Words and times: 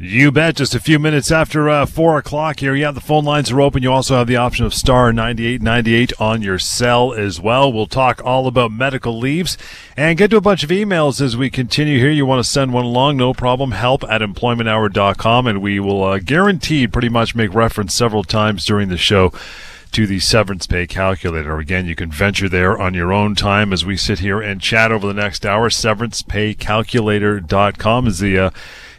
You 0.00 0.30
bet. 0.30 0.54
Just 0.54 0.76
a 0.76 0.80
few 0.80 1.00
minutes 1.00 1.32
after 1.32 1.68
uh, 1.68 1.84
four 1.84 2.18
o'clock 2.18 2.60
here. 2.60 2.72
Yeah, 2.72 2.92
the 2.92 3.00
phone 3.00 3.24
lines 3.24 3.50
are 3.50 3.60
open. 3.60 3.82
You 3.82 3.90
also 3.90 4.14
have 4.14 4.28
the 4.28 4.36
option 4.36 4.64
of 4.64 4.72
star 4.72 5.12
ninety 5.12 5.44
eight 5.46 5.60
ninety 5.60 5.96
eight 5.96 6.12
on 6.20 6.40
your 6.40 6.60
cell 6.60 7.12
as 7.12 7.40
well. 7.40 7.72
We'll 7.72 7.88
talk 7.88 8.24
all 8.24 8.46
about 8.46 8.70
medical 8.70 9.18
leaves 9.18 9.58
and 9.96 10.16
get 10.16 10.30
to 10.30 10.36
a 10.36 10.40
bunch 10.40 10.62
of 10.62 10.70
emails 10.70 11.20
as 11.20 11.36
we 11.36 11.50
continue 11.50 11.98
here. 11.98 12.12
You 12.12 12.26
want 12.26 12.44
to 12.44 12.48
send 12.48 12.72
one 12.72 12.84
along? 12.84 13.16
No 13.16 13.34
problem. 13.34 13.72
Help 13.72 14.04
at 14.04 14.20
employmenthour.com 14.20 15.48
and 15.48 15.60
we 15.60 15.80
will 15.80 16.04
uh, 16.04 16.20
guaranteed 16.20 16.92
pretty 16.92 17.08
much 17.08 17.34
make 17.34 17.52
reference 17.52 17.92
several 17.92 18.22
times 18.22 18.64
during 18.64 18.90
the 18.90 18.96
show 18.96 19.32
to 19.90 20.06
the 20.06 20.20
severance 20.20 20.68
pay 20.68 20.86
calculator. 20.86 21.58
Again, 21.58 21.86
you 21.86 21.96
can 21.96 22.12
venture 22.12 22.48
there 22.48 22.78
on 22.78 22.94
your 22.94 23.12
own 23.12 23.34
time 23.34 23.72
as 23.72 23.84
we 23.84 23.96
sit 23.96 24.20
here 24.20 24.40
and 24.40 24.60
chat 24.60 24.92
over 24.92 25.08
the 25.08 25.14
next 25.14 25.44
hour. 25.44 25.68
Severancepaycalculator.com 25.70 28.06
is 28.06 28.20
the 28.20 28.38
uh, 28.38 28.50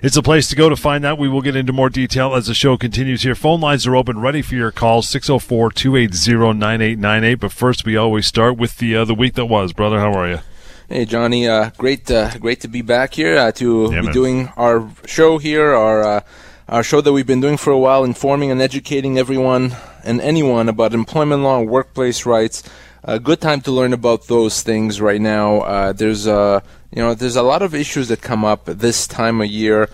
it's 0.02 0.18
a 0.18 0.24
place 0.24 0.48
to 0.48 0.56
go 0.56 0.70
to 0.70 0.76
find 0.76 1.04
out. 1.06 1.18
We 1.18 1.28
will 1.28 1.42
get 1.42 1.56
into 1.56 1.74
more 1.74 1.90
detail 1.90 2.36
as 2.36 2.46
the 2.48 2.54
show 2.54 2.78
continues 2.78 3.24
here. 3.24 3.34
Phone 3.36 3.60
lines 3.60 3.86
are 3.86 3.94
open, 3.96 4.20
ready 4.20 4.42
for 4.42 4.56
your 4.56 4.72
calls, 4.72 5.08
604-280-9898. 5.08 7.40
But 7.40 7.52
first, 7.52 7.84
we 7.86 7.98
always 7.98 8.28
start 8.28 8.58
with 8.58 8.78
the 8.78 8.96
uh, 8.96 9.04
the 9.06 9.16
week 9.16 9.34
that 9.36 9.48
was. 9.48 9.74
Brother, 9.74 10.00
how 10.00 10.14
are 10.14 10.30
you? 10.30 10.40
Hey 10.88 11.06
Johnny, 11.06 11.48
uh, 11.48 11.70
great, 11.78 12.10
uh, 12.10 12.36
great 12.40 12.62
to 12.62 12.68
be 12.68 12.82
back 12.82 13.14
here 13.14 13.38
uh, 13.38 13.52
to 13.54 13.90
yeah, 13.92 14.00
be 14.00 14.08
man. 14.08 14.14
doing 14.14 14.50
our 14.58 14.90
show 15.06 15.38
here, 15.38 15.76
our 15.76 16.04
uh, 16.04 16.22
our 16.68 16.82
show 16.82 17.00
that 17.02 17.14
we've 17.14 17.28
been 17.28 17.42
doing 17.42 17.58
for 17.58 17.72
a 17.72 17.78
while, 17.78 18.04
informing 18.04 18.50
and 18.50 18.60
educating 18.60 19.20
everyone 19.20 19.76
and 20.04 20.20
anyone 20.22 20.68
about 20.68 20.92
employment 20.94 21.44
law 21.44 21.60
and 21.60 21.70
workplace 21.70 22.26
rights. 22.26 22.64
A 23.04 23.20
good 23.20 23.40
time 23.40 23.62
to 23.62 23.72
learn 23.72 23.94
about 23.94 24.28
those 24.28 24.62
things 24.62 25.00
right 25.00 25.22
now. 25.22 25.62
Uh, 25.62 25.94
there's 25.94 26.28
a 26.28 26.62
you 26.92 27.02
know, 27.02 27.14
there's 27.14 27.36
a 27.36 27.44
lot 27.44 27.62
of 27.62 27.76
issues 27.76 28.08
that 28.08 28.22
come 28.22 28.44
up 28.44 28.66
this 28.66 29.08
time 29.08 29.42
of 29.42 29.48
year 29.48 29.90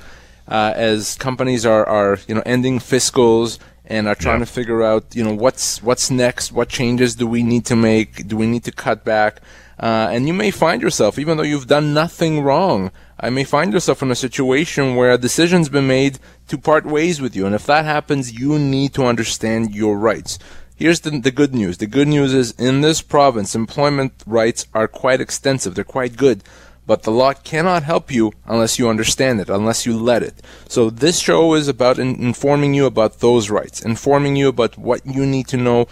uh, 0.48 0.74
as 0.76 1.16
companies 1.16 1.66
are, 1.66 1.86
are, 1.86 2.20
you 2.28 2.36
know, 2.36 2.44
ending 2.46 2.80
fiscals 2.80 3.60
and 3.86 4.08
are 4.08 4.16
trying 4.16 4.40
yeah. 4.40 4.46
to 4.46 4.52
figure 4.52 4.82
out, 4.82 5.16
you 5.16 5.24
know, 5.24 5.34
what's 5.34 5.84
what's 5.84 6.10
next, 6.10 6.52
what 6.52 6.70
changes 6.70 7.16
do 7.16 7.28
we 7.28 7.44
need 7.44 7.66
to 7.66 7.76
make, 7.76 8.28
do 8.28 8.38
we 8.38 8.48
need 8.48 8.64
to 8.64 8.72
cut 8.72 9.04
back, 9.04 9.42
uh, 9.80 10.08
and 10.10 10.26
you 10.28 10.34
may 10.34 10.52
find 10.52 10.82
yourself, 10.82 11.20
even 11.20 11.38
though 11.38 11.44
you've 11.44 11.68
done 11.68 11.94
nothing 11.94 12.42
wrong, 12.42 12.92
I 13.20 13.30
may 13.30 13.44
find 13.44 13.74
yourself 13.74 14.02
in 14.02 14.10
a 14.10 14.16
situation 14.16 14.96
where 14.96 15.12
a 15.12 15.18
decision's 15.18 15.70
been 15.70 15.88
made 15.88 16.18
to 16.48 16.58
part 16.58 16.86
ways 16.86 17.22
with 17.22 17.36
you, 17.36 17.46
and 17.46 17.54
if 17.54 17.66
that 17.66 17.86
happens, 17.86 18.40
you 18.40 18.58
need 18.58 18.94
to 18.94 19.06
understand 19.06 19.76
your 19.76 19.98
rights. 19.98 20.40
Here's 20.76 21.00
the, 21.02 21.12
the 21.12 21.32
good 21.32 21.54
news. 21.54 21.78
The 21.78 21.88
good 21.88 22.08
news 22.08 22.34
is 22.34 22.52
in 22.52 22.82
this 22.82 23.02
province, 23.02 23.56
employment 23.56 24.24
rights 24.26 24.68
are 24.74 24.88
quite 24.88 25.22
extensive. 25.22 25.76
They're 25.76 25.84
quite 25.84 26.18
good 26.18 26.44
but 26.88 27.04
the 27.04 27.12
law 27.12 27.34
cannot 27.34 27.84
help 27.84 28.12
you 28.12 28.32
unless 28.46 28.78
you 28.78 28.90
understand 28.90 29.42
it, 29.42 29.50
unless 29.50 29.86
you 29.86 29.98
let 29.98 30.24
it. 30.24 30.36
So 30.68 30.90
this 30.90 31.20
show 31.20 31.54
is 31.56 31.68
about 31.68 31.98
in- 32.00 32.22
informing 32.22 32.74
you 32.74 32.86
about 32.86 33.20
those 33.20 33.50
rights, 33.50 33.82
informing 33.82 34.36
you 34.36 34.48
about 34.48 34.78
what 34.78 35.06
you 35.06 35.26
need 35.26 35.48
to 35.48 35.58
know 35.58 35.88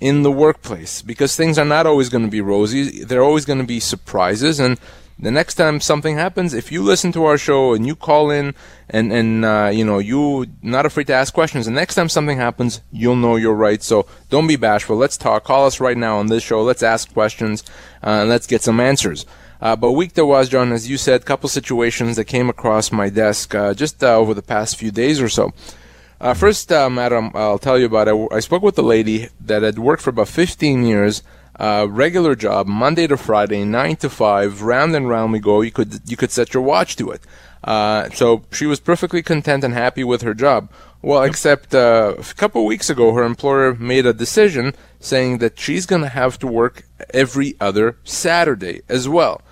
in 0.00 0.22
the 0.22 0.32
workplace, 0.32 1.02
because 1.02 1.36
things 1.36 1.58
are 1.58 1.64
not 1.64 1.86
always 1.86 2.08
going 2.08 2.24
to 2.24 2.30
be 2.30 2.40
rosy. 2.40 3.04
There 3.04 3.20
are 3.20 3.24
always 3.24 3.44
going 3.44 3.58
to 3.58 3.66
be 3.66 3.80
surprises, 3.80 4.60
and 4.60 4.78
the 5.20 5.30
next 5.32 5.54
time 5.54 5.80
something 5.80 6.14
happens, 6.14 6.54
if 6.54 6.70
you 6.70 6.82
listen 6.82 7.10
to 7.12 7.24
our 7.24 7.36
show 7.36 7.74
and 7.74 7.84
you 7.86 7.96
call 7.96 8.30
in 8.30 8.54
and 8.88 9.12
and 9.12 9.44
uh, 9.44 9.70
you 9.72 9.84
know 9.84 9.98
you 9.98 10.46
not 10.62 10.86
afraid 10.86 11.08
to 11.08 11.12
ask 11.12 11.34
questions, 11.34 11.66
the 11.66 11.72
next 11.72 11.96
time 11.96 12.08
something 12.08 12.36
happens, 12.36 12.82
you'll 12.92 13.16
know 13.16 13.34
your 13.36 13.54
rights. 13.54 13.86
So 13.86 14.06
don't 14.30 14.46
be 14.46 14.56
bashful. 14.56 14.96
Let's 14.96 15.16
talk. 15.16 15.44
Call 15.44 15.66
us 15.66 15.80
right 15.80 15.96
now 15.96 16.18
on 16.18 16.28
this 16.28 16.44
show. 16.44 16.62
Let's 16.62 16.84
ask 16.84 17.12
questions 17.12 17.64
uh, 18.02 18.20
and 18.22 18.28
let's 18.28 18.46
get 18.46 18.62
some 18.62 18.78
answers. 18.78 19.26
Uh, 19.60 19.74
but 19.74 19.92
week 19.92 20.12
there 20.12 20.26
was, 20.26 20.48
John, 20.48 20.70
as 20.70 20.88
you 20.88 20.96
said, 20.96 21.24
couple 21.24 21.48
situations 21.48 22.14
that 22.14 22.26
came 22.26 22.48
across 22.48 22.92
my 22.92 23.08
desk 23.08 23.56
uh, 23.56 23.74
just 23.74 24.04
uh, 24.04 24.16
over 24.16 24.34
the 24.34 24.42
past 24.42 24.76
few 24.76 24.92
days 24.92 25.20
or 25.20 25.28
so. 25.28 25.52
Uh, 26.20 26.32
first, 26.34 26.70
madam, 26.70 27.32
I'll 27.34 27.58
tell 27.58 27.78
you 27.78 27.86
about 27.86 28.08
it. 28.08 28.28
I 28.32 28.40
spoke 28.40 28.62
with 28.62 28.78
a 28.78 28.82
lady 28.82 29.28
that 29.40 29.62
had 29.62 29.78
worked 29.78 30.02
for 30.02 30.10
about 30.10 30.28
15 30.28 30.84
years, 30.84 31.22
uh, 31.58 31.86
regular 31.88 32.34
job, 32.34 32.66
Monday 32.66 33.06
to 33.06 33.16
Friday, 33.16 33.64
9 33.64 33.96
to 33.96 34.10
5, 34.10 34.62
round 34.62 34.94
and 34.94 35.08
round 35.08 35.32
we 35.32 35.40
go. 35.40 35.60
You 35.60 35.72
could, 35.72 36.00
you 36.06 36.16
could 36.16 36.30
set 36.30 36.54
your 36.54 36.62
watch 36.62 36.96
to 36.96 37.10
it. 37.10 37.22
so 38.14 38.44
she 38.52 38.66
was 38.66 38.80
perfectly 38.80 39.22
content 39.22 39.64
and 39.64 39.74
happy 39.74 40.04
with 40.04 40.22
her 40.22 40.34
job. 40.34 40.70
Well, 41.00 41.22
except 41.22 41.74
a 41.74 42.22
couple 42.36 42.64
weeks 42.66 42.90
ago, 42.90 43.12
her 43.14 43.22
employer 43.22 43.74
made 43.74 44.06
a 44.06 44.12
decision 44.12 44.74
saying 45.00 45.38
that 45.38 45.58
she's 45.58 45.86
going 45.86 46.02
to 46.02 46.08
have 46.08 46.38
to 46.40 46.46
work 46.46 46.84
every 47.14 47.54
other 47.60 47.98
Saturday 48.04 48.82
as 48.88 49.08
well. 49.08 49.42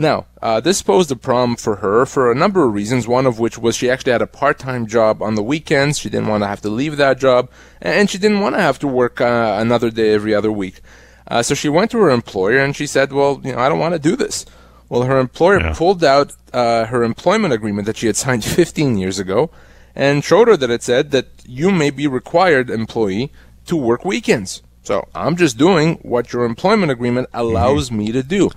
Now, 0.00 0.26
uh, 0.40 0.60
this 0.60 0.80
posed 0.80 1.10
a 1.10 1.16
problem 1.16 1.56
for 1.56 1.76
her 1.76 2.06
for 2.06 2.30
a 2.30 2.34
number 2.34 2.64
of 2.64 2.72
reasons, 2.72 3.08
one 3.08 3.26
of 3.26 3.40
which 3.40 3.58
was 3.58 3.74
she 3.74 3.90
actually 3.90 4.12
had 4.12 4.22
a 4.22 4.28
part-time 4.28 4.86
job 4.86 5.20
on 5.20 5.34
the 5.34 5.42
weekends. 5.42 5.98
She 5.98 6.08
didn't 6.08 6.28
want 6.28 6.44
to 6.44 6.46
have 6.46 6.60
to 6.60 6.68
leave 6.68 6.96
that 6.98 7.18
job, 7.18 7.50
and 7.80 8.08
she 8.08 8.16
didn't 8.16 8.38
want 8.38 8.54
to 8.54 8.60
have 8.60 8.78
to 8.78 8.86
work 8.86 9.20
uh, 9.20 9.56
another 9.60 9.90
day 9.90 10.14
every 10.14 10.32
other 10.32 10.52
week. 10.52 10.82
Uh, 11.28 11.42
so 11.42 11.54
she 11.54 11.68
went 11.68 11.90
to 11.90 11.98
her 11.98 12.10
employer 12.10 12.58
and 12.58 12.74
she 12.74 12.86
said, 12.86 13.12
well, 13.12 13.40
you 13.44 13.52
know, 13.52 13.58
I 13.58 13.68
don't 13.68 13.78
want 13.78 13.94
to 13.94 13.98
do 13.98 14.16
this. 14.16 14.46
Well, 14.88 15.02
her 15.02 15.18
employer 15.18 15.60
yeah. 15.60 15.74
pulled 15.74 16.02
out 16.02 16.32
uh, 16.52 16.86
her 16.86 17.04
employment 17.04 17.52
agreement 17.52 17.86
that 17.86 17.98
she 17.98 18.06
had 18.06 18.16
signed 18.16 18.44
15 18.62 18.96
years 18.96 19.18
ago 19.18 19.50
and 19.94 20.24
showed 20.24 20.48
her 20.48 20.56
that 20.56 20.70
it 20.70 20.82
said 20.82 21.10
that 21.10 21.28
you 21.44 21.70
may 21.70 21.90
be 21.90 22.06
required, 22.06 22.70
employee, 22.70 23.30
to 23.66 23.76
work 23.76 24.04
weekends. 24.04 24.62
So 24.82 25.06
I'm 25.14 25.36
just 25.36 25.58
doing 25.58 25.96
what 25.96 26.32
your 26.32 26.44
employment 26.44 26.90
agreement 26.90 27.28
allows 27.34 27.88
mm-hmm. 27.88 27.98
me 27.98 28.12
to 28.12 28.22
do. 28.22 28.50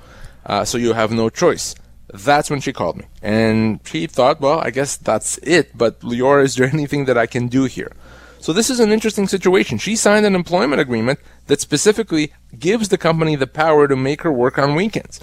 Uh, 0.46 0.64
so 0.64 0.78
you 0.78 0.94
have 0.94 1.12
no 1.12 1.30
choice. 1.30 1.76
That's 2.14 2.50
when 2.50 2.62
she 2.62 2.72
called 2.72 2.98
me. 2.98 3.06
And 3.22 3.80
she 3.86 4.08
thought, 4.08 4.40
well, 4.40 4.60
I 4.60 4.70
guess 4.70 4.96
that's 4.96 5.38
it. 5.40 5.78
But 5.78 6.00
Lior, 6.00 6.44
is 6.44 6.56
there 6.56 6.68
anything 6.74 7.06
that 7.06 7.18
I 7.18 7.26
can 7.26 7.48
do 7.48 7.66
here? 7.66 7.92
So 8.42 8.54
this 8.54 8.70
is 8.70 8.80
an 8.80 8.92
interesting 8.92 9.28
situation. 9.28 9.78
She 9.78 9.96
signed 9.96 10.26
an 10.26 10.36
employment 10.36 10.82
agreement 10.82 11.20
that 11.48 11.62
specifically 11.62 12.34
gives 12.58 12.90
the 12.90 12.98
company 12.98 13.36
the 13.36 13.48
power 13.48 13.88
to 13.88 13.96
make 13.96 14.24
her 14.24 14.32
work 14.32 14.58
on 14.58 14.76
weekends. 14.76 15.20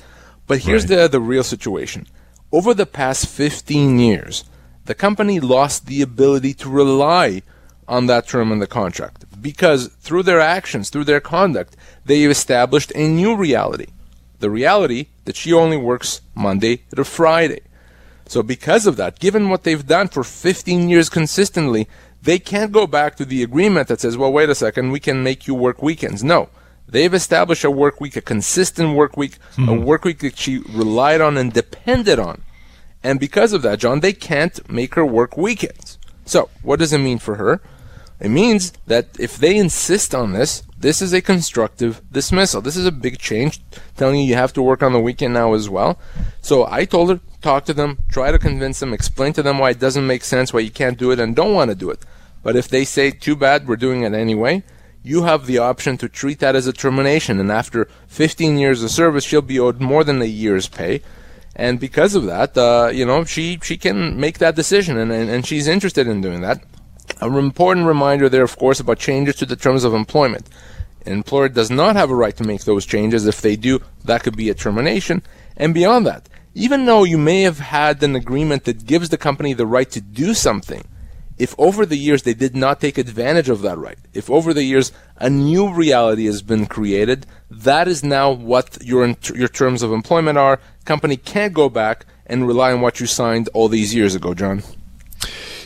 But 0.47 0.61
here's 0.61 0.85
right. 0.89 0.97
the, 0.97 1.09
the 1.09 1.21
real 1.21 1.43
situation. 1.43 2.07
Over 2.53 2.73
the 2.73 2.87
past 2.87 3.27
15 3.27 3.99
years, 3.99 4.45
the 4.85 4.95
company 4.95 5.41
lost 5.41 5.87
the 5.87 6.01
ability 6.01 6.55
to 6.55 6.71
rely 6.71 7.43
on 7.87 8.07
that 8.07 8.29
term 8.29 8.53
in 8.53 8.61
the 8.61 8.67
contract 8.67 9.25
because 9.43 9.89
through 10.01 10.23
their 10.23 10.41
actions, 10.41 10.89
through 10.89 11.05
their 11.05 11.21
conduct, 11.21 11.77
they 12.05 12.23
established 12.25 12.93
a 12.95 13.09
new 13.09 13.37
reality 13.37 13.89
the 14.41 14.51
reality 14.51 15.07
that 15.25 15.37
she 15.37 15.53
only 15.53 15.77
works 15.77 16.21
Monday 16.35 16.83
to 16.95 17.05
Friday. 17.05 17.61
So, 18.27 18.43
because 18.43 18.87
of 18.87 18.97
that, 18.97 19.19
given 19.19 19.49
what 19.49 19.65
they've 19.65 19.87
done 19.87 20.09
for 20.09 20.23
15 20.23 20.89
years 20.89 21.09
consistently, 21.09 21.89
they 22.23 22.39
can't 22.39 22.73
go 22.73 22.87
back 22.87 23.17
to 23.17 23.25
the 23.25 23.43
agreement 23.43 23.89
that 23.89 24.01
says, 24.01 24.17
well, 24.17 24.33
wait 24.33 24.49
a 24.49 24.55
second, 24.55 24.91
we 24.91 25.01
can 25.01 25.23
make 25.23 25.47
you 25.47 25.55
work 25.55 25.83
weekends. 25.83 26.25
No. 26.25 26.49
They've 26.89 27.13
established 27.13 27.65
a 27.65 27.71
work 27.71 28.01
week, 28.01 28.17
a 28.17 28.23
consistent 28.23 28.97
work 28.97 29.17
week, 29.17 29.39
mm-hmm. 29.53 29.69
a 29.69 29.77
hmm. 29.77 29.85
work 29.85 30.05
week 30.05 30.21
that 30.21 30.39
she 30.39 30.59
relied 30.59 31.21
on 31.21 31.37
and 31.37 31.53
depended 31.53 32.19
on. 32.19 32.43
And 33.05 33.21
because 33.21 33.53
of 33.53 33.63
that, 33.63 33.79
John, 33.79 34.01
they 34.01 34.13
can't 34.15 34.69
make 34.71 34.95
her 34.95 35.05
work 35.05 35.37
weekends. 35.37 35.99
So, 36.25 36.49
what 36.63 36.79
does 36.79 36.93
it 36.93 36.99
mean 36.99 37.19
for 37.19 37.37
her? 37.37 37.61
It 38.21 38.31
means 38.31 38.73
that 38.87 39.09
if 39.21 39.37
they 39.37 39.57
insist 39.57 40.15
on 40.15 40.33
this, 40.33 40.65
this 40.77 41.01
is 41.01 41.13
a 41.13 41.23
constructive 41.23 42.03
dismissal. 42.11 42.61
This 42.61 42.77
is 42.77 42.87
a 42.87 42.93
big 42.93 43.19
change, 43.19 43.61
telling 43.97 44.21
you 44.21 44.27
you 44.27 44.35
have 44.35 44.53
to 44.55 44.63
work 44.63 44.83
on 44.83 44.93
the 44.93 45.01
weekend 45.01 45.35
now 45.35 45.55
as 45.55 45.69
well. 45.69 45.99
So 46.41 46.67
I 46.69 46.85
told 46.85 47.11
her, 47.11 47.21
talk 47.41 47.65
to 47.67 47.75
them, 47.75 47.99
try 48.09 48.33
to 48.33 48.39
convince 48.39 48.81
them, 48.81 48.93
explain 48.93 49.33
to 49.35 49.43
them 49.43 49.59
why 49.59 49.71
it 49.71 49.79
doesn't 49.79 50.07
make 50.07 50.25
sense, 50.25 50.53
why 50.53 50.61
you 50.61 50.71
can't 50.71 50.99
do 50.99 51.13
it, 51.13 51.21
and 51.21 51.37
don't 51.37 51.55
want 51.55 51.71
to 51.71 51.77
do 51.77 51.91
it. 51.91 52.05
But 52.43 52.57
if 52.57 52.69
they 52.69 52.85
say, 52.85 53.11
too 53.11 53.37
bad, 53.37 53.67
we're 53.67 53.77
doing 53.77 54.03
it 54.03 54.15
anyway, 54.15 54.63
you 55.03 55.25
have 55.25 55.47
the 55.47 55.59
option 55.59 55.97
to 55.99 56.09
treat 56.09 56.39
that 56.41 56.57
as 56.57 56.67
a 56.67 56.73
termination. 56.73 57.41
And 57.41 57.51
after 57.51 57.89
15 58.09 58.59
years 58.59 58.83
of 58.83 58.91
service, 58.91 59.25
she'll 59.25 59.43
be 59.43 59.59
owed 59.59 59.81
more 59.81 60.05
than 60.05 60.21
a 60.21 60.27
year's 60.27 60.69
pay. 60.69 61.03
And 61.57 61.81
because 61.81 62.15
of 62.15 62.25
that, 62.27 62.57
uh, 62.57 62.91
you 62.93 63.05
know, 63.05 63.25
she, 63.25 63.59
she 63.63 63.77
can 63.77 64.19
make 64.19 64.39
that 64.39 64.55
decision, 64.55 64.97
and, 64.97 65.11
and, 65.11 65.29
and 65.29 65.45
she's 65.45 65.67
interested 65.67 66.07
in 66.07 66.21
doing 66.21 66.41
that. 66.43 66.63
An 67.21 67.35
important 67.35 67.87
reminder 67.87 68.29
there, 68.29 68.45
of 68.45 68.57
course, 68.57 68.79
about 68.79 68.99
changes 68.99 69.37
to 69.37 69.47
the 69.47 69.57
terms 69.57 69.83
of 69.83 69.93
employment. 69.93 70.49
An 71.05 71.15
employer 71.15 71.49
does 71.49 71.71
not 71.71 71.97
have 71.97 72.11
a 72.11 72.15
right 72.15 72.37
to 72.37 72.45
make 72.45 72.63
those 72.63 72.87
changes. 72.87 73.27
If 73.27 73.41
they 73.41 73.57
do, 73.57 73.81
that 74.05 74.23
could 74.23 74.37
be 74.37 74.51
a 74.51 74.55
termination. 74.55 75.23
And 75.57 75.75
beyond 75.75 76.07
that, 76.07 76.29
even 76.55 76.87
though 76.87 77.05
you 77.05 77.19
may 77.19 77.43
have 77.43 77.59
had 77.59 78.03
an 78.03 78.15
agreement 78.15 78.65
that 78.65 78.87
gives 78.87 79.09
the 79.09 79.19
company 79.19 79.53
the 79.53 79.67
right 79.67 79.91
to 79.91 80.01
do 80.01 80.35
something, 80.35 80.87
if 81.39 81.55
over 81.59 81.87
the 81.87 81.97
years 81.97 82.23
they 82.23 82.35
did 82.35 82.57
not 82.57 82.81
take 82.81 82.99
advantage 82.99 83.49
of 83.49 83.63
that 83.63 83.79
right, 83.79 83.99
if 84.13 84.29
over 84.31 84.53
the 84.53 84.65
years 84.65 84.93
a 85.17 85.31
new 85.31 85.73
reality 85.73 86.27
has 86.27 86.43
been 86.43 86.67
created, 86.67 87.27
that 87.51 87.89
is 87.89 88.03
now 88.03 88.31
what 88.31 88.79
your 88.83 89.15
your 89.35 89.49
terms 89.49 89.83
of 89.83 89.93
employment 89.93 90.39
are. 90.39 90.61
Company 90.85 91.17
can't 91.17 91.53
go 91.53 91.69
back 91.69 92.07
and 92.27 92.47
rely 92.47 92.73
on 92.73 92.81
what 92.81 93.01
you 93.01 93.07
signed 93.07 93.49
all 93.55 93.69
these 93.69 93.95
years 93.95 94.15
ago, 94.15 94.35
John. 94.35 94.63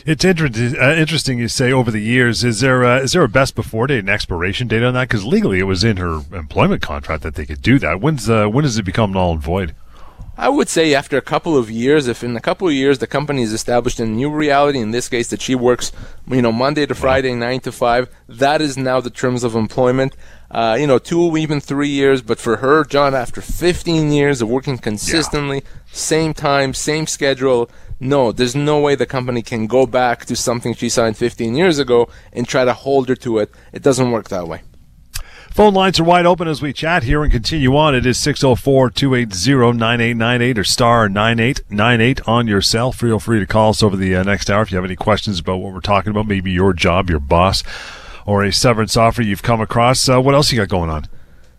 It's 0.05 0.25
inter- 0.25 0.47
uh, 0.47 0.95
interesting 0.95 1.39
you 1.39 1.47
say 1.47 1.71
over 1.71 1.89
the 1.89 2.01
years. 2.01 2.43
Is 2.43 2.59
there 2.59 2.83
uh, 2.83 2.99
is 2.99 3.13
there 3.13 3.23
a 3.23 3.29
best 3.29 3.55
before 3.55 3.87
date 3.87 3.99
and 3.99 4.09
expiration 4.09 4.67
date 4.67 4.83
on 4.83 4.93
that? 4.95 5.07
Because 5.07 5.25
legally, 5.25 5.59
it 5.59 5.63
was 5.63 5.83
in 5.83 5.97
her 5.97 6.21
employment 6.33 6.81
contract 6.81 7.23
that 7.23 7.35
they 7.35 7.45
could 7.45 7.61
do 7.61 7.79
that. 7.79 8.01
When's 8.01 8.29
uh, 8.29 8.47
when 8.47 8.63
does 8.63 8.77
it 8.77 8.83
become 8.83 9.13
null 9.13 9.31
and 9.31 9.41
void? 9.41 9.75
I 10.35 10.49
would 10.49 10.67
say 10.67 10.95
after 10.95 11.15
a 11.15 11.21
couple 11.21 11.55
of 11.55 11.69
years, 11.69 12.07
if 12.07 12.23
in 12.23 12.35
a 12.35 12.41
couple 12.41 12.67
of 12.67 12.73
years 12.73 12.97
the 12.97 13.05
company 13.05 13.43
is 13.43 13.53
established 13.53 13.99
in 13.99 14.09
a 14.09 14.11
new 14.11 14.31
reality, 14.31 14.79
in 14.79 14.89
this 14.89 15.07
case 15.07 15.27
that 15.29 15.41
she 15.41 15.53
works, 15.53 15.91
you 16.27 16.41
know, 16.41 16.51
Monday 16.51 16.87
to 16.87 16.95
Friday, 16.95 17.35
nine 17.35 17.59
to 17.59 17.71
five, 17.71 18.09
that 18.27 18.59
is 18.59 18.75
now 18.75 18.99
the 18.99 19.11
terms 19.11 19.43
of 19.43 19.55
employment. 19.55 20.15
Uh, 20.49 20.77
you 20.79 20.85
know, 20.85 20.99
two, 20.99 21.35
even 21.37 21.59
three 21.59 21.89
years. 21.89 22.21
But 22.21 22.39
for 22.39 22.57
her, 22.57 22.83
John, 22.83 23.13
after 23.15 23.41
15 23.41 24.11
years 24.11 24.41
of 24.41 24.49
working 24.49 24.77
consistently, 24.77 25.57
yeah. 25.57 25.69
same 25.91 26.33
time, 26.33 26.73
same 26.73 27.07
schedule, 27.07 27.69
no, 27.99 28.31
there's 28.31 28.55
no 28.55 28.79
way 28.79 28.95
the 28.95 29.05
company 29.05 29.41
can 29.41 29.65
go 29.65 29.85
back 29.85 30.25
to 30.25 30.35
something 30.35 30.73
she 30.73 30.89
signed 30.89 31.17
15 31.17 31.55
years 31.55 31.79
ago 31.79 32.09
and 32.31 32.47
try 32.47 32.65
to 32.65 32.73
hold 32.73 33.09
her 33.09 33.15
to 33.17 33.39
it. 33.39 33.51
It 33.71 33.81
doesn't 33.81 34.11
work 34.11 34.29
that 34.29 34.47
way. 34.47 34.61
Phone 35.53 35.75
lines 35.75 35.99
are 35.99 36.03
wide 36.03 36.25
open 36.25 36.47
as 36.47 36.63
we 36.63 36.73
chat 36.73 37.03
here 37.03 37.21
and 37.21 37.31
continue 37.31 37.77
on. 37.77 37.93
It 37.93 38.07
is 38.07 38.17
604 38.17 38.89
280 38.89 39.77
9898 39.77 40.57
or 40.57 40.63
star 40.63 41.07
9898 41.07 42.27
on 42.27 42.47
your 42.47 42.59
cell. 42.59 42.91
Feel 42.91 43.19
free 43.19 43.39
to 43.39 43.45
call 43.45 43.69
us 43.69 43.83
over 43.83 43.95
the 43.95 44.15
uh, 44.15 44.23
next 44.23 44.49
hour 44.49 44.63
if 44.63 44.71
you 44.71 44.77
have 44.77 44.83
any 44.83 44.95
questions 44.95 45.37
about 45.37 45.57
what 45.57 45.71
we're 45.71 45.79
talking 45.79 46.09
about, 46.09 46.25
maybe 46.25 46.51
your 46.51 46.73
job, 46.73 47.07
your 47.07 47.19
boss, 47.19 47.63
or 48.25 48.43
a 48.43 48.51
severance 48.51 48.97
offer 48.97 49.21
you've 49.21 49.43
come 49.43 49.61
across. 49.61 50.09
Uh, 50.09 50.19
what 50.19 50.33
else 50.33 50.51
you 50.51 50.57
got 50.57 50.69
going 50.69 50.89
on? 50.89 51.05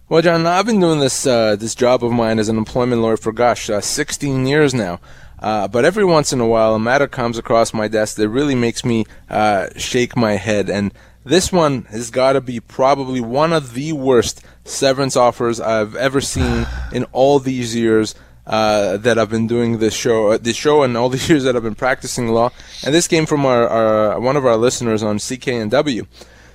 Well, 0.08 0.22
John, 0.22 0.44
I've 0.44 0.66
been 0.66 0.80
doing 0.80 0.98
this 0.98 1.24
uh, 1.24 1.54
this 1.54 1.76
job 1.76 2.02
of 2.02 2.10
mine 2.10 2.40
as 2.40 2.48
an 2.48 2.58
employment 2.58 3.00
lawyer 3.00 3.16
for 3.16 3.30
gosh, 3.30 3.70
uh, 3.70 3.80
16 3.80 4.44
years 4.44 4.74
now. 4.74 4.98
Uh, 5.38 5.68
but 5.68 5.84
every 5.84 6.04
once 6.04 6.32
in 6.32 6.40
a 6.40 6.46
while, 6.48 6.74
a 6.74 6.80
matter 6.80 7.06
comes 7.06 7.38
across 7.38 7.72
my 7.72 7.86
desk 7.86 8.16
that 8.16 8.28
really 8.28 8.56
makes 8.56 8.84
me 8.84 9.04
uh, 9.30 9.68
shake 9.76 10.16
my 10.16 10.32
head. 10.32 10.68
And 10.68 10.92
this 11.24 11.50
one 11.50 11.82
has 11.84 12.10
got 12.10 12.34
to 12.34 12.40
be 12.40 12.60
probably 12.60 13.20
one 13.20 13.52
of 13.52 13.74
the 13.74 13.92
worst 13.92 14.42
severance 14.64 15.16
offers 15.16 15.60
I've 15.60 15.96
ever 15.96 16.20
seen 16.20 16.66
in 16.92 17.04
all 17.12 17.38
these 17.38 17.74
years 17.74 18.14
uh, 18.46 18.98
that 18.98 19.18
I've 19.18 19.30
been 19.30 19.46
doing 19.46 19.78
this 19.78 19.94
show, 19.94 20.32
uh, 20.32 20.38
this 20.38 20.56
show, 20.56 20.82
and 20.82 20.96
all 20.96 21.08
the 21.14 21.26
years 21.26 21.44
that 21.44 21.56
I've 21.56 21.62
been 21.62 21.74
practicing 21.74 22.28
law. 22.28 22.50
And 22.84 22.94
this 22.94 23.08
came 23.08 23.26
from 23.26 23.46
our, 23.46 23.68
our 23.68 24.20
one 24.20 24.36
of 24.36 24.44
our 24.44 24.56
listeners 24.56 25.02
on 25.02 25.18
CKNW. 25.18 26.06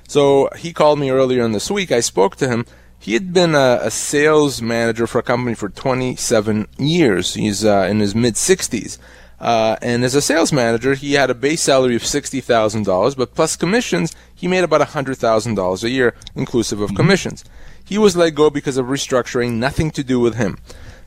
So 0.08 0.50
he 0.58 0.74
called 0.74 1.00
me 1.00 1.10
earlier 1.10 1.44
in 1.44 1.52
this 1.52 1.70
week. 1.70 1.92
I 1.92 2.00
spoke 2.00 2.36
to 2.38 2.48
him. 2.48 2.66
He 2.98 3.14
had 3.14 3.32
been 3.32 3.56
a, 3.56 3.80
a 3.82 3.92
sales 3.92 4.62
manager 4.62 5.08
for 5.08 5.20
a 5.20 5.24
company 5.24 5.56
for 5.56 5.70
27 5.70 6.68
years. 6.78 7.36
He's 7.36 7.64
uh, 7.64 7.88
in 7.90 8.00
his 8.00 8.14
mid 8.14 8.36
60s. 8.36 8.98
Uh, 9.40 9.78
and 9.82 10.04
as 10.04 10.16
a 10.16 10.22
sales 10.22 10.52
manager, 10.52 10.94
he 10.94 11.14
had 11.14 11.30
a 11.30 11.36
base 11.36 11.62
salary 11.62 11.96
of 11.96 12.02
$60,000, 12.02 13.18
but 13.18 13.34
plus 13.34 13.56
commissions, 13.56 14.14
he 14.36 14.48
made 14.48 14.64
about 14.64 14.82
$100,000 14.82 15.84
a 15.84 15.90
year, 15.90 16.16
inclusive 16.36 16.82
of 16.82 16.90
mm-hmm. 16.90 16.98
commissions. 16.98 17.46
He 17.84 17.98
was 17.98 18.18
let 18.18 18.36
go 18.36 18.50
because 18.50 18.78
of 18.78 18.88
restructuring, 18.88 19.54
nothing 19.54 19.92
to 19.92 20.04
do 20.04 20.20
with 20.20 20.36
him. 20.36 20.58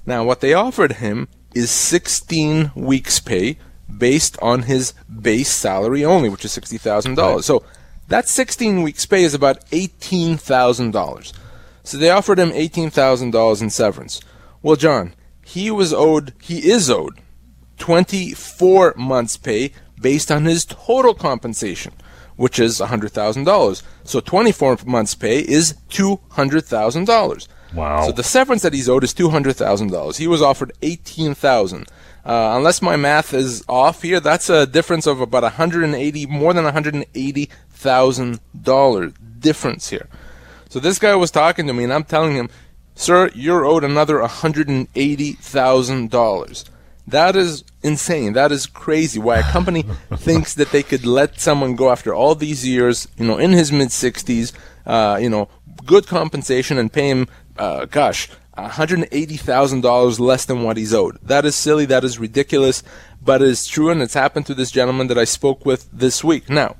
Now, 0.07 0.25
what 0.25 0.41
they 0.41 0.55
offered 0.55 0.93
him 0.93 1.29
is 1.55 1.71
16 1.71 2.73
weeks' 2.75 3.21
pay 3.21 3.59
based 3.95 4.39
on 4.41 4.63
his 4.63 4.95
base 5.21 5.51
salary 5.51 6.05
only, 6.05 6.29
which 6.29 6.45
is 6.45 6.57
$60,000. 6.57 7.45
So 7.45 7.63
that 8.09 8.29
16 8.29 8.83
weeks' 8.83 9.07
pay 9.07 9.23
is 9.23 9.35
about 9.35 9.65
$18,000. 9.71 11.33
So 11.85 11.99
they 11.99 12.11
offered 12.11 12.39
him 12.39 12.51
$18,000 12.51 13.63
in 13.63 13.71
severance. 13.71 14.21
Well, 14.63 14.77
John, 14.77 15.15
he 15.45 15.71
was 15.71 15.93
owed, 15.93 16.33
he 16.41 16.71
is 16.71 16.89
owed 16.89 17.21
24 17.83 18.95
months' 18.97 19.37
pay 19.37 19.73
based 20.01 20.31
on 20.31 20.45
his 20.45 20.65
total 20.65 21.15
compensation, 21.15 21.93
which 22.37 22.61
is 22.61 22.79
$100,000. 22.79 23.83
So 24.05 24.21
24 24.21 24.79
months' 24.87 25.17
pay 25.17 25.41
is 25.41 25.75
$200,000. 25.91 27.49
Wow. 27.75 28.07
So 28.07 28.13
the 28.13 28.23
severance 28.23 28.63
that 28.63 28.73
he's 28.73 28.89
owed 28.89 29.03
is 29.03 29.13
$200,000. 29.13 30.17
He 30.17 30.29
was 30.29 30.41
offered 30.41 30.71
18000 30.81 31.89
uh, 32.25 32.53
unless 32.55 32.81
my 32.81 32.95
math 32.95 33.35
is 33.35 33.65
off 33.69 34.03
here, 34.03 34.21
that's 34.21 34.49
a 34.49 34.65
difference 34.65 35.09
of 35.09 35.21
about 35.21 35.43
180, 35.43 36.27
more 36.27 36.55
than 36.55 36.63
180,000 36.63 38.41
dollar 38.63 39.13
difference 39.41 39.89
here. 39.89 40.07
So 40.69 40.79
this 40.79 41.01
guy 41.01 41.17
was 41.17 41.33
talking 41.33 41.67
to 41.67 41.73
me, 41.73 41.83
and 41.83 41.93
I'm 41.93 42.05
telling 42.05 42.37
him, 42.37 42.49
"Sir, 42.95 43.29
you're 43.35 43.65
owed 43.65 43.83
another 43.83 44.21
180,000 44.21 46.11
dollars." 46.11 46.65
That 47.07 47.37
is 47.37 47.65
insane. 47.83 48.33
That 48.35 48.53
is 48.53 48.67
crazy. 48.67 49.19
Why 49.19 49.39
a 49.39 49.43
company 49.43 49.83
thinks 50.17 50.55
that 50.55 50.71
they 50.71 50.83
could 50.83 51.05
let 51.05 51.41
someone 51.41 51.75
go 51.75 51.91
after 51.91 52.15
all 52.15 52.35
these 52.35 52.67
years, 52.67 53.09
you 53.17 53.27
know, 53.27 53.39
in 53.39 53.53
his 53.53 53.73
mid 53.73 53.89
60s, 53.89 54.53
uh, 54.87 55.19
you 55.21 55.29
know, 55.29 55.49
good 55.85 56.07
compensation 56.07 56.79
and 56.79 56.93
pay 56.93 57.09
him, 57.09 57.29
uh, 57.59 57.87
gosh, 57.87 58.29
$180,000 58.57 60.21
less 60.21 60.45
than 60.45 60.63
what 60.63 60.77
he's 60.77 60.95
owed. 60.95 61.19
That 61.23 61.45
is 61.45 61.57
silly. 61.57 61.87
That 61.87 62.05
is 62.05 62.19
ridiculous. 62.19 62.83
But 63.21 63.43
it's 63.43 63.67
true, 63.67 63.91
and 63.91 64.03
it's 64.03 64.15
happened 64.15 64.47
to 64.47 64.55
this 64.55 64.71
gentleman 64.71 65.09
that 65.09 65.19
I 65.19 65.25
spoke 65.25 65.65
with 65.65 65.89
this 65.93 66.23
week. 66.23 66.51
Now, 66.51 66.77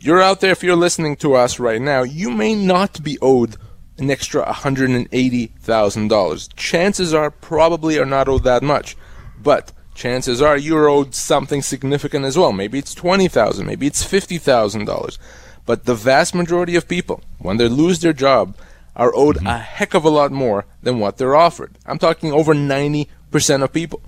you're 0.00 0.22
out 0.22 0.40
there, 0.40 0.52
if 0.52 0.62
you're 0.62 0.76
listening 0.76 1.16
to 1.16 1.34
us 1.34 1.58
right 1.58 1.80
now, 1.80 2.02
you 2.02 2.30
may 2.30 2.54
not 2.54 3.02
be 3.02 3.18
owed 3.20 3.56
an 3.98 4.10
extra 4.10 4.44
$180,000. 4.44 6.56
Chances 6.56 7.14
are 7.14 7.30
probably 7.30 7.98
are 7.98 8.06
not 8.06 8.28
owed 8.28 8.44
that 8.44 8.62
much. 8.62 8.96
But 9.42 9.72
chances 9.94 10.40
are 10.42 10.56
you're 10.56 10.88
owed 10.88 11.14
something 11.14 11.62
significant 11.62 12.24
as 12.24 12.36
well. 12.36 12.52
Maybe 12.52 12.78
it's 12.78 12.94
twenty 12.94 13.28
thousand, 13.28 13.66
maybe 13.66 13.86
it's 13.86 14.02
fifty 14.02 14.38
thousand 14.38 14.86
dollars. 14.86 15.18
But 15.66 15.84
the 15.84 15.94
vast 15.94 16.34
majority 16.34 16.76
of 16.76 16.88
people, 16.88 17.22
when 17.38 17.56
they 17.56 17.68
lose 17.68 18.00
their 18.00 18.12
job, 18.12 18.56
are 18.96 19.14
owed 19.14 19.36
mm-hmm. 19.36 19.46
a 19.46 19.58
heck 19.58 19.94
of 19.94 20.04
a 20.04 20.10
lot 20.10 20.32
more 20.32 20.66
than 20.82 20.98
what 20.98 21.16
they're 21.16 21.36
offered. 21.36 21.78
I'm 21.86 21.98
talking 21.98 22.32
over 22.32 22.54
ninety 22.54 23.08
percent 23.30 23.62
of 23.62 23.72
people. 23.72 24.02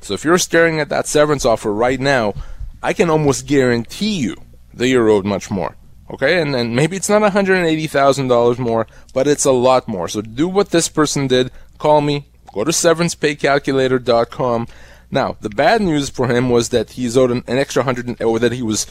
So 0.00 0.14
if 0.14 0.24
you're 0.24 0.38
staring 0.38 0.78
at 0.80 0.88
that 0.90 1.06
severance 1.06 1.44
offer 1.44 1.72
right 1.72 1.98
now, 1.98 2.34
I 2.82 2.92
can 2.92 3.10
almost 3.10 3.46
guarantee 3.46 4.16
you 4.16 4.36
that 4.74 4.88
you're 4.88 5.08
owed 5.08 5.24
much 5.24 5.50
more. 5.50 5.76
Okay, 6.08 6.40
and, 6.40 6.54
and 6.54 6.76
maybe 6.76 6.96
it's 6.96 7.08
not 7.08 7.22
$180,000 7.22 8.58
more, 8.58 8.86
but 9.12 9.26
it's 9.26 9.44
a 9.44 9.50
lot 9.50 9.88
more. 9.88 10.06
So 10.06 10.20
do 10.20 10.46
what 10.46 10.70
this 10.70 10.88
person 10.88 11.26
did. 11.26 11.50
Call 11.78 12.00
me, 12.00 12.28
Go 12.52 12.64
to 12.64 12.70
severancepaycalculator.com. 12.70 14.68
Now, 15.10 15.36
the 15.40 15.50
bad 15.50 15.82
news 15.82 16.10
for 16.10 16.28
him 16.28 16.50
was 16.50 16.70
that 16.70 16.90
he's 16.90 17.16
owed 17.16 17.30
an, 17.30 17.44
an 17.46 17.58
extra 17.58 17.82
hundred, 17.82 18.20
or 18.22 18.38
that 18.38 18.52
he 18.52 18.62
was 18.62 18.86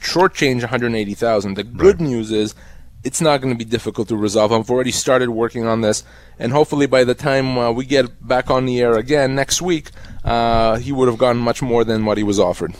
shortchanged 0.00 0.60
180,000. 0.60 1.54
The 1.54 1.64
good 1.64 2.00
right. 2.00 2.08
news 2.08 2.30
is 2.30 2.54
it's 3.02 3.20
not 3.20 3.40
going 3.40 3.54
to 3.54 3.58
be 3.58 3.68
difficult 3.68 4.08
to 4.08 4.16
resolve. 4.16 4.52
I've 4.52 4.70
already 4.70 4.90
started 4.90 5.30
working 5.30 5.66
on 5.66 5.80
this, 5.80 6.02
and 6.38 6.52
hopefully 6.52 6.86
by 6.86 7.04
the 7.04 7.14
time 7.14 7.58
uh, 7.58 7.70
we 7.70 7.84
get 7.84 8.26
back 8.26 8.50
on 8.50 8.66
the 8.66 8.80
air 8.80 8.96
again 8.96 9.34
next 9.34 9.62
week, 9.62 9.90
uh, 10.24 10.76
he 10.76 10.92
would 10.92 11.08
have 11.08 11.18
gotten 11.18 11.40
much 11.40 11.62
more 11.62 11.84
than 11.84 12.04
what 12.04 12.18
he 12.18 12.24
was 12.24 12.40
offered. 12.40 12.74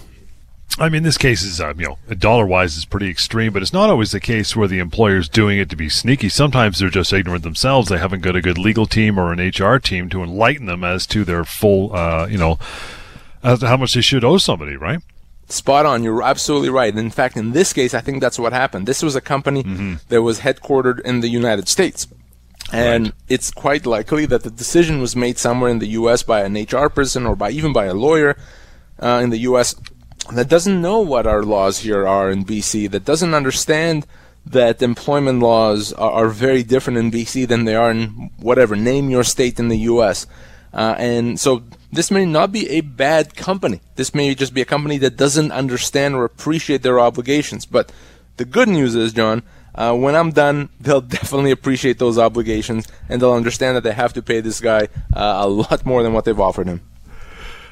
I 0.78 0.90
mean, 0.90 1.04
this 1.04 1.16
case 1.16 1.42
is, 1.42 1.58
uh, 1.58 1.72
you 1.78 1.86
know, 1.86 2.14
dollar 2.16 2.44
wise 2.44 2.76
is 2.76 2.84
pretty 2.84 3.08
extreme, 3.08 3.52
but 3.52 3.62
it's 3.62 3.72
not 3.72 3.88
always 3.88 4.12
the 4.12 4.20
case 4.20 4.54
where 4.54 4.68
the 4.68 4.78
employer's 4.78 5.28
doing 5.28 5.58
it 5.58 5.70
to 5.70 5.76
be 5.76 5.88
sneaky. 5.88 6.28
Sometimes 6.28 6.78
they're 6.78 6.90
just 6.90 7.14
ignorant 7.14 7.44
themselves. 7.44 7.88
They 7.88 7.96
haven't 7.96 8.20
got 8.20 8.36
a 8.36 8.42
good 8.42 8.58
legal 8.58 8.84
team 8.84 9.18
or 9.18 9.32
an 9.32 9.38
HR 9.38 9.78
team 9.78 10.10
to 10.10 10.22
enlighten 10.22 10.66
them 10.66 10.84
as 10.84 11.06
to 11.08 11.24
their 11.24 11.44
full, 11.44 11.96
uh, 11.96 12.26
you 12.26 12.36
know, 12.36 12.58
as 13.42 13.60
to 13.60 13.68
how 13.68 13.78
much 13.78 13.94
they 13.94 14.02
should 14.02 14.22
owe 14.22 14.36
somebody, 14.36 14.76
right? 14.76 15.00
Spot 15.48 15.86
on. 15.86 16.02
You're 16.02 16.22
absolutely 16.22 16.68
right. 16.68 16.94
In 16.94 17.10
fact, 17.10 17.38
in 17.38 17.52
this 17.52 17.72
case, 17.72 17.94
I 17.94 18.02
think 18.02 18.20
that's 18.20 18.38
what 18.38 18.52
happened. 18.52 18.86
This 18.86 19.02
was 19.02 19.16
a 19.16 19.22
company 19.22 19.62
mm-hmm. 19.62 19.94
that 20.08 20.20
was 20.20 20.40
headquartered 20.40 21.00
in 21.00 21.20
the 21.20 21.28
United 21.28 21.68
States. 21.68 22.06
And 22.70 23.04
right. 23.04 23.14
it's 23.28 23.50
quite 23.50 23.86
likely 23.86 24.26
that 24.26 24.42
the 24.42 24.50
decision 24.50 25.00
was 25.00 25.16
made 25.16 25.38
somewhere 25.38 25.70
in 25.70 25.78
the 25.78 25.86
U.S. 26.00 26.22
by 26.22 26.42
an 26.42 26.54
HR 26.54 26.90
person 26.90 27.24
or 27.24 27.34
by 27.34 27.50
even 27.50 27.72
by 27.72 27.86
a 27.86 27.94
lawyer 27.94 28.36
uh, 29.00 29.20
in 29.22 29.30
the 29.30 29.38
U.S 29.38 29.74
that 30.32 30.48
doesn't 30.48 30.80
know 30.80 31.00
what 31.00 31.26
our 31.26 31.42
laws 31.42 31.78
here 31.78 32.06
are 32.06 32.30
in 32.30 32.44
BC, 32.44 32.90
that 32.90 33.04
doesn't 33.04 33.34
understand 33.34 34.06
that 34.44 34.80
employment 34.80 35.40
laws 35.40 35.92
are, 35.92 36.10
are 36.10 36.28
very 36.28 36.62
different 36.62 36.98
in 36.98 37.10
BC 37.10 37.48
than 37.48 37.64
they 37.64 37.74
are 37.74 37.90
in 37.90 38.30
whatever, 38.38 38.76
name 38.76 39.10
your 39.10 39.24
state 39.24 39.58
in 39.58 39.68
the 39.68 39.78
US. 39.78 40.26
Uh, 40.72 40.94
and 40.98 41.40
so 41.40 41.62
this 41.92 42.10
may 42.10 42.24
not 42.24 42.52
be 42.52 42.68
a 42.70 42.80
bad 42.80 43.34
company. 43.34 43.80
This 43.96 44.14
may 44.14 44.34
just 44.34 44.54
be 44.54 44.60
a 44.60 44.66
company 44.66 44.98
that 44.98 45.16
doesn't 45.16 45.52
understand 45.52 46.14
or 46.14 46.24
appreciate 46.24 46.82
their 46.82 47.00
obligations. 47.00 47.66
But 47.66 47.90
the 48.36 48.44
good 48.44 48.68
news 48.68 48.94
is, 48.94 49.12
John, 49.12 49.42
uh, 49.74 49.94
when 49.94 50.14
I'm 50.14 50.30
done, 50.30 50.68
they'll 50.80 51.00
definitely 51.00 51.50
appreciate 51.50 51.98
those 51.98 52.18
obligations 52.18 52.86
and 53.08 53.20
they'll 53.20 53.32
understand 53.32 53.76
that 53.76 53.82
they 53.82 53.92
have 53.92 54.12
to 54.14 54.22
pay 54.22 54.40
this 54.40 54.60
guy 54.60 54.88
uh, 55.14 55.36
a 55.38 55.48
lot 55.48 55.84
more 55.84 56.02
than 56.02 56.12
what 56.12 56.24
they've 56.24 56.38
offered 56.38 56.66
him. 56.66 56.82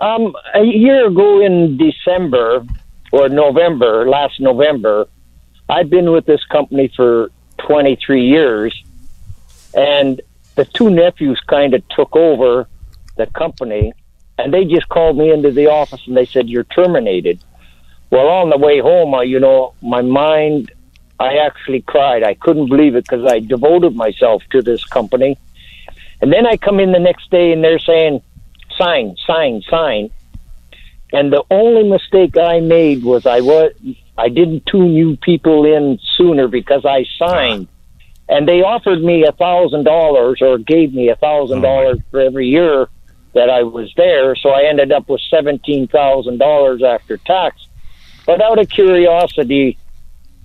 Um, 0.00 0.34
a 0.52 0.64
year 0.64 1.06
ago 1.06 1.40
in 1.40 1.76
December 1.76 2.66
or 3.12 3.28
November, 3.28 4.08
last 4.08 4.40
November, 4.40 5.06
I've 5.68 5.88
been 5.88 6.10
with 6.10 6.26
this 6.26 6.44
company 6.46 6.92
for 6.96 7.30
23 7.58 8.26
years, 8.26 8.74
and 9.72 10.20
the 10.56 10.64
two 10.64 10.90
nephews 10.90 11.40
kind 11.46 11.74
of 11.74 11.88
took 11.90 12.16
over 12.16 12.66
the 13.16 13.26
company 13.26 13.92
and 14.42 14.52
they 14.52 14.64
just 14.64 14.88
called 14.88 15.16
me 15.16 15.32
into 15.32 15.50
the 15.50 15.66
office 15.66 16.00
and 16.06 16.16
they 16.16 16.26
said 16.26 16.48
you're 16.48 16.64
terminated. 16.64 17.42
Well, 18.10 18.26
on 18.28 18.50
the 18.50 18.58
way 18.58 18.80
home, 18.80 19.14
I, 19.14 19.22
you 19.22 19.38
know, 19.38 19.74
my 19.82 20.02
mind, 20.02 20.72
I 21.18 21.36
actually 21.36 21.82
cried. 21.82 22.22
I 22.22 22.34
couldn't 22.34 22.68
believe 22.68 22.96
it 22.96 23.04
because 23.08 23.30
I 23.30 23.40
devoted 23.40 23.94
myself 23.94 24.42
to 24.50 24.62
this 24.62 24.84
company. 24.84 25.38
And 26.20 26.32
then 26.32 26.46
I 26.46 26.56
come 26.56 26.80
in 26.80 26.92
the 26.92 26.98
next 26.98 27.30
day 27.30 27.52
and 27.52 27.62
they're 27.62 27.78
saying, 27.78 28.22
sign, 28.76 29.16
sign, 29.26 29.62
sign. 29.68 30.10
And 31.12 31.32
the 31.32 31.44
only 31.50 31.88
mistake 31.88 32.36
I 32.36 32.60
made 32.60 33.02
was 33.02 33.26
I 33.26 33.40
was 33.40 33.72
I 34.16 34.28
didn't 34.28 34.66
tune 34.66 34.92
you 34.92 35.16
people 35.16 35.64
in 35.64 35.98
sooner 36.16 36.46
because 36.46 36.84
I 36.84 37.04
signed, 37.18 37.68
and 38.28 38.46
they 38.46 38.62
offered 38.62 39.02
me 39.02 39.24
a 39.24 39.32
thousand 39.32 39.84
dollars 39.84 40.40
or 40.40 40.58
gave 40.58 40.92
me 40.94 41.08
a 41.08 41.16
thousand 41.16 41.62
dollars 41.62 41.98
mm. 41.98 42.10
for 42.10 42.20
every 42.20 42.48
year 42.48 42.88
that 43.32 43.48
I 43.50 43.62
was 43.62 43.92
there. 43.96 44.34
So 44.36 44.50
I 44.50 44.64
ended 44.64 44.92
up 44.92 45.08
with 45.08 45.20
seventeen 45.30 45.86
thousand 45.88 46.38
dollars 46.38 46.82
after 46.82 47.16
tax. 47.16 47.56
But 48.26 48.42
out 48.42 48.58
of 48.58 48.68
curiosity, 48.68 49.78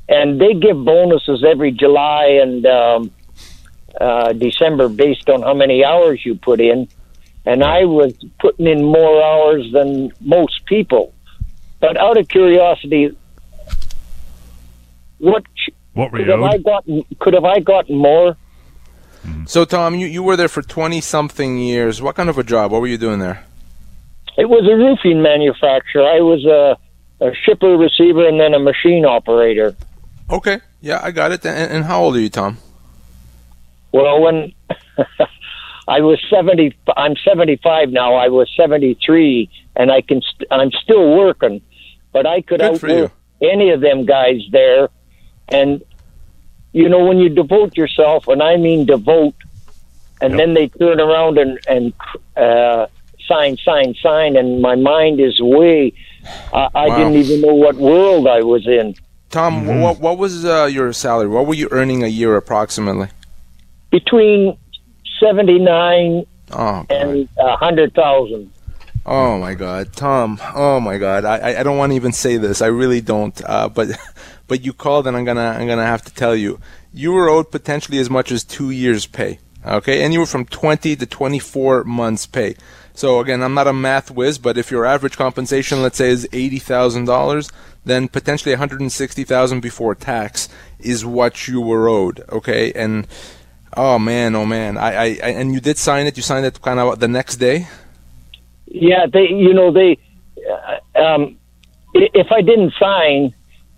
and 0.07 0.39
they 0.39 0.53
give 0.53 0.83
bonuses 0.83 1.43
every 1.43 1.71
July 1.71 2.39
and 2.41 2.65
um, 2.65 3.11
uh, 3.99 4.33
December 4.33 4.89
based 4.89 5.29
on 5.29 5.41
how 5.41 5.53
many 5.53 5.83
hours 5.83 6.25
you 6.25 6.35
put 6.35 6.59
in. 6.59 6.87
And 7.45 7.63
I 7.63 7.85
was 7.85 8.13
putting 8.39 8.65
in 8.65 8.83
more 8.83 9.21
hours 9.21 9.71
than 9.71 10.11
most 10.19 10.65
people. 10.65 11.13
But 11.79 11.97
out 11.97 12.17
of 12.17 12.27
curiosity, 12.27 13.15
what 15.19 15.43
what 15.93 16.11
were 16.11 16.19
could 16.19 16.29
have? 16.29 16.41
I 16.41 16.57
gotten? 16.57 17.03
Could 17.19 17.33
have 17.35 17.45
I 17.45 17.59
gotten 17.59 17.97
more? 17.97 18.35
Mm-hmm. 19.25 19.45
So, 19.45 19.65
Tom, 19.65 19.95
you, 19.95 20.07
you 20.07 20.23
were 20.23 20.37
there 20.37 20.47
for 20.47 20.61
20 20.61 21.01
something 21.01 21.57
years. 21.57 22.01
What 22.01 22.15
kind 22.15 22.29
of 22.29 22.37
a 22.37 22.43
job? 22.43 22.71
What 22.71 22.81
were 22.81 22.87
you 22.87 22.97
doing 22.97 23.19
there? 23.19 23.43
It 24.37 24.49
was 24.49 24.67
a 24.69 24.75
roofing 24.75 25.21
manufacturer. 25.21 26.03
I 26.03 26.19
was 26.19 26.45
a, 26.45 26.77
a 27.25 27.31
shipper, 27.43 27.77
receiver, 27.77 28.27
and 28.27 28.39
then 28.39 28.53
a 28.53 28.59
machine 28.59 29.05
operator. 29.05 29.75
Okay. 30.29 30.59
Yeah, 30.81 30.99
I 31.01 31.11
got 31.11 31.31
it. 31.31 31.45
And, 31.45 31.71
and 31.71 31.85
how 31.85 32.03
old 32.03 32.15
are 32.15 32.19
you, 32.19 32.29
Tom? 32.29 32.57
Well, 33.91 34.21
when 34.21 34.53
I 35.87 36.01
was 36.01 36.19
seventy, 36.29 36.75
I'm 36.97 37.15
seventy-five 37.23 37.89
now. 37.89 38.15
I 38.15 38.27
was 38.27 38.51
seventy-three, 38.57 39.49
and 39.77 39.89
I 39.89 40.01
can. 40.01 40.21
St- 40.21 40.51
I'm 40.51 40.71
still 40.83 41.15
working, 41.15 41.61
but 42.11 42.25
I 42.25 42.41
could 42.41 42.59
Good 42.59 42.83
outwork 42.83 43.11
any 43.41 43.71
of 43.71 43.81
them 43.81 44.05
guys 44.05 44.41
there. 44.51 44.89
And 45.47 45.83
you 46.81 46.87
know, 46.89 47.03
when 47.07 47.17
you 47.23 47.29
devote 47.29 47.71
yourself, 47.81 48.27
and 48.27 48.41
I 48.51 48.53
mean 48.65 48.79
devote, 48.85 49.35
and 50.21 50.31
Yep. 50.31 50.39
then 50.39 50.51
they 50.57 50.67
turn 50.81 50.97
around 51.07 51.33
and 51.43 51.53
and 51.73 51.83
uh, 52.45 52.81
sign, 53.29 53.57
sign, 53.67 53.89
sign, 54.07 54.31
and 54.39 54.61
my 54.61 54.75
mind 54.75 55.19
is 55.19 55.35
way. 55.57 55.93
I, 56.53 56.63
I 56.83 56.87
Wow. 56.89 56.97
didn't 56.97 57.17
even 57.23 57.37
know 57.45 57.55
what 57.65 57.75
world 57.91 58.27
I 58.27 58.41
was 58.53 58.63
in. 58.67 58.87
Tom, 59.29 59.51
Mm-hmm. 59.65 59.81
what, 59.81 59.99
what 59.99 60.17
was 60.17 60.33
uh, 60.45 60.65
your 60.77 60.93
salary? 60.93 61.27
What 61.35 61.45
were 61.47 61.55
you 61.61 61.67
earning 61.71 62.03
a 62.03 62.07
year 62.07 62.35
approximately? 62.37 63.09
Between 63.91 64.57
seventy-nine 65.19 66.25
Oh, 66.51 66.85
and 66.89 67.27
a 67.39 67.55
hundred 67.57 67.93
thousand. 67.95 68.51
Oh 69.05 69.37
my 69.39 69.53
God, 69.55 69.93
Tom! 69.93 70.39
Oh 70.53 70.79
my 70.79 70.97
God, 70.97 71.25
I 71.25 71.37
I- 71.37 71.59
I 71.59 71.63
don't 71.63 71.77
want 71.77 71.91
to 71.91 71.95
even 71.95 72.11
say 72.11 72.37
this. 72.37 72.61
I 72.61 72.67
really 72.67 73.01
don't. 73.01 73.35
Uh, 73.45 73.69
but 73.69 73.87
but 74.47 74.63
you 74.63 74.73
called, 74.73 75.07
and 75.07 75.15
I'm 75.15 75.25
gonna 75.25 75.55
I'm 75.59 75.67
gonna 75.67 75.85
have 75.85 76.03
to 76.03 76.13
tell 76.13 76.35
you, 76.35 76.59
you 76.93 77.11
were 77.11 77.29
owed 77.29 77.51
potentially 77.51 77.99
as 77.99 78.09
much 78.09 78.31
as 78.31 78.43
two 78.43 78.69
years' 78.69 79.05
pay. 79.05 79.39
Okay, 79.65 80.03
and 80.03 80.13
you 80.13 80.19
were 80.19 80.27
from 80.27 80.45
20 80.45 80.95
to 80.95 81.05
24 81.07 81.85
months' 81.85 82.27
pay. 82.27 82.55
So 82.93 83.19
again, 83.19 83.41
I'm 83.41 83.55
not 83.55 83.67
a 83.67 83.73
math 83.73 84.11
whiz, 84.11 84.37
but 84.37 84.57
if 84.57 84.71
your 84.71 84.85
average 84.85 85.17
compensation, 85.17 85.81
let's 85.81 85.97
say, 85.97 86.09
is 86.09 86.27
eighty 86.31 86.59
thousand 86.59 87.05
dollars, 87.05 87.51
then 87.83 88.07
potentially 88.07 88.53
160,000 88.53 89.59
before 89.59 89.95
tax 89.95 90.49
is 90.79 91.05
what 91.05 91.47
you 91.47 91.59
were 91.59 91.89
owed. 91.89 92.23
Okay, 92.29 92.71
and 92.73 93.07
oh 93.75 93.99
man, 93.99 94.35
oh 94.35 94.45
man, 94.45 94.77
I, 94.77 94.93
I, 94.93 95.05
I 95.05 95.29
and 95.39 95.53
you 95.53 95.59
did 95.59 95.77
sign 95.77 96.05
it. 96.07 96.15
You 96.15 96.23
signed 96.23 96.45
it 96.45 96.61
kind 96.61 96.79
of 96.79 96.99
the 96.99 97.07
next 97.07 97.35
day. 97.35 97.67
Yeah, 98.67 99.05
they, 99.11 99.29
you 99.29 99.53
know, 99.53 99.71
they, 99.71 99.97
uh, 100.95 100.99
um, 100.99 101.37
if 101.93 102.31
I 102.31 102.41
didn't 102.41 102.73
sign, 102.79 103.33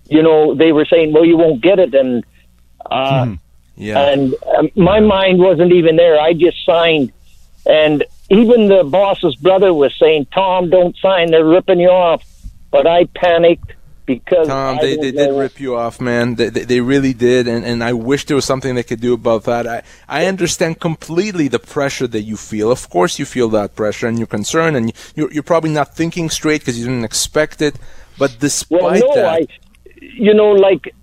you 0.10 0.22
know, 0.24 0.56
they 0.56 0.72
were 0.72 0.86
saying, 0.86 1.14
well, 1.14 1.26
you 1.26 1.38
won't 1.38 1.62
get 1.62 1.80
it. 1.80 1.94
And, 1.94 2.26
uh, 2.86 3.36
Yeah. 3.76 4.00
and 4.10 4.36
um, 4.58 4.70
my 4.76 5.00
mind 5.00 5.40
wasn't 5.40 5.72
even 5.74 5.96
there. 5.96 6.20
I 6.20 6.34
just 6.34 6.64
signed. 6.66 7.12
And 7.66 8.04
even 8.30 8.68
the 8.68 8.84
boss's 8.84 9.36
brother 9.36 9.74
was 9.74 9.94
saying, 10.00 10.28
Tom, 10.34 10.70
don't 10.70 10.96
sign. 10.98 11.32
They're 11.32 11.46
ripping 11.46 11.80
you 11.80 11.90
off. 11.90 12.24
But 12.72 12.88
I 12.88 13.06
panicked 13.06 13.74
because 14.06 14.48
Tom, 14.48 14.78
I 14.80 14.82
they, 14.82 14.96
they 14.96 15.12
did 15.12 15.38
rip 15.38 15.60
you 15.60 15.76
off, 15.76 16.00
man. 16.02 16.36
They, 16.36 16.50
they, 16.50 16.64
they 16.64 16.82
really 16.82 17.14
did, 17.14 17.48
and, 17.48 17.66
and 17.66 17.84
I 17.84 17.94
wish 17.94 18.26
there 18.26 18.36
was 18.36 18.46
something 18.46 18.74
they 18.74 18.84
could 18.84 19.02
do 19.02 19.14
about 19.14 19.44
that. 19.44 19.68
I, 19.68 19.84
I 20.08 20.26
understand 20.28 20.80
completely 20.80 21.50
the 21.50 21.60
pressure 21.60 22.08
that 22.08 22.22
you 22.22 22.38
feel. 22.38 22.72
Of 22.72 22.90
course, 22.90 23.20
you 23.20 23.26
feel 23.26 23.50
that 23.50 23.76
pressure, 23.76 24.08
and 24.08 24.18
you're 24.18 24.28
concerned, 24.28 24.78
and 24.78 24.94
you're, 25.16 25.32
you're 25.32 25.44
probably 25.44 25.72
not 25.72 25.96
thinking 25.96 26.30
straight 26.30 26.62
because 26.62 26.80
you 26.80 26.86
didn't 26.86 27.04
expect 27.04 27.62
it. 27.62 27.76
But 28.18 28.38
despite 28.40 28.82
Well, 28.82 29.00
no, 29.00 29.16
that, 29.16 29.26
I, 29.26 29.48
you 30.02 30.34
know, 30.34 30.52
like, 30.52 30.94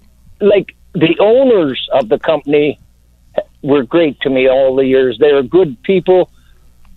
like 0.41 0.75
the 0.95 1.17
owners 1.21 1.89
of 1.93 2.09
the 2.09 2.19
company 2.19 2.81
were 3.63 3.83
great 3.83 4.21
to 4.21 4.31
me 4.31 4.49
all 4.49 4.77
the 4.77 4.87
years. 4.87 5.17
They 5.19 5.33
were 5.33 5.43
good 5.43 5.83
people, 5.83 6.31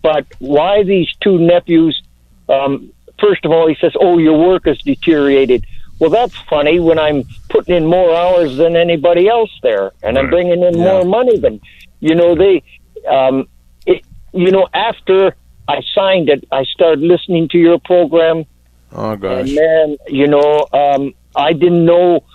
but 0.03 0.25
why 0.39 0.83
these 0.83 1.09
two 1.21 1.39
nephews? 1.39 2.01
Um, 2.49 2.91
first 3.19 3.43
of 3.45 3.51
all, 3.51 3.67
he 3.67 3.75
says, 3.81 3.93
"Oh, 3.99 4.17
your 4.17 4.37
work 4.37 4.63
has 4.65 4.77
deteriorated." 4.83 5.65
Well, 5.99 6.11
that's 6.11 6.35
funny 6.49 6.79
when 6.79 6.99
I'm 6.99 7.25
putting 7.49 7.75
in 7.75 7.85
more 7.85 8.15
hours 8.15 8.55
than 8.57 8.75
anybody 8.75 9.27
else 9.27 9.49
there, 9.63 9.91
and 10.03 10.17
I'm 10.17 10.29
bringing 10.29 10.61
in 10.63 10.75
Yeah. 10.77 10.83
more 10.83 11.05
money 11.05 11.37
than, 11.39 11.59
you 12.01 12.13
know, 12.13 12.35
they, 12.35 12.61
um, 13.09 13.47
it, 13.87 14.03
you 14.31 14.51
know, 14.51 14.67
after 14.75 15.35
I 15.67 15.81
signed 15.95 16.29
it, 16.29 16.43
I 16.51 16.63
started 16.65 16.99
listening 16.99 17.47
to 17.49 17.57
your 17.57 17.79
program. 17.79 18.45
oh 18.91 19.15
gosh, 19.15 19.47
And 19.47 19.55
man, 19.55 19.97
you 20.07 20.27
know, 20.27 20.67
um, 20.71 21.13
I 21.38 21.53
didn't 21.53 21.86
know 21.86 22.25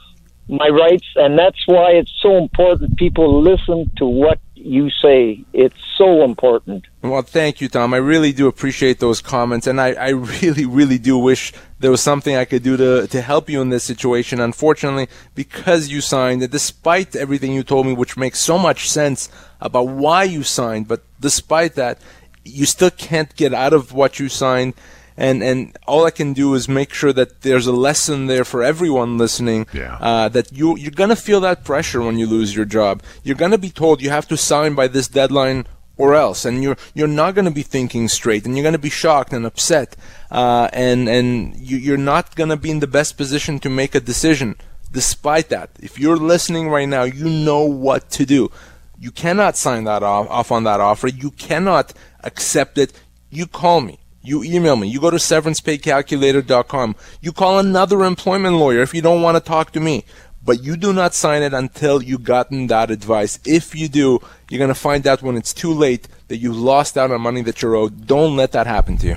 my 0.48 0.68
rights, 0.68 1.06
and 1.16 1.38
that's 1.38 1.66
why 1.66 1.92
it's 1.92 2.12
so 2.20 2.36
important 2.38 2.96
people 2.96 3.42
listen 3.42 3.90
to 3.96 4.06
what 4.06 4.38
you 4.54 4.90
say. 4.90 5.44
It's 5.52 5.82
so 5.98 6.22
important. 6.22 6.86
Well, 7.02 7.22
thank 7.22 7.60
you, 7.60 7.68
Tom. 7.68 7.94
I 7.94 7.96
really 7.96 8.32
do 8.32 8.46
appreciate 8.46 9.00
those 9.00 9.20
comments, 9.20 9.66
and 9.66 9.80
I, 9.80 9.92
I 9.94 10.08
really, 10.10 10.64
really 10.64 10.98
do 10.98 11.18
wish 11.18 11.52
there 11.80 11.90
was 11.90 12.00
something 12.00 12.36
I 12.36 12.44
could 12.44 12.62
do 12.62 12.76
to, 12.76 13.06
to 13.08 13.20
help 13.20 13.50
you 13.50 13.60
in 13.60 13.70
this 13.70 13.84
situation. 13.84 14.40
Unfortunately, 14.40 15.08
because 15.34 15.88
you 15.88 16.00
signed 16.00 16.42
it, 16.42 16.50
despite 16.50 17.16
everything 17.16 17.52
you 17.52 17.62
told 17.62 17.86
me, 17.86 17.92
which 17.92 18.16
makes 18.16 18.38
so 18.38 18.58
much 18.58 18.88
sense 18.88 19.28
about 19.60 19.88
why 19.88 20.22
you 20.24 20.42
signed, 20.42 20.86
but 20.86 21.02
despite 21.20 21.74
that, 21.74 21.98
you 22.44 22.66
still 22.66 22.90
can't 22.90 23.34
get 23.36 23.54
out 23.54 23.72
of 23.72 23.92
what 23.92 24.18
you 24.18 24.28
signed. 24.28 24.74
And, 25.16 25.42
and 25.42 25.76
all 25.86 26.04
I 26.06 26.10
can 26.10 26.32
do 26.32 26.54
is 26.54 26.68
make 26.68 26.92
sure 26.92 27.12
that 27.12 27.42
there's 27.42 27.66
a 27.66 27.72
lesson 27.72 28.26
there 28.26 28.44
for 28.44 28.62
everyone 28.62 29.18
listening. 29.18 29.66
Yeah. 29.72 29.98
Uh, 30.00 30.28
that 30.30 30.52
you 30.52 30.76
you're 30.76 30.90
gonna 30.90 31.16
feel 31.16 31.40
that 31.40 31.64
pressure 31.64 32.00
when 32.00 32.18
you 32.18 32.26
lose 32.26 32.56
your 32.56 32.64
job. 32.64 33.02
You're 33.22 33.36
gonna 33.36 33.58
be 33.58 33.70
told 33.70 34.00
you 34.00 34.10
have 34.10 34.28
to 34.28 34.36
sign 34.36 34.74
by 34.74 34.88
this 34.88 35.08
deadline 35.08 35.66
or 35.96 36.14
else, 36.14 36.44
and 36.44 36.62
you're 36.62 36.76
you're 36.94 37.06
not 37.06 37.34
gonna 37.34 37.50
be 37.50 37.62
thinking 37.62 38.08
straight, 38.08 38.46
and 38.46 38.56
you're 38.56 38.64
gonna 38.64 38.78
be 38.78 38.90
shocked 38.90 39.32
and 39.32 39.44
upset, 39.44 39.96
uh, 40.30 40.68
and 40.72 41.08
and 41.08 41.56
you, 41.56 41.76
you're 41.76 41.96
not 41.96 42.34
gonna 42.34 42.56
be 42.56 42.70
in 42.70 42.80
the 42.80 42.86
best 42.86 43.16
position 43.16 43.58
to 43.60 43.68
make 43.68 43.94
a 43.94 44.00
decision. 44.00 44.56
Despite 44.90 45.48
that, 45.50 45.70
if 45.80 45.98
you're 45.98 46.16
listening 46.16 46.68
right 46.68 46.88
now, 46.88 47.04
you 47.04 47.28
know 47.28 47.62
what 47.64 48.10
to 48.12 48.26
do. 48.26 48.50
You 48.98 49.10
cannot 49.10 49.56
sign 49.56 49.84
that 49.84 50.02
off, 50.02 50.28
off 50.30 50.52
on 50.52 50.64
that 50.64 50.80
offer. 50.80 51.08
You 51.08 51.30
cannot 51.32 51.92
accept 52.22 52.78
it. 52.78 52.92
You 53.30 53.46
call 53.46 53.80
me. 53.80 53.98
You 54.22 54.44
email 54.44 54.76
me. 54.76 54.88
You 54.88 55.00
go 55.00 55.10
to 55.10 55.16
severancepaycalculator.com. 55.16 56.96
You 57.20 57.32
call 57.32 57.58
another 57.58 58.04
employment 58.04 58.56
lawyer 58.56 58.82
if 58.82 58.94
you 58.94 59.02
don't 59.02 59.22
want 59.22 59.36
to 59.36 59.40
talk 59.40 59.72
to 59.72 59.80
me. 59.80 60.04
But 60.44 60.62
you 60.62 60.76
do 60.76 60.92
not 60.92 61.14
sign 61.14 61.42
it 61.42 61.54
until 61.54 62.02
you've 62.02 62.24
gotten 62.24 62.66
that 62.66 62.90
advice. 62.90 63.38
If 63.44 63.76
you 63.76 63.88
do, 63.88 64.20
you're 64.50 64.58
going 64.58 64.68
to 64.68 64.74
find 64.74 65.06
out 65.06 65.22
when 65.22 65.36
it's 65.36 65.54
too 65.54 65.72
late 65.72 66.08
that 66.28 66.38
you 66.38 66.52
lost 66.52 66.98
out 66.98 67.12
on 67.12 67.20
money 67.20 67.42
that 67.42 67.62
you're 67.62 67.76
owed. 67.76 68.06
Don't 68.06 68.36
let 68.36 68.50
that 68.52 68.66
happen 68.66 68.96
to 68.98 69.06
you. 69.06 69.16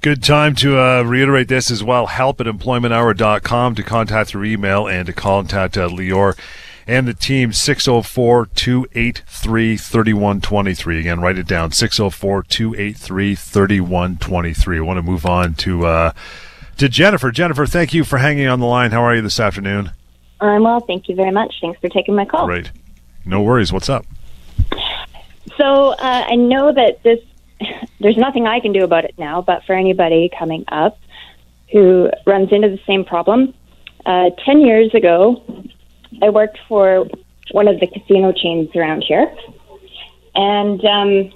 Good 0.00 0.22
time 0.22 0.54
to 0.56 0.78
uh, 0.78 1.02
reiterate 1.02 1.48
this 1.48 1.70
as 1.70 1.82
well. 1.82 2.06
Help 2.06 2.40
at 2.40 2.46
employmenthour.com 2.46 3.74
to 3.74 3.82
contact 3.82 4.30
through 4.30 4.44
email 4.44 4.86
and 4.86 5.06
to 5.06 5.12
contact 5.12 5.76
uh, 5.76 5.88
Lior 5.88 6.38
and 6.88 7.06
the 7.06 7.12
team 7.12 7.52
604 7.52 8.46
283 8.46 9.76
3123. 9.76 11.00
Again, 11.00 11.20
write 11.20 11.36
it 11.36 11.46
down 11.46 11.70
604 11.70 12.42
283 12.44 13.34
3123. 13.34 14.78
I 14.78 14.80
want 14.80 14.96
to 14.96 15.02
move 15.02 15.26
on 15.26 15.54
to, 15.54 15.86
uh, 15.86 16.12
to 16.78 16.88
Jennifer. 16.88 17.30
Jennifer, 17.30 17.66
thank 17.66 17.92
you 17.92 18.04
for 18.04 18.16
hanging 18.16 18.46
on 18.46 18.58
the 18.58 18.66
line. 18.66 18.90
How 18.90 19.02
are 19.02 19.14
you 19.14 19.20
this 19.20 19.38
afternoon? 19.38 19.92
I'm 20.40 20.62
well. 20.62 20.80
Thank 20.80 21.08
you 21.08 21.14
very 21.14 21.30
much. 21.30 21.54
Thanks 21.60 21.78
for 21.80 21.90
taking 21.90 22.14
my 22.14 22.24
call. 22.24 22.46
Great. 22.46 22.72
No 23.26 23.42
worries. 23.42 23.70
What's 23.70 23.90
up? 23.90 24.06
So 25.58 25.90
uh, 25.90 26.24
I 26.26 26.36
know 26.36 26.72
that 26.72 27.02
this, 27.02 27.18
there's 28.00 28.16
nothing 28.16 28.46
I 28.46 28.60
can 28.60 28.72
do 28.72 28.82
about 28.82 29.04
it 29.04 29.14
now, 29.18 29.42
but 29.42 29.62
for 29.64 29.74
anybody 29.74 30.30
coming 30.38 30.64
up 30.68 30.98
who 31.70 32.08
runs 32.24 32.50
into 32.50 32.70
the 32.70 32.80
same 32.86 33.04
problem, 33.04 33.52
uh, 34.06 34.30
10 34.46 34.60
years 34.60 34.94
ago, 34.94 35.42
I 36.22 36.30
worked 36.30 36.58
for 36.68 37.06
one 37.52 37.68
of 37.68 37.80
the 37.80 37.86
casino 37.86 38.32
chains 38.32 38.70
around 38.74 39.02
here. 39.02 39.32
And 40.34 40.84
um, 40.84 41.32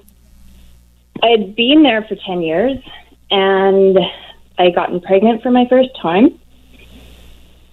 I 1.21 1.29
had 1.29 1.55
been 1.55 1.83
there 1.83 2.03
for 2.03 2.15
10 2.15 2.41
years 2.41 2.77
and 3.31 3.97
I 4.57 4.69
gotten 4.69 5.01
pregnant 5.01 5.41
for 5.41 5.51
my 5.51 5.67
first 5.69 5.89
time. 6.01 6.39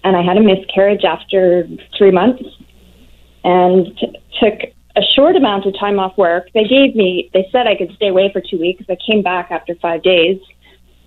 And 0.02 0.16
I 0.16 0.22
had 0.22 0.38
a 0.38 0.42
miscarriage 0.42 1.04
after 1.04 1.68
three 1.96 2.10
months 2.10 2.42
and 3.44 3.86
t- 3.98 4.18
took 4.40 4.60
a 4.96 5.02
short 5.14 5.36
amount 5.36 5.66
of 5.66 5.78
time 5.78 5.98
off 5.98 6.16
work. 6.16 6.48
They 6.54 6.64
gave 6.64 6.96
me, 6.96 7.30
they 7.32 7.48
said 7.52 7.66
I 7.66 7.76
could 7.76 7.92
stay 7.94 8.08
away 8.08 8.32
for 8.32 8.40
two 8.40 8.58
weeks. 8.58 8.84
I 8.88 8.96
came 9.06 9.22
back 9.22 9.50
after 9.50 9.74
five 9.76 10.02
days. 10.02 10.40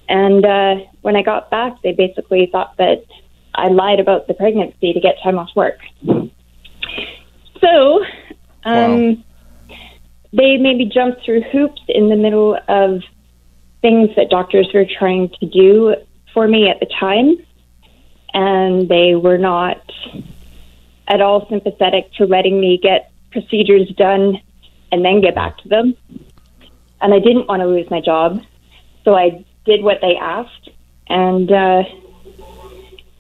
And 0.08 0.46
uh, 0.46 0.76
when 1.02 1.16
I 1.16 1.22
got 1.22 1.50
back, 1.50 1.82
they 1.82 1.92
basically 1.92 2.48
thought 2.52 2.78
that 2.78 3.04
I 3.56 3.68
lied 3.68 4.00
about 4.00 4.28
the 4.28 4.34
pregnancy 4.34 4.94
to 4.94 5.00
get 5.00 5.16
time 5.24 5.38
off 5.38 5.50
work. 5.56 5.80
So, 7.62 8.04
um, 8.66 9.16
wow. 9.16 9.16
they 10.34 10.58
made 10.58 10.78
me 10.78 10.92
jump 10.94 11.18
through 11.24 11.42
hoops 11.44 11.82
in 11.88 12.10
the 12.10 12.16
middle 12.16 12.58
of 12.68 13.02
things 13.82 14.10
that 14.16 14.30
doctors 14.30 14.70
were 14.74 14.86
trying 14.86 15.30
to 15.40 15.46
do 15.46 15.96
for 16.34 16.48
me 16.48 16.70
at 16.70 16.80
the 16.80 16.88
time. 17.00 17.38
And 18.34 18.90
they 18.90 19.16
were 19.16 19.38
not 19.38 19.82
at 21.08 21.22
all 21.22 21.48
sympathetic 21.50 22.12
to 22.14 22.26
letting 22.26 22.60
me 22.60 22.80
get 22.82 23.12
procedures 23.32 23.90
done 23.96 24.42
and 24.92 25.06
then 25.06 25.22
get 25.22 25.36
back 25.36 25.58
to 25.60 25.70
them. 25.70 25.96
And 27.02 27.14
I 27.14 27.20
didn't 27.20 27.48
want 27.48 27.62
to 27.62 27.68
lose 27.68 27.90
my 27.92 28.02
job. 28.02 28.42
So 29.04 29.16
I 29.16 29.46
did 29.66 29.84
what 29.84 30.00
they 30.02 30.16
asked. 30.16 30.70
And, 31.08 31.52
uh, 31.52 31.84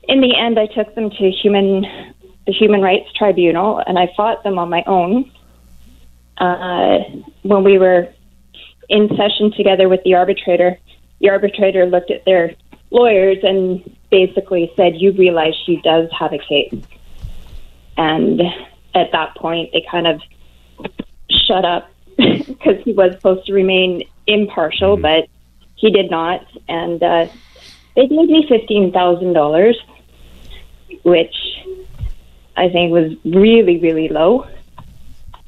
in 0.07 0.21
the 0.21 0.35
end, 0.35 0.59
I 0.59 0.67
took 0.67 0.93
them 0.95 1.09
to 1.09 1.31
human 1.31 2.13
the 2.45 2.51
Human 2.51 2.81
Rights 2.81 3.09
Tribunal, 3.13 3.81
and 3.85 3.97
I 3.97 4.11
fought 4.17 4.43
them 4.43 4.59
on 4.59 4.69
my 4.69 4.83
own. 4.85 5.31
Uh, 6.37 6.99
when 7.43 7.63
we 7.63 7.77
were 7.77 8.09
in 8.89 9.07
session 9.15 9.53
together 9.55 9.87
with 9.87 10.03
the 10.03 10.15
arbitrator, 10.15 10.77
the 11.19 11.29
arbitrator 11.29 11.85
looked 11.85 12.11
at 12.11 12.25
their 12.25 12.53
lawyers 12.91 13.37
and 13.43 13.97
basically 14.11 14.71
said, 14.75 14.97
"You 14.97 15.13
realize 15.13 15.53
she 15.65 15.77
does 15.77 16.09
have 16.11 16.33
a 16.33 16.37
case." 16.37 16.75
And 17.97 18.41
at 18.93 19.11
that 19.11 19.35
point, 19.35 19.71
they 19.71 19.85
kind 19.89 20.07
of 20.07 20.21
shut 21.29 21.63
up 21.63 21.89
because 22.17 22.83
he 22.83 22.91
was 22.91 23.13
supposed 23.13 23.45
to 23.45 23.53
remain 23.53 24.03
impartial, 24.27 24.95
mm-hmm. 24.95 25.01
but 25.01 25.29
he 25.75 25.91
did 25.91 26.11
not, 26.11 26.45
and 26.67 27.01
uh, 27.01 27.27
they 27.95 28.07
gave 28.07 28.29
me 28.29 28.45
fifteen 28.49 28.91
thousand 28.91 29.33
dollars 29.33 29.77
which 31.03 31.35
I 32.55 32.69
think 32.69 32.91
was 32.91 33.13
really, 33.23 33.79
really 33.79 34.09
low. 34.09 34.47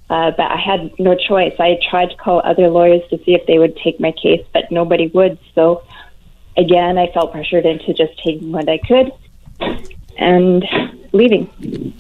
Uh, 0.08 0.32
but 0.32 0.52
I 0.52 0.58
had 0.58 0.92
no 1.00 1.16
choice. 1.16 1.56
I 1.60 1.80
tried 1.90 2.12
to 2.12 2.16
call 2.18 2.42
other 2.46 2.70
lawyers 2.70 3.02
to 3.10 3.18
see 3.24 3.34
if 3.34 3.46
they 3.48 3.58
would 3.58 3.76
take 3.78 4.00
my 4.00 4.12
case, 4.12 4.46
but 4.54 4.72
nobody 4.72 5.08
would. 5.08 5.40
So 5.56 5.84
again, 6.56 6.98
I 6.98 7.12
felt 7.12 7.32
pressured 7.32 7.66
into 7.66 7.94
just 7.94 8.14
taking 8.24 8.52
what 8.52 8.70
I 8.70 8.78
could 8.78 9.12
and 10.18 10.64
leaving. 11.12 11.94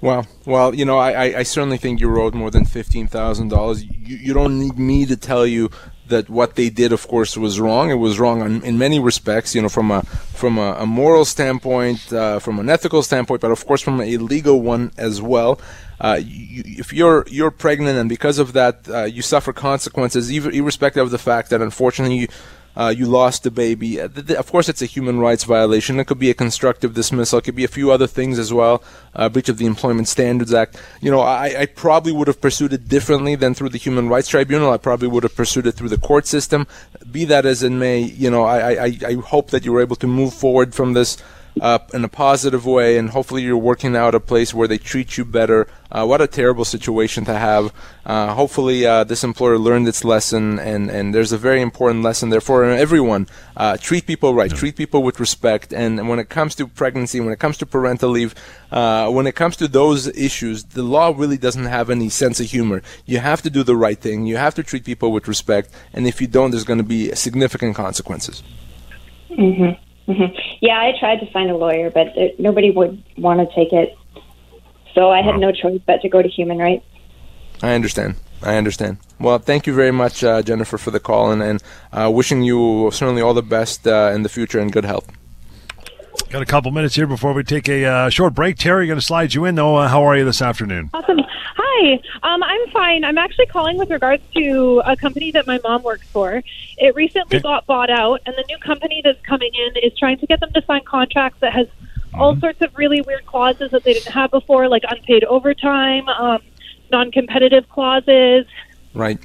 Well, 0.00 0.26
Well, 0.46 0.74
you 0.74 0.84
know, 0.84 0.98
I, 0.98 1.38
I 1.38 1.42
certainly 1.42 1.76
think 1.76 2.00
you 2.00 2.20
owed 2.20 2.34
more 2.34 2.50
than 2.50 2.64
fifteen 2.64 3.06
thousand 3.06 3.48
dollars. 3.48 3.84
You 3.84 4.16
you 4.16 4.34
don't 4.34 4.58
need 4.58 4.78
me 4.78 5.06
to 5.06 5.16
tell 5.16 5.46
you 5.46 5.70
that 6.08 6.28
what 6.28 6.56
they 6.56 6.68
did, 6.68 6.92
of 6.92 7.06
course, 7.08 7.36
was 7.36 7.60
wrong. 7.60 7.90
It 7.90 7.94
was 7.94 8.18
wrong 8.18 8.42
on, 8.42 8.62
in 8.64 8.78
many 8.78 8.98
respects, 8.98 9.54
you 9.54 9.62
know, 9.62 9.68
from 9.68 9.90
a 9.90 10.02
from 10.02 10.58
a, 10.58 10.74
a 10.78 10.86
moral 10.86 11.24
standpoint, 11.24 12.12
uh, 12.12 12.38
from 12.38 12.58
an 12.58 12.68
ethical 12.68 13.02
standpoint, 13.02 13.40
but 13.40 13.50
of 13.50 13.64
course 13.66 13.80
from 13.80 14.00
a 14.00 14.16
legal 14.16 14.60
one 14.60 14.92
as 14.96 15.22
well. 15.22 15.60
Uh, 16.00 16.20
you, 16.22 16.62
if 16.66 16.92
you're 16.92 17.24
you're 17.28 17.52
pregnant 17.52 17.96
and 17.96 18.08
because 18.08 18.38
of 18.38 18.52
that 18.54 18.88
uh, 18.88 19.04
you 19.04 19.22
suffer 19.22 19.52
consequences, 19.52 20.32
even 20.32 20.52
irrespective 20.52 21.04
of 21.04 21.10
the 21.10 21.18
fact 21.18 21.50
that 21.50 21.62
unfortunately 21.62 22.16
you, 22.16 22.28
uh, 22.76 22.94
you 22.96 23.06
lost 23.06 23.42
the 23.42 23.50
baby. 23.50 24.00
Uh, 24.00 24.08
of 24.38 24.50
course, 24.50 24.68
it's 24.68 24.82
a 24.82 24.86
human 24.86 25.18
rights 25.18 25.44
violation. 25.44 26.00
It 26.00 26.06
could 26.06 26.18
be 26.18 26.30
a 26.30 26.34
constructive 26.34 26.94
dismissal. 26.94 27.38
It 27.38 27.44
could 27.44 27.56
be 27.56 27.64
a 27.64 27.68
few 27.68 27.90
other 27.90 28.06
things 28.06 28.38
as 28.38 28.52
well. 28.52 28.82
Uh, 29.14 29.28
breach 29.28 29.48
of 29.48 29.58
the 29.58 29.66
Employment 29.66 30.08
Standards 30.08 30.54
Act. 30.54 30.80
You 31.00 31.10
know, 31.10 31.20
I, 31.20 31.60
I, 31.60 31.66
probably 31.66 32.12
would 32.12 32.28
have 32.28 32.40
pursued 32.40 32.72
it 32.72 32.88
differently 32.88 33.34
than 33.34 33.54
through 33.54 33.68
the 33.70 33.78
Human 33.78 34.08
Rights 34.08 34.28
Tribunal. 34.28 34.70
I 34.70 34.78
probably 34.78 35.08
would 35.08 35.22
have 35.22 35.36
pursued 35.36 35.66
it 35.66 35.72
through 35.72 35.90
the 35.90 35.98
court 35.98 36.26
system. 36.26 36.66
Be 37.10 37.24
that 37.26 37.44
as 37.44 37.62
it 37.62 37.70
may, 37.70 38.00
you 38.00 38.30
know, 38.30 38.44
I, 38.44 38.84
I, 38.86 38.98
I 39.06 39.14
hope 39.14 39.50
that 39.50 39.64
you 39.64 39.72
were 39.72 39.82
able 39.82 39.96
to 39.96 40.06
move 40.06 40.32
forward 40.32 40.74
from 40.74 40.94
this 40.94 41.18
uh, 41.60 41.78
in 41.92 42.04
a 42.04 42.08
positive 42.08 42.64
way, 42.64 42.96
and 42.96 43.10
hopefully 43.10 43.42
you're 43.42 43.56
working 43.56 43.94
out 43.94 44.14
a 44.14 44.20
place 44.20 44.54
where 44.54 44.68
they 44.68 44.78
treat 44.78 45.18
you 45.18 45.24
better. 45.24 45.68
Uh, 45.90 46.06
what 46.06 46.22
a 46.22 46.26
terrible 46.26 46.64
situation 46.64 47.24
to 47.26 47.34
have. 47.34 47.72
Uh, 48.06 48.32
hopefully 48.34 48.86
uh, 48.86 49.04
this 49.04 49.22
employer 49.22 49.58
learned 49.58 49.86
its 49.86 50.04
lesson, 50.04 50.58
and, 50.58 50.90
and 50.90 51.14
there's 51.14 51.32
a 51.32 51.38
very 51.38 51.60
important 51.60 52.02
lesson 52.02 52.30
there 52.30 52.40
for 52.40 52.64
everyone. 52.64 53.28
Uh, 53.56 53.76
treat 53.76 54.06
people 54.06 54.34
right, 54.34 54.50
treat 54.50 54.76
people 54.76 55.02
with 55.02 55.20
respect, 55.20 55.72
and 55.72 56.08
when 56.08 56.18
it 56.18 56.30
comes 56.30 56.54
to 56.54 56.66
pregnancy, 56.66 57.20
when 57.20 57.32
it 57.32 57.38
comes 57.38 57.58
to 57.58 57.66
parental 57.66 58.08
leave, 58.08 58.34
uh, 58.70 59.10
when 59.10 59.26
it 59.26 59.34
comes 59.34 59.56
to 59.56 59.68
those 59.68 60.06
issues, 60.16 60.64
the 60.64 60.82
law 60.82 61.12
really 61.14 61.36
doesn't 61.36 61.66
have 61.66 61.90
any 61.90 62.08
sense 62.08 62.40
of 62.40 62.46
humor. 62.46 62.80
You 63.04 63.18
have 63.18 63.42
to 63.42 63.50
do 63.50 63.62
the 63.62 63.76
right 63.76 63.98
thing. 63.98 64.26
You 64.26 64.38
have 64.38 64.54
to 64.54 64.62
treat 64.62 64.84
people 64.84 65.12
with 65.12 65.28
respect, 65.28 65.70
and 65.92 66.06
if 66.06 66.20
you 66.20 66.26
don't, 66.26 66.50
there's 66.50 66.64
going 66.64 66.78
to 66.78 66.84
be 66.84 67.14
significant 67.14 67.76
consequences. 67.76 68.42
Mm-hmm. 69.30 69.91
Mm-hmm. 70.08 70.36
Yeah, 70.60 70.80
I 70.80 70.98
tried 70.98 71.20
to 71.20 71.30
find 71.30 71.50
a 71.50 71.56
lawyer, 71.56 71.90
but 71.90 72.08
it, 72.16 72.40
nobody 72.40 72.70
would 72.70 73.02
want 73.16 73.40
to 73.40 73.54
take 73.54 73.72
it. 73.72 73.96
So 74.94 75.10
I 75.10 75.22
had 75.22 75.38
no 75.38 75.52
choice 75.52 75.80
but 75.86 76.00
to 76.02 76.08
go 76.08 76.20
to 76.20 76.28
human 76.28 76.58
rights. 76.58 76.84
I 77.62 77.74
understand. 77.74 78.16
I 78.42 78.56
understand. 78.56 78.98
Well, 79.20 79.38
thank 79.38 79.66
you 79.66 79.72
very 79.72 79.92
much, 79.92 80.24
uh, 80.24 80.42
Jennifer, 80.42 80.76
for 80.76 80.90
the 80.90 80.98
call, 80.98 81.30
and, 81.30 81.42
and 81.42 81.62
uh, 81.92 82.10
wishing 82.12 82.42
you 82.42 82.90
certainly 82.92 83.22
all 83.22 83.34
the 83.34 83.42
best 83.42 83.86
uh, 83.86 84.10
in 84.12 84.22
the 84.22 84.28
future 84.28 84.58
and 84.58 84.72
good 84.72 84.84
health. 84.84 85.08
Got 86.32 86.40
a 86.40 86.46
couple 86.46 86.70
minutes 86.70 86.94
here 86.94 87.06
before 87.06 87.34
we 87.34 87.44
take 87.44 87.68
a 87.68 87.84
uh, 87.84 88.08
short 88.08 88.32
break. 88.32 88.56
Terry, 88.56 88.86
going 88.86 88.98
to 88.98 89.04
slide 89.04 89.34
you 89.34 89.44
in, 89.44 89.54
though. 89.54 89.76
Uh, 89.76 89.86
how 89.86 90.02
are 90.02 90.16
you 90.16 90.24
this 90.24 90.40
afternoon? 90.40 90.88
Awesome. 90.94 91.20
Hi. 91.28 92.00
Um, 92.22 92.42
I'm 92.42 92.70
fine. 92.70 93.04
I'm 93.04 93.18
actually 93.18 93.44
calling 93.44 93.76
with 93.76 93.90
regards 93.90 94.22
to 94.36 94.80
a 94.86 94.96
company 94.96 95.30
that 95.32 95.46
my 95.46 95.60
mom 95.62 95.82
works 95.82 96.08
for. 96.08 96.42
It 96.78 96.94
recently 96.94 97.36
okay. 97.36 97.42
got 97.42 97.66
bought 97.66 97.90
out, 97.90 98.22
and 98.24 98.34
the 98.34 98.44
new 98.48 98.56
company 98.56 99.02
that's 99.04 99.20
coming 99.26 99.50
in 99.52 99.76
is 99.82 99.92
trying 99.98 100.16
to 100.20 100.26
get 100.26 100.40
them 100.40 100.50
to 100.54 100.64
sign 100.64 100.82
contracts 100.84 101.38
that 101.40 101.52
has 101.52 101.66
mm-hmm. 101.66 102.18
all 102.22 102.34
sorts 102.40 102.62
of 102.62 102.74
really 102.78 103.02
weird 103.02 103.26
clauses 103.26 103.70
that 103.72 103.84
they 103.84 103.92
didn't 103.92 104.14
have 104.14 104.30
before, 104.30 104.68
like 104.70 104.84
unpaid 104.88 105.24
overtime, 105.24 106.08
um, 106.08 106.40
non-competitive 106.90 107.68
clauses. 107.68 108.46
Right. 108.94 109.18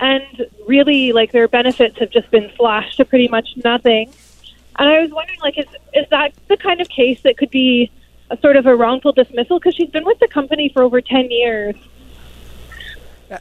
And 0.00 0.46
really, 0.66 1.12
like 1.12 1.30
their 1.32 1.46
benefits 1.46 1.98
have 1.98 2.08
just 2.08 2.30
been 2.30 2.50
slashed 2.56 2.96
to 2.96 3.04
pretty 3.04 3.28
much 3.28 3.50
nothing. 3.62 4.14
And 4.78 4.88
I 4.88 5.00
was 5.00 5.10
wondering, 5.10 5.40
like, 5.40 5.58
is 5.58 5.66
is 5.92 6.06
that 6.10 6.32
the 6.48 6.56
kind 6.56 6.80
of 6.80 6.88
case 6.88 7.20
that 7.22 7.36
could 7.36 7.50
be 7.50 7.90
a 8.30 8.38
sort 8.38 8.56
of 8.56 8.66
a 8.66 8.76
wrongful 8.76 9.12
dismissal? 9.12 9.58
Because 9.58 9.74
she's 9.74 9.90
been 9.90 10.04
with 10.04 10.18
the 10.20 10.28
company 10.28 10.70
for 10.72 10.82
over 10.82 11.00
ten 11.00 11.30
years. 11.30 11.74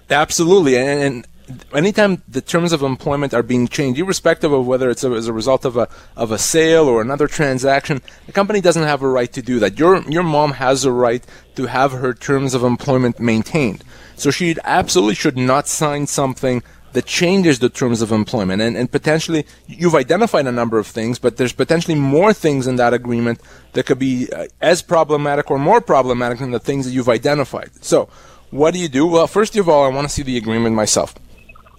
Absolutely, 0.09 0.77
and, 0.77 1.01
and 1.01 1.27
anytime 1.73 2.21
the 2.27 2.41
terms 2.41 2.73
of 2.73 2.81
employment 2.81 3.33
are 3.33 3.43
being 3.43 3.67
changed, 3.67 3.99
irrespective 3.99 4.51
of 4.51 4.67
whether 4.67 4.89
it's 4.89 5.03
a, 5.03 5.11
as 5.11 5.27
a 5.27 5.33
result 5.33 5.63
of 5.63 5.77
a 5.77 5.87
of 6.15 6.31
a 6.31 6.37
sale 6.37 6.87
or 6.87 7.01
another 7.01 7.27
transaction, 7.27 8.01
the 8.25 8.31
company 8.31 8.59
doesn't 8.59 8.83
have 8.83 9.01
a 9.01 9.07
right 9.07 9.31
to 9.33 9.41
do 9.41 9.59
that. 9.59 9.79
Your 9.79 10.01
your 10.09 10.23
mom 10.23 10.53
has 10.53 10.85
a 10.85 10.91
right 10.91 11.25
to 11.55 11.67
have 11.67 11.91
her 11.91 12.13
terms 12.13 12.53
of 12.53 12.63
employment 12.63 13.19
maintained. 13.19 13.83
So 14.15 14.31
she 14.31 14.55
absolutely 14.63 15.15
should 15.15 15.37
not 15.37 15.67
sign 15.67 16.07
something 16.07 16.63
that 16.97 17.05
changes 17.05 17.59
the 17.59 17.69
terms 17.69 18.01
of 18.01 18.11
employment. 18.11 18.59
And, 18.59 18.75
and 18.75 18.91
potentially, 18.91 19.45
you've 19.67 19.93
identified 19.93 20.47
a 20.47 20.51
number 20.51 20.79
of 20.79 20.87
things, 20.87 21.19
but 21.19 21.37
there's 21.37 21.53
potentially 21.53 21.93
more 21.93 22.33
things 22.33 22.65
in 22.65 22.77
that 22.77 22.91
agreement 22.91 23.39
that 23.73 23.85
could 23.85 23.99
be 23.99 24.27
uh, 24.33 24.47
as 24.61 24.81
problematic 24.81 25.51
or 25.51 25.59
more 25.59 25.79
problematic 25.79 26.39
than 26.39 26.49
the 26.49 26.59
things 26.59 26.87
that 26.87 26.93
you've 26.93 27.07
identified. 27.07 27.69
So, 27.85 28.09
what 28.49 28.73
do 28.73 28.79
you 28.79 28.87
do? 28.87 29.05
Well, 29.05 29.27
first 29.27 29.55
of 29.57 29.69
all, 29.69 29.85
I 29.85 29.89
want 29.89 30.07
to 30.07 30.11
see 30.11 30.23
the 30.23 30.37
agreement 30.37 30.75
myself. 30.75 31.13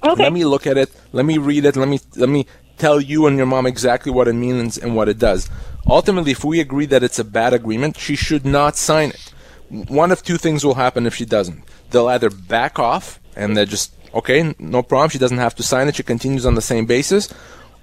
Okay. 0.04 0.22
Let 0.22 0.32
me 0.32 0.44
look 0.44 0.68
at 0.68 0.78
it. 0.78 0.88
Let 1.10 1.24
me 1.26 1.36
read 1.36 1.64
it. 1.64 1.74
Let 1.74 1.88
me 1.88 1.98
let 2.14 2.28
me 2.28 2.46
tell 2.76 3.00
you 3.00 3.26
and 3.26 3.36
your 3.36 3.46
mom 3.46 3.66
exactly 3.66 4.12
what 4.12 4.28
it 4.28 4.34
means 4.34 4.78
and 4.78 4.94
what 4.94 5.08
it 5.08 5.18
does. 5.18 5.50
Ultimately, 5.84 6.30
if 6.30 6.44
we 6.44 6.60
agree 6.60 6.86
that 6.86 7.02
it's 7.02 7.18
a 7.18 7.24
bad 7.24 7.52
agreement, 7.52 7.98
she 7.98 8.14
should 8.14 8.46
not 8.46 8.76
sign 8.76 9.08
it. 9.08 9.32
One 9.68 10.12
of 10.12 10.22
two 10.22 10.38
things 10.38 10.64
will 10.64 10.76
happen 10.76 11.06
if 11.06 11.16
she 11.16 11.24
doesn't. 11.24 11.64
They'll 11.90 12.06
either 12.06 12.30
back 12.30 12.78
off 12.78 13.18
and 13.34 13.56
they're 13.56 13.64
just, 13.66 13.92
okay, 14.14 14.54
no 14.58 14.82
problem, 14.82 15.10
she 15.10 15.18
doesn't 15.18 15.38
have 15.38 15.54
to 15.56 15.62
sign 15.62 15.88
it, 15.88 15.96
she 15.96 16.02
continues 16.02 16.46
on 16.46 16.54
the 16.54 16.62
same 16.62 16.86
basis, 16.86 17.32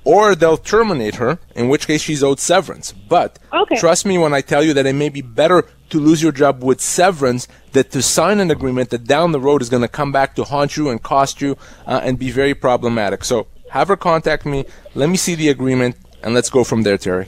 or 0.04 0.36
they'll 0.36 0.58
terminate 0.58 1.16
her, 1.16 1.40
in 1.56 1.68
which 1.68 1.88
case 1.88 2.02
she's 2.02 2.24
owed 2.24 2.40
severance. 2.40 2.92
But 2.92 3.40
okay. 3.52 3.78
trust 3.78 4.06
me 4.06 4.18
when 4.18 4.34
I 4.34 4.42
tell 4.42 4.64
you 4.64 4.74
that 4.74 4.86
it 4.86 4.94
may 4.94 5.10
be 5.10 5.22
better 5.22 5.66
to 5.90 6.00
lose 6.00 6.22
your 6.22 6.32
job 6.32 6.64
with 6.64 6.82
severance 6.82 7.48
than 7.74 7.86
to 7.86 8.02
sign 8.02 8.40
an 8.40 8.52
agreement 8.52 8.90
that 8.92 9.06
down 9.06 9.32
the 9.32 9.40
road 9.40 9.62
is 9.62 9.70
going 9.70 9.82
to 9.82 9.88
come 9.88 10.12
back 10.12 10.36
to 10.36 10.44
haunt 10.44 10.78
you 10.78 10.90
and 10.90 11.02
cost 11.02 11.42
you 11.42 11.58
uh, 11.86 12.02
and 12.04 12.20
be 12.20 12.32
very 12.32 12.54
problematic. 12.54 13.24
So 13.24 13.48
have 13.72 13.88
her 13.88 13.98
contact 13.98 14.46
me, 14.46 14.66
let 14.94 15.10
me 15.10 15.18
see 15.18 15.36
the 15.36 15.50
agreement, 15.50 15.96
and 16.24 16.34
let's 16.34 16.50
go 16.50 16.64
from 16.64 16.84
there, 16.84 16.98
Terry. 16.98 17.28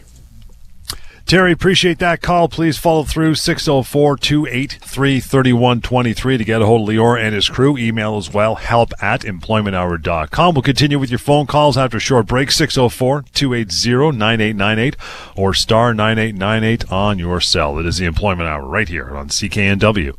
Terry, 1.27 1.51
appreciate 1.51 1.99
that 1.99 2.21
call. 2.21 2.47
Please 2.47 2.77
follow 2.77 3.03
through 3.03 3.35
604 3.35 4.15
283 4.15 5.19
3123 5.19 6.37
to 6.37 6.43
get 6.45 6.61
a 6.61 6.65
hold 6.65 6.87
of 6.87 6.95
Lior 6.95 7.21
and 7.21 7.35
his 7.35 7.49
crew. 7.49 7.77
Email 7.77 8.15
as 8.15 8.33
well, 8.33 8.55
help 8.55 8.93
at 9.01 9.23
employmenthour.com. 9.23 10.55
We'll 10.55 10.61
continue 10.61 10.97
with 10.97 11.09
your 11.09 11.19
phone 11.19 11.45
calls 11.45 11.77
after 11.77 11.97
a 11.97 11.99
short 11.99 12.27
break 12.27 12.49
604 12.49 13.25
280 13.33 14.17
9898 14.17 14.95
or 15.35 15.53
star 15.53 15.93
9898 15.93 16.89
on 16.89 17.19
your 17.19 17.41
cell. 17.41 17.77
It 17.77 17.85
is 17.85 17.97
the 17.97 18.05
Employment 18.05 18.47
Hour 18.47 18.65
right 18.65 18.87
here 18.87 19.13
on 19.17 19.27
CKNW. 19.27 20.13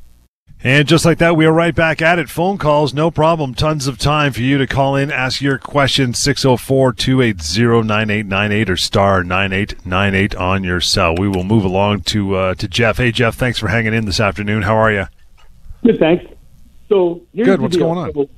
And 0.63 0.87
just 0.89 1.05
like 1.05 1.19
that, 1.19 1.37
we 1.37 1.47
are 1.47 1.53
right 1.53 1.75
back 1.75 2.03
at 2.03 2.19
it. 2.19 2.29
Phone 2.29 2.59
calls, 2.59 2.93
no 2.93 3.13
problem. 3.13 3.55
Tons 3.55 3.87
of 3.87 3.97
time 3.97 4.33
for 4.33 4.41
you 4.41 4.59
to 4.59 4.67
call 4.67 4.97
in, 4.97 5.13
ask 5.13 5.41
your 5.41 5.57
question, 5.57 6.11
604-280-9898 6.13 8.69
or 8.69 8.77
star 8.77 9.23
9898 9.23 10.35
on 10.35 10.65
your 10.65 10.81
cell. 10.81 11.15
We 11.17 11.29
will 11.29 11.45
move 11.45 11.65
along 11.65 12.01
to, 12.03 12.35
uh, 12.35 12.55
to 12.57 12.67
Jeff. 12.67 12.97
Hey, 12.97 13.13
Jeff, 13.13 13.37
thanks 13.37 13.61
for 13.61 13.69
hanging 13.69 13.95
in 13.95 14.05
this 14.05 14.19
afternoon. 14.19 14.63
How 14.63 14.77
are 14.77 14.91
you? 14.91 15.05
Good, 15.85 16.01
thanks. 16.01 16.25
So 16.89 17.23
Good, 17.37 17.61
what's 17.61 17.77
deal. 17.77 17.95
going 17.95 18.29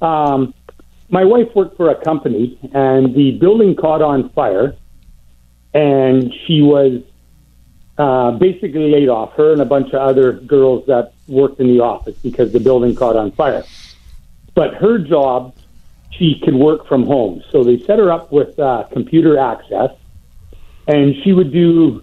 Um, 0.00 0.54
my 1.10 1.24
wife 1.24 1.48
worked 1.54 1.76
for 1.76 1.90
a 1.90 2.02
company, 2.02 2.58
and 2.72 3.14
the 3.14 3.32
building 3.32 3.76
caught 3.76 4.00
on 4.00 4.30
fire, 4.30 4.74
and 5.74 6.32
she 6.46 6.62
was 6.62 7.02
uh, 7.98 8.30
basically 8.30 8.90
laid 8.90 9.08
off, 9.08 9.32
her 9.34 9.52
and 9.52 9.60
a 9.60 9.64
bunch 9.64 9.88
of 9.88 10.00
other 10.00 10.34
girls 10.34 10.86
that 10.86 11.12
worked 11.26 11.58
in 11.58 11.66
the 11.66 11.80
office 11.80 12.16
because 12.22 12.52
the 12.52 12.60
building 12.60 12.94
caught 12.94 13.16
on 13.16 13.32
fire. 13.32 13.64
But 14.54 14.74
her 14.74 14.98
job, 14.98 15.54
she 16.10 16.40
could 16.44 16.54
work 16.54 16.86
from 16.86 17.04
home. 17.04 17.42
So 17.50 17.64
they 17.64 17.78
set 17.80 17.98
her 17.98 18.12
up 18.12 18.30
with 18.30 18.58
uh, 18.58 18.84
computer 18.92 19.36
access, 19.36 19.90
and 20.86 21.14
she 21.22 21.32
would 21.32 21.52
do, 21.52 22.02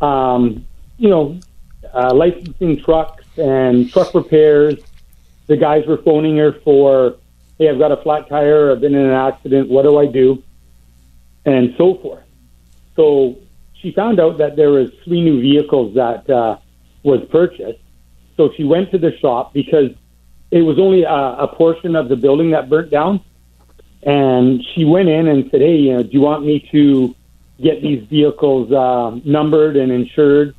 um, 0.00 0.66
you 0.98 1.08
know, 1.08 1.38
uh, 1.94 2.12
licensing 2.12 2.82
trucks 2.82 3.24
and 3.36 3.90
truck 3.90 4.14
repairs. 4.14 4.80
The 5.46 5.56
guys 5.56 5.86
were 5.86 5.98
phoning 5.98 6.36
her 6.38 6.52
for, 6.64 7.16
hey, 7.58 7.68
I've 7.68 7.78
got 7.78 7.92
a 7.92 7.96
flat 7.98 8.28
tire, 8.28 8.72
I've 8.72 8.80
been 8.80 8.94
in 8.94 9.06
an 9.06 9.12
accident, 9.12 9.68
what 9.68 9.82
do 9.82 9.96
I 9.96 10.06
do? 10.06 10.42
And 11.44 11.74
so 11.78 11.94
forth. 11.94 12.24
So 12.96 13.36
she 13.80 13.92
found 13.92 14.20
out 14.20 14.38
that 14.38 14.56
there 14.56 14.70
was 14.70 14.90
three 15.04 15.20
new 15.20 15.40
vehicles 15.40 15.94
that 15.94 16.28
uh, 16.28 16.58
was 17.02 17.24
purchased. 17.30 17.80
So 18.36 18.50
she 18.56 18.64
went 18.64 18.90
to 18.92 18.98
the 18.98 19.16
shop 19.18 19.52
because 19.52 19.90
it 20.50 20.62
was 20.62 20.78
only 20.78 21.04
a, 21.04 21.12
a 21.12 21.48
portion 21.54 21.96
of 21.96 22.08
the 22.08 22.16
building 22.16 22.50
that 22.50 22.68
burnt 22.68 22.90
down. 22.90 23.20
And 24.02 24.64
she 24.74 24.84
went 24.84 25.08
in 25.08 25.28
and 25.28 25.50
said, 25.50 25.60
"Hey, 25.60 25.76
you 25.76 25.94
know, 25.94 26.02
do 26.02 26.10
you 26.10 26.20
want 26.20 26.44
me 26.44 26.66
to 26.72 27.14
get 27.62 27.82
these 27.82 28.02
vehicles 28.08 28.72
uh, 28.72 29.18
numbered 29.24 29.76
and 29.76 29.92
insured 29.92 30.54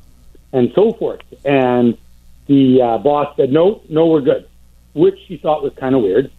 and 0.52 0.70
so 0.74 0.92
forth?" 0.92 1.22
And 1.44 1.98
the 2.46 2.80
uh, 2.80 2.98
boss 2.98 3.36
said, 3.36 3.50
"No, 3.50 3.82
no, 3.88 4.06
we're 4.06 4.20
good," 4.20 4.48
which 4.94 5.18
she 5.26 5.38
thought 5.38 5.62
was 5.62 5.72
kind 5.74 5.96
of 5.96 6.02
weird. 6.02 6.30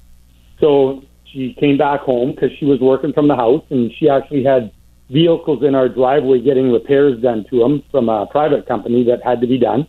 So 0.61 1.03
she 1.25 1.53
came 1.55 1.77
back 1.77 1.99
home 2.01 2.31
because 2.31 2.51
she 2.57 2.65
was 2.65 2.79
working 2.79 3.11
from 3.11 3.27
the 3.27 3.35
house, 3.35 3.65
and 3.69 3.91
she 3.99 4.07
actually 4.07 4.45
had 4.45 4.71
vehicles 5.09 5.63
in 5.63 5.75
our 5.75 5.89
driveway 5.89 6.39
getting 6.39 6.71
repairs 6.71 7.21
done 7.21 7.45
to 7.49 7.59
them 7.59 7.83
from 7.91 8.09
a 8.09 8.25
private 8.27 8.67
company 8.67 9.03
that 9.05 9.23
had 9.23 9.41
to 9.41 9.47
be 9.47 9.57
done. 9.57 9.87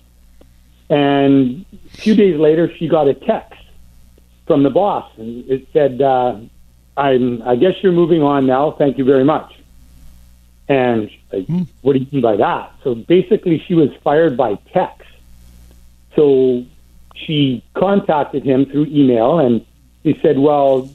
And 0.90 1.64
a 1.72 1.96
few 1.96 2.14
days 2.14 2.38
later, 2.38 2.70
she 2.76 2.88
got 2.88 3.08
a 3.08 3.14
text 3.14 3.60
from 4.46 4.62
the 4.62 4.70
boss, 4.70 5.10
and 5.16 5.48
it 5.50 5.66
said, 5.72 6.02
uh, 6.02 6.36
"I'm. 6.96 7.42
I 7.42 7.56
guess 7.56 7.74
you're 7.82 7.92
moving 7.92 8.22
on 8.22 8.46
now. 8.46 8.72
Thank 8.72 8.98
you 8.98 9.04
very 9.04 9.24
much." 9.24 9.50
And 10.68 11.10
like, 11.32 11.46
hmm. 11.46 11.62
what 11.80 11.94
do 11.94 12.00
you 12.00 12.06
mean 12.12 12.22
by 12.22 12.36
that? 12.36 12.72
So 12.82 12.94
basically, 12.94 13.62
she 13.66 13.74
was 13.74 13.90
fired 14.02 14.36
by 14.36 14.56
text. 14.72 15.08
So 16.16 16.64
she 17.14 17.64
contacted 17.74 18.44
him 18.44 18.66
through 18.66 18.86
email, 18.86 19.38
and 19.38 19.64
he 20.02 20.18
said, 20.20 20.38
"Well, 20.38 20.90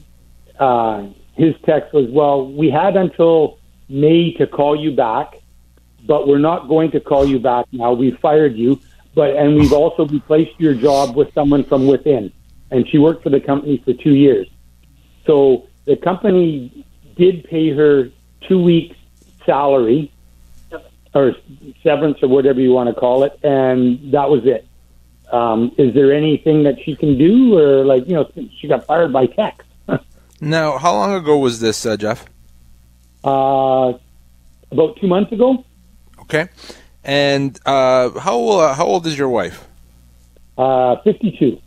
uh, 0.60 1.06
his 1.34 1.54
text 1.64 1.92
was, 1.94 2.06
well, 2.10 2.46
we 2.46 2.70
had 2.70 2.96
until 2.96 3.58
May 3.90 4.32
to 4.34 4.46
call 4.46 4.76
you 4.76 4.92
back, 4.92 5.34
but 6.06 6.28
we're 6.28 6.38
not 6.38 6.68
going 6.68 6.92
to 6.92 7.00
call 7.00 7.26
you 7.26 7.38
back 7.40 7.66
now. 7.72 7.92
We 7.92 8.12
fired 8.12 8.54
you, 8.56 8.80
but 9.14 9.36
and 9.36 9.56
we've 9.56 9.72
also 9.72 10.06
replaced 10.06 10.58
your 10.58 10.74
job 10.74 11.16
with 11.16 11.34
someone 11.34 11.64
from 11.64 11.86
within. 11.86 12.32
And 12.70 12.88
she 12.88 12.98
worked 12.98 13.24
for 13.24 13.30
the 13.30 13.40
company 13.40 13.82
for 13.84 13.92
two 13.92 14.14
years. 14.14 14.46
So 15.26 15.66
the 15.86 15.96
company 15.96 16.86
did 17.16 17.44
pay 17.44 17.70
her 17.70 18.10
two 18.48 18.62
weeks 18.62 18.96
salary 19.44 20.12
or 21.14 21.34
severance 21.82 22.22
or 22.22 22.28
whatever 22.28 22.60
you 22.60 22.72
want 22.72 22.88
to 22.88 22.94
call 22.94 23.24
it, 23.24 23.38
and 23.42 24.12
that 24.12 24.30
was 24.30 24.46
it. 24.46 24.66
Um, 25.32 25.72
is 25.78 25.94
there 25.94 26.12
anything 26.12 26.62
that 26.64 26.76
she 26.84 26.94
can 26.94 27.18
do, 27.18 27.58
or 27.58 27.84
like 27.84 28.06
you 28.06 28.14
know, 28.14 28.30
she 28.58 28.68
got 28.68 28.86
fired 28.86 29.12
by 29.12 29.26
tech? 29.26 29.64
now, 30.40 30.78
how 30.78 30.92
long 30.92 31.14
ago 31.14 31.38
was 31.38 31.60
this, 31.60 31.84
uh, 31.84 31.96
Jeff? 31.96 32.24
Uh, 33.22 33.92
about 34.70 34.96
two 35.00 35.06
months 35.06 35.32
ago. 35.32 35.64
Okay. 36.20 36.48
And 37.04 37.58
uh, 37.66 38.18
how 38.20 38.48
uh, 38.48 38.74
how 38.74 38.86
old 38.86 39.06
is 39.06 39.18
your 39.18 39.28
wife? 39.28 39.66
Uh, 40.56 40.96
fifty-two. 41.02 41.60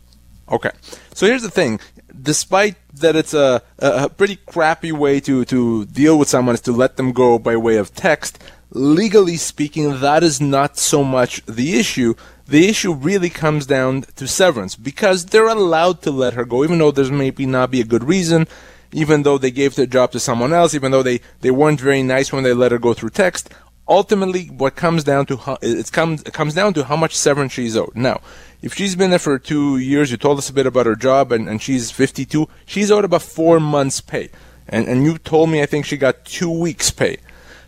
Okay. 0.50 0.70
So 1.14 1.26
here's 1.26 1.42
the 1.42 1.50
thing. 1.50 1.80
Despite 2.22 2.76
that 2.94 3.16
it's 3.16 3.34
a, 3.34 3.62
a 3.78 4.08
pretty 4.08 4.36
crappy 4.36 4.92
way 4.92 5.20
to, 5.20 5.44
to 5.44 5.84
deal 5.86 6.18
with 6.18 6.28
someone 6.28 6.54
is 6.54 6.60
to 6.62 6.72
let 6.72 6.96
them 6.96 7.12
go 7.12 7.38
by 7.38 7.56
way 7.56 7.76
of 7.76 7.92
text, 7.94 8.42
legally 8.70 9.36
speaking, 9.36 10.00
that 10.00 10.22
is 10.22 10.40
not 10.40 10.78
so 10.78 11.04
much 11.04 11.44
the 11.46 11.78
issue. 11.78 12.14
The 12.46 12.68
issue 12.68 12.94
really 12.94 13.30
comes 13.30 13.66
down 13.66 14.02
to 14.16 14.28
severance 14.28 14.76
because 14.76 15.26
they're 15.26 15.48
allowed 15.48 16.02
to 16.02 16.10
let 16.10 16.34
her 16.34 16.44
go, 16.44 16.62
even 16.62 16.78
though 16.78 16.92
there's 16.92 17.10
maybe 17.10 17.46
not 17.46 17.70
be 17.70 17.80
a 17.80 17.84
good 17.84 18.04
reason 18.04 18.46
even 18.94 19.24
though 19.24 19.38
they 19.38 19.50
gave 19.50 19.74
the 19.74 19.86
job 19.88 20.12
to 20.12 20.20
someone 20.20 20.52
else, 20.52 20.72
even 20.72 20.92
though 20.92 21.02
they, 21.02 21.20
they 21.40 21.50
weren't 21.50 21.80
very 21.80 22.02
nice 22.02 22.32
when 22.32 22.44
they 22.44 22.54
let 22.54 22.70
her 22.70 22.78
go 22.78 22.94
through 22.94 23.10
text. 23.10 23.52
Ultimately, 23.88 24.46
what 24.46 24.76
comes 24.76 25.02
down 25.04 25.26
to 25.26 25.36
how, 25.36 25.58
it 25.60 25.92
comes 25.92 26.22
it 26.22 26.32
comes 26.32 26.54
down 26.54 26.72
to 26.74 26.84
how 26.84 26.96
much 26.96 27.14
severance 27.14 27.52
she's 27.52 27.76
owed. 27.76 27.94
Now, 27.94 28.22
if 28.62 28.72
she's 28.72 28.96
been 28.96 29.10
there 29.10 29.18
for 29.18 29.38
two 29.38 29.76
years, 29.76 30.10
you 30.10 30.16
told 30.16 30.38
us 30.38 30.48
a 30.48 30.54
bit 30.54 30.64
about 30.64 30.86
her 30.86 30.96
job, 30.96 31.32
and, 31.32 31.48
and 31.50 31.60
she's 31.60 31.90
52, 31.90 32.48
she's 32.64 32.90
owed 32.90 33.04
about 33.04 33.20
four 33.20 33.60
months' 33.60 34.00
pay, 34.00 34.30
and 34.66 34.88
and 34.88 35.04
you 35.04 35.18
told 35.18 35.50
me 35.50 35.60
I 35.60 35.66
think 35.66 35.84
she 35.84 35.98
got 35.98 36.24
two 36.24 36.50
weeks' 36.50 36.90
pay. 36.90 37.18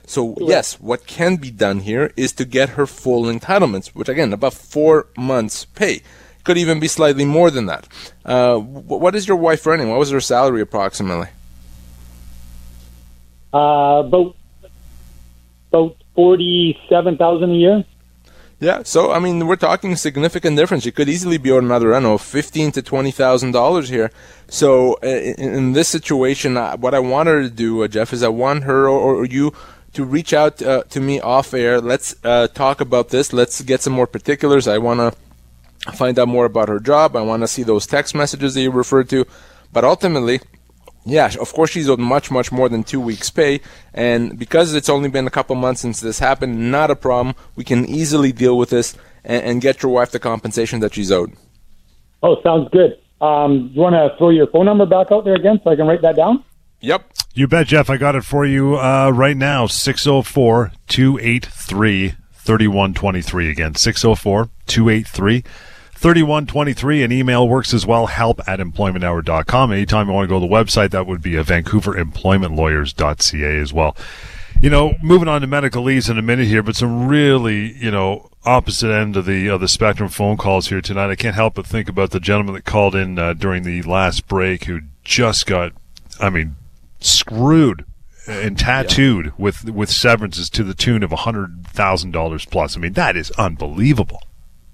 So 0.06 0.36
yes, 0.40 0.80
what 0.80 1.06
can 1.06 1.36
be 1.36 1.50
done 1.50 1.80
here 1.80 2.12
is 2.16 2.32
to 2.34 2.46
get 2.46 2.70
her 2.70 2.86
full 2.86 3.24
entitlements, 3.24 3.88
which 3.88 4.08
again 4.08 4.32
about 4.32 4.54
four 4.54 5.08
months' 5.18 5.66
pay 5.66 6.00
could 6.46 6.56
even 6.56 6.80
be 6.80 6.88
slightly 6.88 7.24
more 7.24 7.50
than 7.50 7.66
that. 7.66 7.86
Uh, 8.24 8.56
what 8.58 9.14
is 9.14 9.28
your 9.28 9.36
wife 9.36 9.66
earning? 9.66 9.90
What 9.90 9.98
was 9.98 10.10
her 10.10 10.20
salary 10.20 10.62
approximately? 10.62 11.28
Uh, 13.52 14.02
about 14.06 14.36
about 15.68 15.96
forty-seven 16.14 17.18
thousand 17.18 17.50
a 17.50 17.54
year. 17.54 17.84
Yeah, 18.58 18.84
so 18.84 19.12
I 19.12 19.18
mean, 19.18 19.46
we're 19.46 19.56
talking 19.56 19.96
significant 19.96 20.56
difference. 20.56 20.86
You 20.86 20.92
could 20.92 21.10
easily 21.10 21.36
be 21.36 21.50
on 21.50 21.64
another, 21.64 21.92
I 21.92 21.96
don't 21.96 22.04
know, 22.04 22.18
fifteen 22.18 22.72
to 22.72 22.80
twenty 22.80 23.10
thousand 23.10 23.52
dollars 23.52 23.90
here. 23.90 24.10
So 24.48 24.94
uh, 25.02 25.06
in, 25.06 25.54
in, 25.54 25.72
this 25.72 25.88
situation, 25.88 26.56
uh, 26.56 26.76
what 26.76 26.94
I 26.94 27.00
want 27.00 27.28
her 27.28 27.42
to 27.42 27.50
do, 27.50 27.82
uh, 27.82 27.88
Jeff, 27.88 28.12
is 28.12 28.22
I 28.22 28.28
want 28.28 28.64
her 28.64 28.88
or, 28.88 29.16
or 29.16 29.24
you 29.26 29.52
to 29.92 30.04
reach 30.04 30.32
out 30.32 30.62
uh, 30.62 30.84
to 30.90 31.00
me 31.00 31.20
off 31.20 31.52
air. 31.52 31.80
Let's 31.80 32.14
uh, 32.24 32.48
talk 32.48 32.80
about 32.80 33.10
this. 33.10 33.32
Let's 33.32 33.60
get 33.62 33.82
some 33.82 33.92
more 33.92 34.06
particulars. 34.06 34.66
I 34.68 34.78
want 34.78 35.00
to 35.00 35.12
find 35.94 36.18
out 36.18 36.28
more 36.28 36.44
about 36.44 36.68
her 36.68 36.80
job. 36.80 37.16
I 37.16 37.22
want 37.22 37.42
to 37.42 37.48
see 37.48 37.62
those 37.62 37.86
text 37.86 38.14
messages 38.14 38.54
that 38.54 38.62
you 38.62 38.70
referred 38.70 39.08
to. 39.10 39.26
But 39.72 39.84
ultimately, 39.84 40.40
yeah, 41.04 41.30
of 41.40 41.52
course 41.52 41.70
she's 41.70 41.88
owed 41.88 42.00
much, 42.00 42.30
much 42.30 42.50
more 42.50 42.68
than 42.68 42.82
two 42.82 43.00
weeks' 43.00 43.30
pay. 43.30 43.60
And 43.94 44.38
because 44.38 44.74
it's 44.74 44.88
only 44.88 45.08
been 45.08 45.26
a 45.26 45.30
couple 45.30 45.54
months 45.54 45.80
since 45.80 46.00
this 46.00 46.18
happened, 46.18 46.70
not 46.70 46.90
a 46.90 46.96
problem. 46.96 47.34
We 47.54 47.64
can 47.64 47.86
easily 47.86 48.32
deal 48.32 48.58
with 48.58 48.70
this 48.70 48.96
and, 49.24 49.44
and 49.44 49.62
get 49.62 49.82
your 49.82 49.92
wife 49.92 50.10
the 50.10 50.18
compensation 50.18 50.80
that 50.80 50.94
she's 50.94 51.12
owed. 51.12 51.32
Oh, 52.22 52.42
sounds 52.42 52.68
good. 52.72 52.98
Um, 53.20 53.70
you 53.72 53.80
want 53.80 53.94
to 53.94 54.16
throw 54.18 54.30
your 54.30 54.48
phone 54.48 54.66
number 54.66 54.84
back 54.84 55.12
out 55.12 55.24
there 55.24 55.34
again 55.34 55.60
so 55.62 55.70
I 55.70 55.76
can 55.76 55.86
write 55.86 56.02
that 56.02 56.16
down? 56.16 56.44
Yep. 56.80 57.12
You 57.34 57.46
bet, 57.46 57.68
Jeff. 57.68 57.88
I 57.88 57.96
got 57.96 58.14
it 58.14 58.24
for 58.24 58.44
you 58.44 58.76
uh, 58.76 59.10
right 59.10 59.36
now 59.36 59.66
604 59.66 60.72
283 60.88 62.14
3123. 62.34 63.50
Again, 63.50 63.74
604 63.74 64.50
283 64.66 65.44
3123. 65.96 67.02
An 67.02 67.12
email 67.12 67.48
works 67.48 67.74
as 67.74 67.86
well, 67.86 68.06
help 68.06 68.40
at 68.46 68.60
employmenthour.com. 68.60 69.72
Anytime 69.72 70.08
you 70.08 70.12
want 70.12 70.24
to 70.24 70.28
go 70.28 70.40
to 70.40 70.46
the 70.46 70.52
website, 70.52 70.90
that 70.90 71.06
would 71.06 71.22
be 71.22 71.36
a 71.36 71.44
vancouveremploymentlawyers.ca 71.44 73.58
as 73.58 73.72
well. 73.72 73.96
You 74.60 74.70
know, 74.70 74.94
moving 75.02 75.28
on 75.28 75.42
to 75.42 75.46
medical 75.46 75.82
leaves 75.82 76.08
in 76.08 76.18
a 76.18 76.22
minute 76.22 76.46
here, 76.46 76.62
but 76.62 76.76
some 76.76 77.08
really, 77.08 77.76
you 77.76 77.90
know, 77.90 78.30
opposite 78.44 78.90
end 78.90 79.16
of 79.16 79.26
the 79.26 79.48
of 79.48 79.60
the 79.60 79.68
spectrum 79.68 80.08
phone 80.08 80.36
calls 80.36 80.68
here 80.68 80.80
tonight. 80.80 81.10
I 81.10 81.16
can't 81.16 81.34
help 81.34 81.54
but 81.54 81.66
think 81.66 81.88
about 81.88 82.10
the 82.10 82.20
gentleman 82.20 82.54
that 82.54 82.64
called 82.64 82.94
in 82.94 83.18
uh, 83.18 83.34
during 83.34 83.64
the 83.64 83.82
last 83.82 84.28
break 84.28 84.64
who 84.64 84.80
just 85.04 85.46
got, 85.46 85.72
I 86.20 86.30
mean, 86.30 86.56
screwed 87.00 87.84
and 88.26 88.58
tattooed 88.58 89.26
yeah. 89.26 89.32
with 89.36 89.70
with 89.70 89.90
severances 89.90 90.48
to 90.50 90.64
the 90.64 90.74
tune 90.74 91.02
of 91.02 91.12
a 91.12 91.16
hundred 91.16 91.66
thousand 91.66 92.12
dollars 92.12 92.44
plus. 92.44 92.76
I 92.76 92.80
mean, 92.80 92.94
that 92.94 93.16
is 93.16 93.30
unbelievable. 93.32 94.22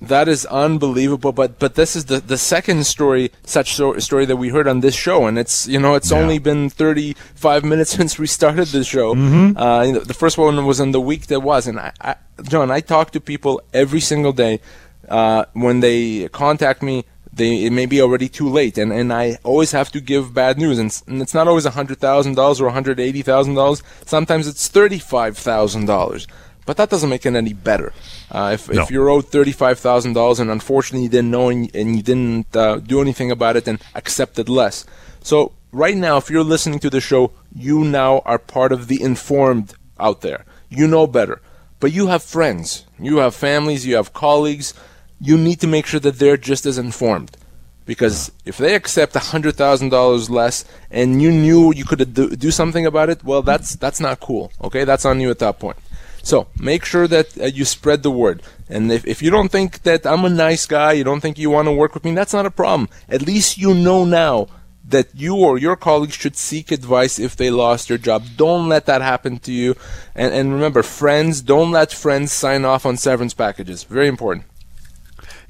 That 0.03 0.27
is 0.29 0.45
unbelievable. 0.47 1.33
But 1.33 1.61
but 1.61 1.77
this 1.77 1.95
is 1.95 2.07
the, 2.07 2.19
the 2.19 2.37
second 2.37 2.87
story, 2.87 3.31
such 3.45 3.75
so, 3.75 3.97
story 3.99 4.25
that 4.27 4.37
we 4.37 4.49
heard 4.49 4.67
on 4.67 4.81
this 4.81 4.97
show, 4.97 5.27
and 5.27 5.39
it's 5.39 5.69
you 5.69 5.79
know 5.79 5.95
it's 5.95 6.11
yeah. 6.11 6.19
only 6.19 6.39
been 6.39 6.71
35 6.71 7.65
minutes 7.65 7.91
since 7.99 8.19
we 8.19 8.27
started 8.27 8.67
the 8.69 8.83
show. 8.83 9.15
Mm-hmm. 9.15 9.57
Uh, 9.57 9.83
you 9.85 9.93
know, 9.93 10.01
the 10.01 10.15
first 10.15 10.39
one 10.39 10.67
was 10.67 10.81
in 10.81 10.91
the 10.91 11.01
week 11.01 11.29
that 11.29 11.41
was, 11.41 11.69
and 11.69 11.79
I, 11.79 11.93
I, 12.01 12.17
John, 12.43 12.71
I 12.71 12.81
talk 12.81 13.13
to 13.13 13.21
people 13.21 13.63
every 13.73 14.01
single 14.01 14.33
day. 14.33 14.61
Uh, 15.09 15.45
when 15.53 15.81
they 15.81 16.29
contact 16.29 16.83
me, 16.83 17.05
they 17.33 17.65
it 17.65 17.73
may 17.73 17.87
be 17.87 18.03
already 18.03 18.29
too 18.29 18.49
late, 18.49 18.79
and, 18.79 18.93
and 18.93 19.13
I 19.13 19.39
always 19.45 19.71
have 19.73 19.93
to 19.93 20.01
give 20.01 20.35
bad 20.35 20.59
news, 20.59 20.79
and, 20.79 21.03
and 21.07 21.23
it's 21.23 21.35
not 21.35 21.47
always 21.47 21.65
hundred 21.65 21.99
thousand 21.99 22.35
dollars 22.35 22.61
or 22.61 22.71
hundred 22.71 22.99
eighty 22.99 23.23
thousand 23.23 23.55
dollars. 23.55 23.83
Sometimes 24.05 24.49
it's 24.49 24.67
thirty 24.69 24.99
five 24.99 25.39
thousand 25.39 25.87
dollars. 25.87 26.27
But 26.65 26.77
that 26.77 26.91
doesn't 26.91 27.11
make 27.11 27.27
it 27.27 27.35
any 27.35 27.53
better. 27.53 27.93
Uh, 28.31 28.53
if, 28.55 28.71
no. 28.71 28.83
if 28.83 28.91
you're 28.91 29.09
owed 29.09 29.29
thirty-five 29.29 29.79
thousand 29.79 30.13
dollars 30.13 30.39
and 30.39 30.51
unfortunately 30.51 31.05
you 31.05 31.09
didn't 31.09 31.31
know 31.31 31.49
and, 31.49 31.75
and 31.75 31.97
you 31.97 32.03
didn't 32.03 32.55
uh, 32.55 32.77
do 32.77 33.01
anything 33.01 33.31
about 33.31 33.57
it, 33.57 33.65
then 33.65 33.81
accepted 33.95 34.49
less. 34.49 34.87
So 35.23 35.53
right 35.73 35.97
now, 35.97 36.19
if 36.19 36.31
you're 36.31 36.45
listening 36.45 36.79
to 36.81 36.91
the 36.91 37.01
show, 37.01 37.33
you 37.55 37.85
now 37.85 38.21
are 38.21 38.39
part 38.39 38.73
of 38.73 38.87
the 38.87 39.03
informed 39.03 39.75
out 39.99 40.21
there. 40.21 40.45
You 40.69 40.87
know 40.87 41.07
better, 41.07 41.41
but 41.81 41.93
you 41.93 42.07
have 42.07 42.23
friends, 42.23 42.87
you 42.99 43.17
have 43.19 43.35
families, 43.35 43.87
you 43.87 43.97
have 43.97 44.13
colleagues. 44.13 44.73
You 45.21 45.39
need 45.39 45.61
to 45.61 45.67
make 45.69 45.87
sure 45.87 46.01
that 46.01 46.19
they're 46.19 46.37
just 46.37 46.67
as 46.67 46.79
informed. 46.79 47.37
Because 47.85 48.31
if 48.45 48.59
they 48.59 48.75
accept 48.77 49.15
hundred 49.15 49.57
thousand 49.57 49.89
dollars 49.91 50.31
less, 50.31 50.65
and 50.91 51.21
you 51.21 51.33
knew 51.33 51.73
you 51.75 51.85
could 51.85 52.15
do, 52.15 52.31
do 52.37 52.51
something 52.53 52.87
about 52.87 53.11
it, 53.11 53.25
well, 53.25 53.43
that's 53.43 53.75
that's 53.77 53.99
not 53.99 54.21
cool. 54.21 54.53
Okay, 54.63 54.85
that's 54.85 55.05
on 55.05 55.21
you 55.21 55.31
at 55.31 55.41
that 55.41 55.59
point. 55.59 55.77
So 56.23 56.47
make 56.59 56.85
sure 56.85 57.09
that 57.09 57.39
uh, 57.39 57.47
you 57.47 57.65
spread 57.65 58.03
the 58.03 58.11
word. 58.11 58.43
And 58.69 58.91
if, 58.91 59.07
if 59.07 59.23
you 59.23 59.31
don't 59.31 59.51
think 59.51 59.83
that 59.83 60.07
I'm 60.07 60.25
a 60.25 60.31
nice 60.31 60.67
guy, 60.67 60.93
you 60.93 61.05
don't 61.05 61.21
think 61.21 61.39
you 61.39 61.51
want 61.51 61.67
to 61.67 61.73
work 61.73 61.95
with 61.95 62.05
me, 62.05 62.15
that's 62.15 62.33
not 62.33 62.47
a 62.47 62.51
problem. 62.51 62.89
At 63.09 63.23
least 63.23 63.59
you 63.59 63.75
know 63.75 64.05
now 64.05 64.47
that 64.85 65.09
you 65.15 65.37
or 65.37 65.59
your 65.59 65.77
colleagues 65.77 66.15
should 66.15 66.37
seek 66.37 66.73
advice 66.73 67.19
if 67.19 67.37
they 67.37 67.51
lost 67.51 67.89
their 67.89 67.99
job. 67.99 68.25
Don't 68.37 68.69
let 68.69 68.87
that 68.87 69.03
happen 69.03 69.39
to 69.41 69.53
you. 69.53 69.77
And, 70.15 70.33
and 70.35 70.53
remember, 70.53 70.83
friends, 70.83 71.41
don't 71.41 71.71
let 71.71 71.93
friends 71.93 72.33
sign 72.33 72.65
off 72.65 72.87
on 72.87 72.97
severance 72.97 73.35
packages. 73.35 73.85
Very 73.85 74.09
important. 74.09 74.47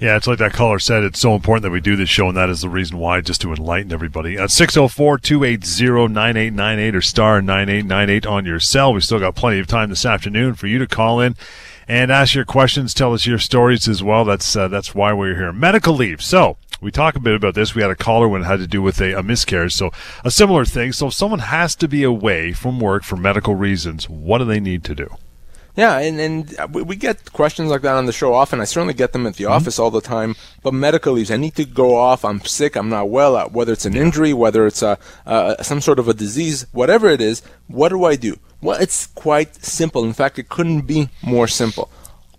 Yeah, 0.02 0.16
it's 0.16 0.26
like 0.26 0.40
that 0.40 0.52
caller 0.52 0.80
said. 0.80 1.04
It's 1.04 1.20
so 1.20 1.32
important 1.32 1.62
that 1.62 1.70
we 1.70 1.80
do 1.80 1.94
this 1.94 2.08
show, 2.08 2.26
and 2.26 2.36
that 2.36 2.50
is 2.50 2.62
the 2.62 2.68
reason 2.68 2.98
why, 2.98 3.20
just 3.20 3.40
to 3.42 3.52
enlighten 3.52 3.92
everybody. 3.92 4.36
At 4.36 4.50
604 4.50 5.18
280 5.18 6.12
9898 6.12 6.96
or 6.96 7.00
star 7.00 7.40
9898 7.40 8.26
on 8.26 8.44
your 8.44 8.58
cell. 8.58 8.92
We've 8.92 9.04
still 9.04 9.20
got 9.20 9.36
plenty 9.36 9.60
of 9.60 9.68
time 9.68 9.90
this 9.90 10.04
afternoon 10.04 10.54
for 10.54 10.66
you 10.66 10.80
to 10.80 10.88
call 10.88 11.20
in 11.20 11.36
and 11.86 12.10
ask 12.10 12.34
your 12.34 12.44
questions, 12.44 12.94
tell 12.94 13.14
us 13.14 13.26
your 13.26 13.38
stories 13.38 13.86
as 13.86 14.02
well. 14.02 14.24
That's, 14.24 14.56
uh, 14.56 14.66
that's 14.66 14.92
why 14.92 15.12
we're 15.12 15.36
here. 15.36 15.52
Medical 15.52 15.94
leave. 15.94 16.20
So, 16.20 16.56
we 16.80 16.90
talk 16.90 17.14
a 17.14 17.20
bit 17.20 17.36
about 17.36 17.54
this. 17.54 17.76
We 17.76 17.82
had 17.82 17.92
a 17.92 17.94
caller 17.94 18.26
when 18.26 18.42
it 18.42 18.46
had 18.46 18.58
to 18.58 18.66
do 18.66 18.82
with 18.82 19.00
a, 19.00 19.16
a, 19.16 19.22
miscarriage. 19.22 19.74
So 19.74 19.92
a 20.24 20.32
similar 20.32 20.64
thing. 20.64 20.90
So 20.90 21.06
if 21.06 21.14
someone 21.14 21.38
has 21.38 21.76
to 21.76 21.86
be 21.86 22.02
away 22.02 22.52
from 22.52 22.80
work 22.80 23.04
for 23.04 23.14
medical 23.14 23.54
reasons, 23.54 24.08
what 24.08 24.38
do 24.38 24.46
they 24.46 24.58
need 24.58 24.82
to 24.82 24.96
do? 24.96 25.16
Yeah, 25.74 25.98
and, 25.98 26.20
and 26.20 26.74
we 26.74 26.96
get 26.96 27.32
questions 27.32 27.70
like 27.70 27.80
that 27.82 27.94
on 27.94 28.04
the 28.04 28.12
show 28.12 28.34
often. 28.34 28.60
I 28.60 28.64
certainly 28.64 28.92
get 28.92 29.12
them 29.12 29.26
at 29.26 29.36
the 29.36 29.44
mm-hmm. 29.44 29.54
office 29.54 29.78
all 29.78 29.90
the 29.90 30.02
time. 30.02 30.36
But 30.62 30.74
medical 30.74 31.14
leaves, 31.14 31.30
I 31.30 31.38
need 31.38 31.54
to 31.56 31.64
go 31.64 31.96
off. 31.96 32.26
I'm 32.26 32.40
sick. 32.42 32.76
I'm 32.76 32.90
not 32.90 33.08
well. 33.08 33.36
Uh, 33.36 33.48
whether 33.48 33.72
it's 33.72 33.86
an 33.86 33.96
injury, 33.96 34.34
whether 34.34 34.66
it's 34.66 34.82
a, 34.82 34.98
uh, 35.24 35.62
some 35.62 35.80
sort 35.80 35.98
of 35.98 36.08
a 36.08 36.14
disease, 36.14 36.66
whatever 36.72 37.08
it 37.08 37.22
is, 37.22 37.40
what 37.68 37.88
do 37.88 38.04
I 38.04 38.16
do? 38.16 38.38
Well, 38.60 38.78
it's 38.80 39.06
quite 39.06 39.64
simple. 39.64 40.04
In 40.04 40.12
fact, 40.12 40.38
it 40.38 40.50
couldn't 40.50 40.82
be 40.82 41.08
more 41.22 41.48
simple. 41.48 41.90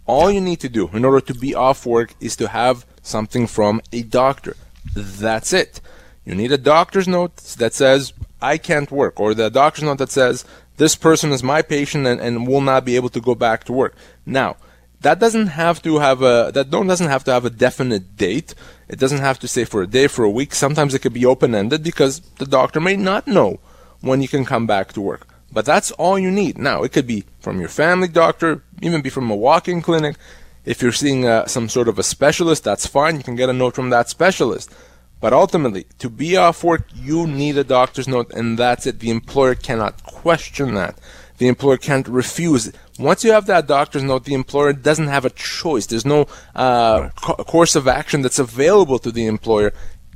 All 0.06 0.30
you 0.30 0.42
need 0.42 0.60
to 0.60 0.70
do 0.70 0.90
in 0.94 1.04
order 1.04 1.22
to 1.22 1.34
be 1.34 1.56
off 1.56 1.86
work 1.88 2.14
is 2.20 2.36
to 2.36 2.50
have 2.50 2.86
something 3.02 3.48
from 3.48 3.82
a 3.92 4.04
doctor. 4.04 4.56
That's 4.96 5.54
it. 5.54 5.82
You 6.24 6.36
need 6.36 6.52
a 6.52 6.58
doctor's 6.58 7.08
note 7.08 7.36
that 7.58 7.74
says, 7.74 8.14
I 8.42 8.58
can't 8.58 8.92
work, 8.92 9.20
or 9.20 9.34
the 9.34 9.50
doctor's 9.50 9.84
note 9.84 9.98
that 9.98 10.12
says, 10.12 10.46
this 10.78 10.96
person 10.96 11.32
is 11.32 11.44
my 11.44 11.62
patient 11.62 12.08
and, 12.08 12.20
and 12.20 12.48
will 12.48 12.62
not 12.62 12.86
be 12.86 12.96
able 12.96 13.10
to 13.10 13.22
go 13.22 13.36
back 13.36 13.64
to 13.66 13.74
work. 13.74 13.96
Now, 14.26 14.58
that 15.02 15.20
doesn't 15.20 15.48
have 15.48 15.82
to 15.84 16.00
have 16.00 16.22
a 16.22 16.52
that 16.54 16.70
don't 16.70 16.88
doesn't 16.88 17.10
have 17.10 17.24
to 17.26 17.32
have 17.32 17.46
a 17.46 17.50
definite 17.50 18.16
date. 18.18 18.56
It 18.88 19.00
doesn't 19.00 19.20
have 19.20 19.38
to 19.40 19.48
say 19.48 19.66
for 19.66 19.82
a 19.82 19.88
day, 19.88 20.08
for 20.08 20.24
a 20.24 20.30
week. 20.30 20.56
Sometimes 20.56 20.94
it 20.94 21.00
could 21.00 21.14
be 21.14 21.26
open 21.26 21.54
ended 21.54 21.84
because 21.84 22.22
the 22.40 22.46
doctor 22.46 22.80
may 22.80 22.96
not 22.96 23.28
know 23.28 23.60
when 24.02 24.22
you 24.22 24.28
can 24.28 24.46
come 24.46 24.66
back 24.66 24.94
to 24.94 25.02
work. 25.02 25.28
But 25.52 25.66
that's 25.66 25.92
all 25.92 26.18
you 26.18 26.32
need. 26.32 26.58
Now, 26.58 26.84
it 26.84 26.92
could 26.92 27.06
be 27.06 27.26
from 27.40 27.60
your 27.60 27.70
family 27.70 28.08
doctor, 28.08 28.64
even 28.82 29.02
be 29.02 29.10
from 29.10 29.30
a 29.30 29.36
walk-in 29.36 29.82
clinic. 29.82 30.16
If 30.66 30.82
you're 30.82 30.92
seeing 30.92 31.28
uh, 31.28 31.46
some 31.46 31.70
sort 31.70 31.88
of 31.88 32.00
a 32.00 32.04
specialist, 32.04 32.64
that's 32.64 32.88
fine. 32.88 33.18
You 33.18 33.24
can 33.24 33.36
get 33.36 33.50
a 33.50 33.54
note 33.54 33.76
from 33.76 33.90
that 33.92 34.10
specialist. 34.10 34.74
But 35.24 35.32
ultimately, 35.32 35.86
to 36.00 36.10
be 36.10 36.36
off 36.36 36.66
work, 36.66 36.86
you 36.94 37.26
need 37.26 37.58
a 37.58 37.64
doctor's 37.64 38.10
note, 38.10 38.34
and 38.34 38.60
that's 38.60 38.86
it. 38.86 39.00
The 39.00 39.10
employer 39.10 39.56
cannot 39.56 40.04
question 40.04 40.74
that. 40.74 41.00
The 41.38 41.48
employer 41.48 41.78
can't 41.78 42.06
refuse. 42.10 42.74
Once 43.00 43.24
you 43.24 43.32
have 43.32 43.46
that 43.46 43.66
doctor's 43.66 44.04
note, 44.04 44.26
the 44.26 44.34
employer 44.34 44.74
doesn't 44.74 45.08
have 45.08 45.24
a 45.24 45.30
choice. 45.30 45.86
There's 45.86 46.06
no 46.06 46.28
uh, 46.54 47.08
co- 47.16 47.36
course 47.36 47.78
of 47.78 47.88
action 47.88 48.22
that's 48.22 48.38
available 48.38 49.00
to 49.00 49.14
the 49.14 49.26
employer. 49.26 49.72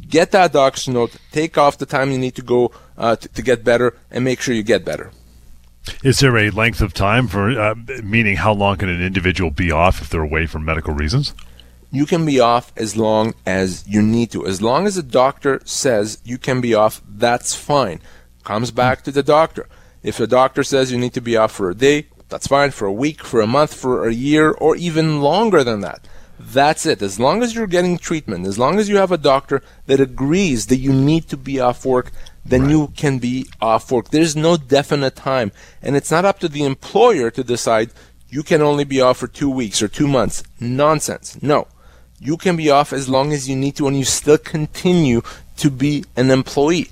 Get 0.09 0.31
that 0.31 0.51
doctor's 0.51 0.89
note, 0.89 1.15
take 1.31 1.57
off 1.57 1.77
the 1.77 1.85
time 1.85 2.11
you 2.11 2.17
need 2.17 2.35
to 2.35 2.41
go 2.41 2.73
uh, 2.97 3.15
to, 3.15 3.29
to 3.29 3.41
get 3.41 3.63
better, 3.63 3.97
and 4.11 4.25
make 4.25 4.41
sure 4.41 4.53
you 4.53 4.61
get 4.61 4.83
better. 4.83 5.11
Is 6.03 6.19
there 6.19 6.35
a 6.35 6.49
length 6.49 6.81
of 6.81 6.93
time 6.93 7.29
for, 7.29 7.57
uh, 7.57 7.75
meaning 8.03 8.35
how 8.35 8.51
long 8.51 8.75
can 8.75 8.89
an 8.89 9.01
individual 9.01 9.51
be 9.51 9.71
off 9.71 10.01
if 10.01 10.09
they're 10.09 10.21
away 10.21 10.47
for 10.47 10.59
medical 10.59 10.93
reasons? 10.93 11.33
You 11.91 12.05
can 12.05 12.25
be 12.25 12.39
off 12.39 12.73
as 12.75 12.97
long 12.97 13.33
as 13.45 13.87
you 13.87 14.01
need 14.01 14.31
to. 14.31 14.45
As 14.45 14.61
long 14.61 14.85
as 14.85 14.95
the 14.95 15.03
doctor 15.03 15.61
says 15.63 16.19
you 16.23 16.37
can 16.37 16.61
be 16.61 16.73
off, 16.73 17.01
that's 17.07 17.55
fine. 17.55 18.01
Comes 18.43 18.71
back 18.71 19.03
to 19.03 19.11
the 19.11 19.23
doctor. 19.23 19.67
If 20.03 20.17
the 20.17 20.27
doctor 20.27 20.63
says 20.63 20.91
you 20.91 20.97
need 20.97 21.13
to 21.13 21.21
be 21.21 21.37
off 21.37 21.51
for 21.51 21.69
a 21.69 21.75
day, 21.75 22.07
that's 22.29 22.47
fine. 22.47 22.71
For 22.71 22.85
a 22.85 22.93
week, 22.93 23.23
for 23.23 23.41
a 23.41 23.47
month, 23.47 23.73
for 23.73 24.07
a 24.07 24.13
year, 24.13 24.51
or 24.51 24.75
even 24.75 25.21
longer 25.21 25.63
than 25.63 25.81
that. 25.81 26.07
That's 26.39 26.85
it. 26.85 27.01
As 27.01 27.19
long 27.19 27.41
as 27.41 27.55
you're 27.55 27.67
getting 27.67 27.97
treatment, 27.97 28.45
as 28.45 28.59
long 28.59 28.79
as 28.79 28.87
you 28.87 28.97
have 28.97 29.11
a 29.11 29.17
doctor 29.17 29.63
that 29.87 29.99
agrees 29.99 30.67
that 30.67 30.77
you 30.77 30.93
need 30.93 31.27
to 31.29 31.37
be 31.37 31.59
off 31.59 31.85
work, 31.85 32.11
then 32.45 32.63
right. 32.63 32.71
you 32.71 32.93
can 32.95 33.17
be 33.19 33.47
off 33.59 33.91
work. 33.91 34.09
There's 34.09 34.35
no 34.35 34.55
definite 34.55 35.15
time. 35.15 35.51
And 35.81 35.95
it's 35.95 36.11
not 36.11 36.25
up 36.25 36.39
to 36.39 36.47
the 36.47 36.63
employer 36.63 37.31
to 37.31 37.43
decide 37.43 37.89
you 38.29 38.43
can 38.43 38.61
only 38.61 38.83
be 38.83 39.01
off 39.01 39.17
for 39.17 39.27
two 39.27 39.49
weeks 39.49 39.81
or 39.81 39.87
two 39.87 40.07
months. 40.07 40.43
Nonsense. 40.59 41.41
No. 41.41 41.67
You 42.19 42.37
can 42.37 42.55
be 42.55 42.69
off 42.69 42.93
as 42.93 43.07
long 43.07 43.31
as 43.31 43.47
you 43.47 43.55
need 43.55 43.75
to, 43.75 43.87
and 43.87 43.97
you 43.97 44.05
still 44.05 44.37
continue 44.37 45.21
to 45.57 45.69
be 45.69 46.03
an 46.15 46.31
employee. 46.31 46.89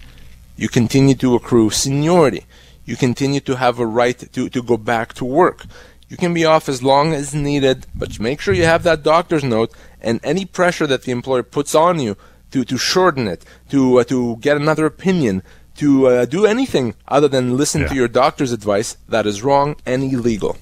You 0.55 0.69
continue 0.69 1.15
to 1.15 1.35
accrue 1.35 1.69
seniority. 1.71 2.45
You 2.85 2.95
continue 2.95 3.39
to 3.41 3.55
have 3.55 3.79
a 3.79 3.85
right 3.85 4.17
to, 4.17 4.49
to 4.49 4.61
go 4.61 4.77
back 4.77 5.13
to 5.15 5.25
work. 5.25 5.65
You 6.07 6.17
can 6.17 6.33
be 6.33 6.45
off 6.45 6.69
as 6.69 6.83
long 6.83 7.13
as 7.13 7.33
needed, 7.33 7.87
but 7.95 8.19
make 8.19 8.39
sure 8.39 8.53
you 8.53 8.65
have 8.65 8.83
that 8.83 9.01
doctor's 9.01 9.43
note 9.43 9.73
and 10.01 10.19
any 10.23 10.45
pressure 10.45 10.85
that 10.85 11.03
the 11.03 11.11
employer 11.11 11.41
puts 11.41 11.73
on 11.73 11.99
you 11.99 12.15
to, 12.51 12.63
to 12.63 12.77
shorten 12.77 13.27
it, 13.27 13.43
to, 13.69 13.99
uh, 13.99 14.03
to 14.03 14.37
get 14.37 14.55
another 14.55 14.85
opinion, 14.85 15.41
to 15.77 16.07
uh, 16.07 16.25
do 16.25 16.45
anything 16.45 16.93
other 17.07 17.27
than 17.27 17.57
listen 17.57 17.81
yeah. 17.81 17.87
to 17.87 17.95
your 17.95 18.07
doctor's 18.07 18.51
advice, 18.51 18.97
that 19.09 19.25
is 19.25 19.41
wrong 19.41 19.75
and 19.85 20.03
illegal. 20.03 20.57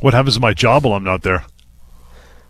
What 0.00 0.12
happens 0.14 0.34
to 0.34 0.40
my 0.40 0.52
job 0.52 0.84
while 0.84 0.94
I'm 0.94 1.04
not 1.04 1.22
there? 1.22 1.44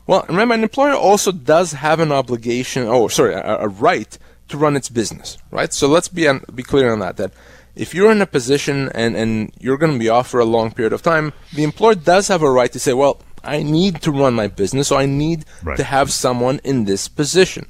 Well, 0.06 0.24
remember, 0.28 0.54
an 0.54 0.62
employer 0.62 0.94
also 0.94 1.32
does 1.32 1.72
have 1.72 2.00
an 2.00 2.12
obligation, 2.12 2.86
oh, 2.86 3.08
sorry, 3.08 3.34
a, 3.34 3.58
a 3.58 3.68
right 3.68 4.18
to 4.48 4.56
run 4.56 4.76
its 4.76 4.88
business, 4.88 5.38
right? 5.50 5.72
So 5.72 5.88
let's 5.88 6.08
be, 6.08 6.26
on, 6.28 6.44
be 6.54 6.62
clear 6.62 6.92
on 6.92 6.98
that, 6.98 7.16
that 7.16 7.32
if 7.74 7.94
you're 7.94 8.10
in 8.10 8.20
a 8.20 8.26
position 8.26 8.90
and, 8.94 9.16
and 9.16 9.52
you're 9.58 9.78
going 9.78 9.92
to 9.92 9.98
be 9.98 10.08
off 10.08 10.28
for 10.28 10.40
a 10.40 10.44
long 10.44 10.72
period 10.72 10.92
of 10.92 11.02
time, 11.02 11.32
the 11.54 11.64
employer 11.64 11.94
does 11.94 12.28
have 12.28 12.42
a 12.42 12.50
right 12.50 12.72
to 12.72 12.78
say, 12.78 12.92
well, 12.92 13.20
I 13.44 13.62
need 13.62 14.02
to 14.02 14.12
run 14.12 14.34
my 14.34 14.48
business, 14.48 14.88
so 14.88 14.96
I 14.96 15.06
need 15.06 15.44
right. 15.62 15.76
to 15.76 15.84
have 15.84 16.12
someone 16.12 16.60
in 16.64 16.84
this 16.84 17.08
position. 17.08 17.66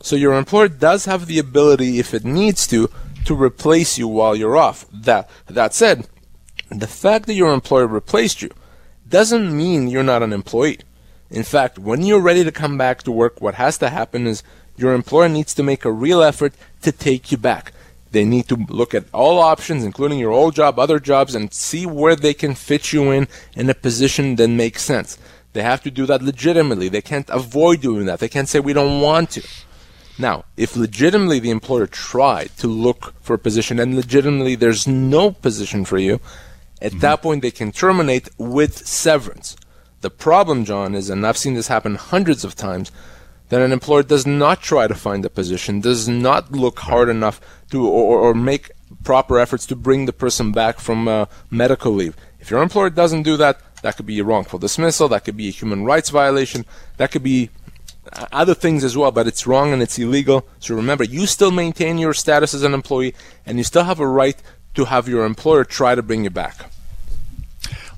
So 0.00 0.16
your 0.16 0.34
employer 0.34 0.68
does 0.68 1.06
have 1.06 1.26
the 1.26 1.38
ability, 1.38 1.98
if 1.98 2.14
it 2.14 2.24
needs 2.24 2.66
to, 2.68 2.90
to 3.24 3.34
replace 3.34 3.98
you 3.98 4.08
while 4.08 4.36
you're 4.36 4.56
off. 4.56 4.86
That 4.92 5.28
that 5.46 5.74
said, 5.74 6.08
the 6.70 6.86
fact 6.86 7.26
that 7.26 7.34
your 7.34 7.52
employer 7.52 7.86
replaced 7.86 8.42
you 8.42 8.50
doesn't 9.08 9.56
mean 9.56 9.88
you're 9.88 10.02
not 10.02 10.22
an 10.22 10.32
employee. 10.32 10.80
In 11.30 11.42
fact, 11.42 11.78
when 11.78 12.02
you're 12.02 12.20
ready 12.20 12.44
to 12.44 12.52
come 12.52 12.78
back 12.78 13.02
to 13.02 13.12
work, 13.12 13.40
what 13.40 13.54
has 13.54 13.78
to 13.78 13.90
happen 13.90 14.26
is 14.26 14.42
your 14.76 14.94
employer 14.94 15.28
needs 15.28 15.54
to 15.54 15.62
make 15.62 15.84
a 15.84 15.92
real 15.92 16.22
effort 16.22 16.54
to 16.82 16.92
take 16.92 17.30
you 17.30 17.38
back. 17.38 17.72
They 18.10 18.24
need 18.24 18.48
to 18.48 18.56
look 18.68 18.94
at 18.94 19.04
all 19.12 19.38
options, 19.38 19.84
including 19.84 20.18
your 20.18 20.32
old 20.32 20.54
job, 20.54 20.78
other 20.78 20.98
jobs, 20.98 21.34
and 21.34 21.52
see 21.52 21.84
where 21.84 22.16
they 22.16 22.32
can 22.32 22.54
fit 22.54 22.92
you 22.92 23.10
in 23.10 23.28
in 23.54 23.68
a 23.68 23.74
position 23.74 24.36
that 24.36 24.48
makes 24.48 24.82
sense. 24.82 25.18
They 25.52 25.62
have 25.62 25.82
to 25.82 25.90
do 25.90 26.06
that 26.06 26.22
legitimately. 26.22 26.88
They 26.88 27.02
can't 27.02 27.28
avoid 27.28 27.82
doing 27.82 28.06
that. 28.06 28.20
They 28.20 28.28
can't 28.28 28.48
say 28.48 28.60
we 28.60 28.72
don't 28.72 29.02
want 29.02 29.30
to. 29.32 29.42
Now, 30.18 30.44
if 30.56 30.76
legitimately 30.76 31.38
the 31.40 31.50
employer 31.50 31.86
tried 31.86 32.56
to 32.58 32.66
look 32.66 33.14
for 33.20 33.34
a 33.34 33.38
position 33.38 33.78
and 33.78 33.94
legitimately 33.94 34.56
there's 34.56 34.86
no 34.86 35.30
position 35.30 35.84
for 35.84 35.98
you, 35.98 36.20
at 36.80 36.92
mm-hmm. 36.92 37.00
that 37.00 37.22
point 37.22 37.42
they 37.42 37.50
can 37.50 37.72
terminate 37.72 38.28
with 38.38 38.86
severance. 38.86 39.56
The 40.00 40.10
problem, 40.10 40.64
John, 40.64 40.94
is, 40.94 41.10
and 41.10 41.26
I've 41.26 41.36
seen 41.36 41.54
this 41.54 41.68
happen 41.68 41.96
hundreds 41.96 42.44
of 42.44 42.54
times, 42.54 42.92
that 43.48 43.62
an 43.62 43.72
employer 43.72 44.02
does 44.02 44.26
not 44.26 44.60
try 44.60 44.86
to 44.86 44.94
find 44.94 45.24
a 45.24 45.30
position, 45.30 45.80
does 45.80 46.08
not 46.08 46.52
look 46.52 46.80
hard 46.80 47.08
enough 47.08 47.40
to 47.70 47.86
or, 47.86 48.18
or 48.18 48.34
make 48.34 48.70
proper 49.04 49.38
efforts 49.38 49.66
to 49.66 49.76
bring 49.76 50.06
the 50.06 50.12
person 50.12 50.52
back 50.52 50.78
from 50.78 51.08
uh, 51.08 51.26
medical 51.50 51.92
leave. 51.92 52.16
If 52.40 52.50
your 52.50 52.62
employer 52.62 52.90
doesn't 52.90 53.22
do 53.22 53.36
that, 53.38 53.60
that 53.82 53.96
could 53.96 54.06
be 54.06 54.18
a 54.18 54.24
wrongful 54.24 54.58
dismissal, 54.58 55.08
that 55.08 55.24
could 55.24 55.36
be 55.36 55.48
a 55.48 55.52
human 55.52 55.84
rights 55.84 56.10
violation, 56.10 56.64
that 56.96 57.10
could 57.10 57.22
be 57.22 57.50
uh, 58.12 58.26
other 58.32 58.54
things 58.54 58.84
as 58.84 58.96
well, 58.96 59.12
but 59.12 59.26
it's 59.26 59.46
wrong 59.46 59.72
and 59.72 59.82
it's 59.82 59.98
illegal. 59.98 60.46
So 60.58 60.74
remember, 60.74 61.04
you 61.04 61.26
still 61.26 61.50
maintain 61.50 61.98
your 61.98 62.14
status 62.14 62.54
as 62.54 62.62
an 62.62 62.74
employee 62.74 63.14
and 63.46 63.58
you 63.58 63.64
still 63.64 63.84
have 63.84 64.00
a 64.00 64.06
right 64.06 64.40
to 64.74 64.86
have 64.86 65.08
your 65.08 65.24
employer 65.24 65.64
try 65.64 65.94
to 65.94 66.02
bring 66.02 66.24
you 66.24 66.30
back. 66.30 66.70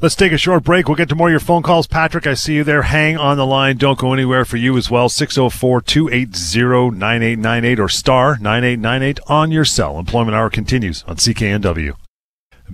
Let's 0.03 0.15
take 0.15 0.33
a 0.33 0.39
short 0.39 0.65
break. 0.65 0.89
We'll 0.89 0.97
get 0.97 1.11
to 1.11 1.15
more 1.15 1.29
of 1.29 1.33
your 1.33 1.41
phone 1.41 1.63
calls. 1.63 1.87
Patrick, 1.87 2.27
I 2.27 2.33
see 2.33 2.55
you 2.55 2.65
there. 2.65 2.83
Hang 2.83 3.19
on 3.19 3.37
the 3.37 3.45
line. 3.45 3.77
Don't 3.77 3.99
go 3.99 4.15
anywhere 4.15 4.47
for 4.47 4.57
you 4.57 4.79
as 4.79 4.91
well. 4.91 5.11
604 5.11 5.83
280 5.83 6.97
9898 6.97 7.79
or 7.79 7.89
star 7.91 8.39
9898 8.41 9.21
on 9.27 9.51
your 9.51 9.67
cell. 9.67 9.99
Employment 9.99 10.35
Hour 10.35 10.49
continues 10.49 11.05
on 11.07 11.17
CKNW. 11.17 11.95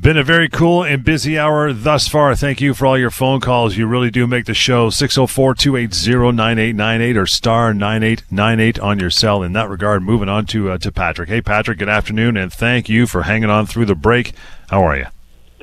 Been 0.01 0.17
a 0.17 0.23
very 0.23 0.49
cool 0.49 0.85
and 0.85 1.03
busy 1.03 1.37
hour 1.37 1.73
thus 1.73 2.07
far. 2.07 2.37
Thank 2.37 2.61
you 2.61 2.75
for 2.75 2.87
all 2.87 2.99
your 2.99 3.11
phone 3.11 3.41
calls. 3.41 3.77
You 3.77 3.89
really 3.89 4.11
do 4.13 4.29
make 4.29 4.45
the 4.45 4.55
show. 4.55 4.89
604 4.91 5.55
280 5.55 6.37
9898 6.37 7.17
or 7.17 7.27
star 7.27 7.75
9898 7.75 8.79
on 8.79 9.01
your 9.01 9.11
cell. 9.11 9.43
In 9.43 9.53
that 9.55 9.69
regard, 9.69 10.05
moving 10.05 10.29
on 10.29 10.47
to, 10.47 10.71
uh, 10.71 10.79
to 10.79 10.93
Patrick. 10.93 11.29
Hey, 11.29 11.41
Patrick, 11.41 11.79
good 11.79 11.89
afternoon, 11.89 12.37
and 12.37 12.53
thank 12.53 12.89
you 12.89 13.09
for 13.09 13.23
hanging 13.23 13.51
on 13.51 13.67
through 13.67 13.87
the 13.87 13.97
break. 13.97 14.33
How 14.69 14.85
are 14.85 14.97
you? 14.97 15.07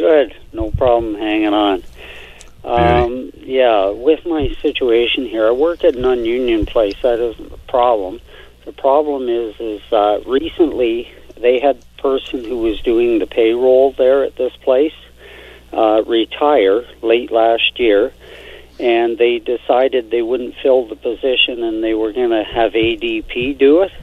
Good. 0.03 0.35
No 0.51 0.69
problem 0.69 1.15
hanging 1.15 1.53
on. 1.53 1.81
Um, 2.65 3.31
yeah, 3.37 3.87
with 3.87 4.25
my 4.25 4.53
situation 4.61 5.25
here, 5.25 5.47
I 5.47 5.51
work 5.51 5.85
at 5.85 5.95
an 5.95 6.03
ununion 6.03 6.67
place. 6.67 6.95
That 7.03 7.21
isn't 7.21 7.49
the 7.49 7.57
problem. 7.69 8.19
The 8.65 8.73
problem 8.73 9.29
is, 9.29 9.57
is 9.61 9.93
uh, 9.93 10.19
recently 10.25 11.09
they 11.37 11.61
had 11.61 11.77
a 11.77 12.01
person 12.01 12.43
who 12.43 12.57
was 12.57 12.81
doing 12.81 13.19
the 13.19 13.27
payroll 13.27 13.93
there 13.93 14.25
at 14.25 14.35
this 14.35 14.51
place 14.57 14.91
uh, 15.71 16.03
retire 16.05 16.85
late 17.01 17.31
last 17.31 17.79
year, 17.79 18.11
and 18.81 19.17
they 19.17 19.39
decided 19.39 20.11
they 20.11 20.21
wouldn't 20.21 20.55
fill 20.61 20.85
the 20.85 20.97
position 20.97 21.63
and 21.63 21.81
they 21.81 21.93
were 21.93 22.11
going 22.11 22.31
to 22.31 22.43
have 22.43 22.73
ADP 22.73 23.57
do 23.57 23.83
it. 23.83 23.93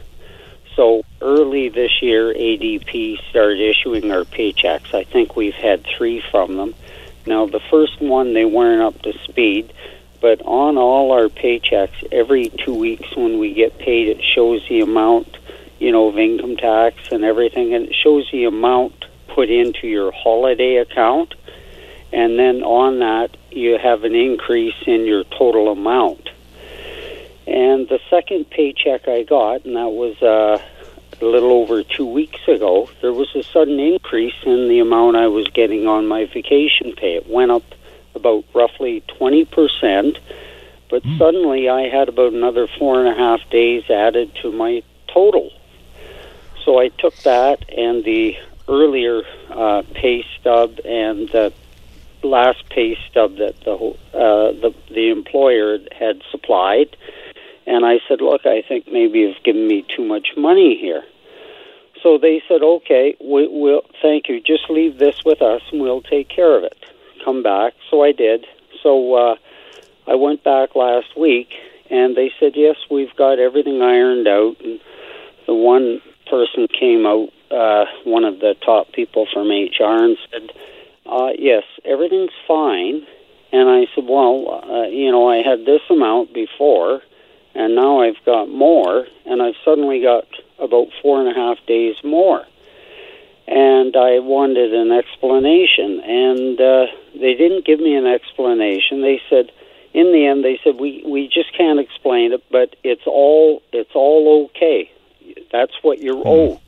So 0.76 1.02
early 1.20 1.68
this 1.68 2.02
year, 2.02 2.32
ADP 2.32 3.18
started 3.30 3.60
issuing 3.60 4.10
our 4.10 4.24
paychecks. 4.24 4.94
I 4.94 5.04
think 5.04 5.36
we've 5.36 5.54
had 5.54 5.84
three 5.84 6.22
from 6.30 6.56
them. 6.56 6.74
Now, 7.26 7.46
the 7.46 7.60
first 7.70 8.00
one, 8.00 8.32
they 8.32 8.44
weren't 8.44 8.82
up 8.82 9.02
to 9.02 9.12
speed, 9.24 9.72
but 10.20 10.42
on 10.42 10.78
all 10.78 11.12
our 11.12 11.28
paychecks, 11.28 12.06
every 12.12 12.48
two 12.48 12.74
weeks 12.74 13.14
when 13.16 13.38
we 13.38 13.54
get 13.54 13.78
paid, 13.78 14.08
it 14.08 14.22
shows 14.22 14.66
the 14.68 14.80
amount, 14.80 15.36
you 15.78 15.92
know, 15.92 16.08
of 16.08 16.18
income 16.18 16.56
tax 16.56 16.96
and 17.12 17.24
everything, 17.24 17.74
and 17.74 17.86
it 17.86 17.94
shows 17.94 18.28
the 18.32 18.44
amount 18.44 19.06
put 19.28 19.50
into 19.50 19.86
your 19.86 20.12
holiday 20.12 20.76
account. 20.76 21.34
And 22.12 22.38
then 22.38 22.62
on 22.62 22.98
that, 22.98 23.36
you 23.50 23.78
have 23.78 24.04
an 24.04 24.14
increase 24.14 24.74
in 24.86 25.06
your 25.06 25.24
total 25.24 25.70
amount. 25.70 26.28
And 27.46 27.88
the 27.88 28.00
second 28.10 28.50
paycheck 28.50 29.08
I 29.08 29.22
got, 29.22 29.64
and 29.64 29.76
that 29.76 29.90
was 29.90 30.20
uh, 30.22 30.62
a 31.22 31.26
little 31.26 31.52
over 31.52 31.82
two 31.82 32.06
weeks 32.06 32.40
ago, 32.48 32.88
there 33.00 33.12
was 33.12 33.34
a 33.34 33.42
sudden 33.42 33.78
increase 33.78 34.34
in 34.44 34.68
the 34.68 34.80
amount 34.80 35.16
I 35.16 35.26
was 35.28 35.46
getting 35.48 35.86
on 35.86 36.06
my 36.06 36.26
vacation 36.26 36.94
pay. 36.96 37.16
It 37.16 37.28
went 37.28 37.50
up 37.50 37.64
about 38.14 38.44
roughly 38.54 39.02
20%, 39.20 40.18
but 40.88 41.02
mm. 41.02 41.18
suddenly 41.18 41.68
I 41.68 41.88
had 41.88 42.08
about 42.08 42.32
another 42.32 42.66
four 42.78 42.98
and 42.98 43.08
a 43.08 43.14
half 43.14 43.40
days 43.50 43.88
added 43.90 44.34
to 44.42 44.50
my 44.52 44.82
total. 45.06 45.50
So 46.64 46.78
I 46.78 46.88
took 46.88 47.16
that 47.18 47.64
and 47.70 48.04
the 48.04 48.36
earlier 48.68 49.22
uh, 49.50 49.82
pay 49.94 50.24
stub 50.38 50.78
and 50.84 51.28
the 51.30 51.52
last 52.22 52.68
pay 52.68 52.98
stub 53.08 53.36
that 53.36 53.58
the 53.60 53.72
uh, 53.72 54.52
the 54.52 54.74
the 54.90 55.10
employer 55.10 55.78
had 55.92 56.22
supplied, 56.30 56.96
and 57.66 57.84
I 57.84 58.00
said, 58.08 58.20
Look, 58.20 58.42
I 58.44 58.62
think 58.66 58.86
maybe 58.90 59.20
you've 59.20 59.42
given 59.44 59.66
me 59.66 59.84
too 59.96 60.04
much 60.04 60.28
money 60.36 60.78
here. 60.80 61.04
So 62.02 62.18
they 62.18 62.42
said, 62.48 62.62
Okay, 62.62 63.16
we, 63.20 63.46
will 63.48 63.82
thank 64.02 64.28
you. 64.28 64.40
Just 64.40 64.70
leave 64.70 64.98
this 64.98 65.24
with 65.24 65.42
us 65.42 65.62
and 65.72 65.80
we'll 65.80 66.02
take 66.02 66.28
care 66.28 66.56
of 66.56 66.64
it. 66.64 66.76
Come 67.24 67.42
back. 67.42 67.74
So 67.90 68.02
I 68.02 68.12
did. 68.12 68.46
So 68.82 69.14
uh, 69.14 69.34
I 70.06 70.14
went 70.14 70.42
back 70.42 70.74
last 70.74 71.16
week 71.16 71.50
and 71.90 72.16
they 72.16 72.32
said, 72.40 72.52
Yes, 72.54 72.76
we've 72.90 73.14
got 73.16 73.38
everything 73.38 73.82
ironed 73.82 74.26
out. 74.26 74.56
And 74.60 74.80
the 75.46 75.54
one 75.54 76.00
person 76.28 76.68
came 76.68 77.04
out, 77.06 77.28
uh, 77.50 77.84
one 78.04 78.24
of 78.24 78.40
the 78.40 78.54
top 78.64 78.92
people 78.92 79.26
from 79.32 79.48
HR, 79.48 80.04
and 80.04 80.16
said, 80.30 80.50
uh, 81.06 81.30
Yes, 81.38 81.64
everything's 81.84 82.30
fine. 82.48 83.06
And 83.52 83.68
I 83.68 83.86
said, 83.94 84.04
Well, 84.08 84.62
uh, 84.64 84.88
you 84.88 85.10
know, 85.10 85.28
I 85.28 85.42
had 85.42 85.66
this 85.66 85.82
amount 85.90 86.32
before 86.32 87.02
and 87.54 87.74
now 87.74 88.00
I've 88.02 88.22
got 88.24 88.48
more, 88.48 89.06
and 89.26 89.42
I've 89.42 89.56
suddenly 89.64 90.02
got 90.02 90.26
about 90.58 90.88
four 91.02 91.20
and 91.20 91.28
a 91.28 91.34
half 91.34 91.58
days 91.66 91.96
more. 92.04 92.44
And 93.46 93.96
I 93.96 94.20
wanted 94.20 94.72
an 94.72 94.92
explanation, 94.92 96.00
and 96.00 96.60
uh, 96.60 96.86
they 97.14 97.34
didn't 97.34 97.64
give 97.64 97.80
me 97.80 97.96
an 97.96 98.06
explanation. 98.06 99.02
They 99.02 99.20
said, 99.28 99.50
in 99.92 100.12
the 100.12 100.26
end, 100.26 100.44
they 100.44 100.60
said 100.62 100.76
we 100.78 101.02
we 101.04 101.26
just 101.26 101.52
can't 101.56 101.80
explain 101.80 102.32
it, 102.32 102.44
but 102.50 102.76
it's 102.84 103.06
all 103.06 103.62
it's 103.72 103.90
all 103.94 104.48
okay. 104.54 104.90
That's 105.50 105.72
what 105.82 105.98
you're 105.98 106.22
hmm. 106.22 106.28
owed. 106.28 106.60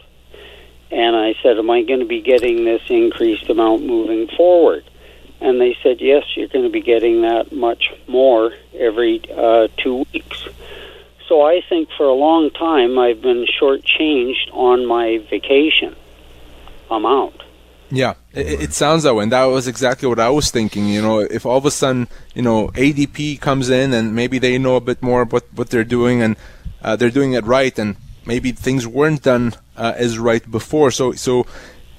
And 0.90 1.16
I 1.16 1.34
said, 1.42 1.56
am 1.56 1.70
I 1.70 1.82
going 1.82 2.00
to 2.00 2.06
be 2.06 2.20
getting 2.20 2.64
this 2.64 2.82
increased 2.90 3.48
amount 3.48 3.84
moving 3.84 4.28
forward? 4.36 4.84
And 5.42 5.60
they 5.60 5.76
said, 5.82 6.00
yes, 6.00 6.24
you're 6.36 6.48
going 6.48 6.64
to 6.64 6.70
be 6.70 6.82
getting 6.82 7.22
that 7.22 7.50
much 7.52 7.92
more 8.06 8.52
every 8.74 9.20
uh, 9.30 9.68
two 9.76 10.06
weeks. 10.12 10.48
So 11.28 11.42
I 11.42 11.62
think 11.68 11.88
for 11.96 12.06
a 12.06 12.12
long 12.12 12.50
time 12.50 12.98
I've 12.98 13.20
been 13.20 13.46
shortchanged 13.60 14.52
on 14.52 14.86
my 14.86 15.18
vacation 15.30 15.96
amount. 16.90 17.42
Yeah, 17.90 18.14
it, 18.32 18.62
it, 18.62 18.72
sounds 18.72 19.02
that 19.02 19.14
way, 19.14 19.24
and 19.24 19.32
that 19.32 19.44
was 19.44 19.68
exactly 19.68 20.08
what 20.08 20.18
I 20.18 20.30
was 20.30 20.50
thinking. 20.50 20.88
You 20.88 21.02
know, 21.02 21.18
if 21.18 21.44
all 21.44 21.58
of 21.58 21.66
a 21.66 21.70
sudden, 21.70 22.08
you 22.34 22.40
know, 22.40 22.68
ADP 22.68 23.40
comes 23.40 23.68
in 23.68 23.92
and 23.92 24.14
maybe 24.14 24.38
they 24.38 24.56
know 24.56 24.76
a 24.76 24.80
bit 24.80 25.02
more 25.02 25.22
about 25.22 25.44
what 25.54 25.68
they're 25.68 25.84
doing 25.84 26.22
and 26.22 26.36
uh, 26.80 26.96
they're 26.96 27.10
doing 27.10 27.34
it 27.34 27.44
right, 27.44 27.78
and 27.78 27.96
maybe 28.24 28.52
things 28.52 28.86
weren't 28.86 29.22
done 29.22 29.54
uh, 29.76 29.92
as 29.96 30.18
right 30.18 30.50
before. 30.50 30.90
So, 30.90 31.12
so 31.12 31.46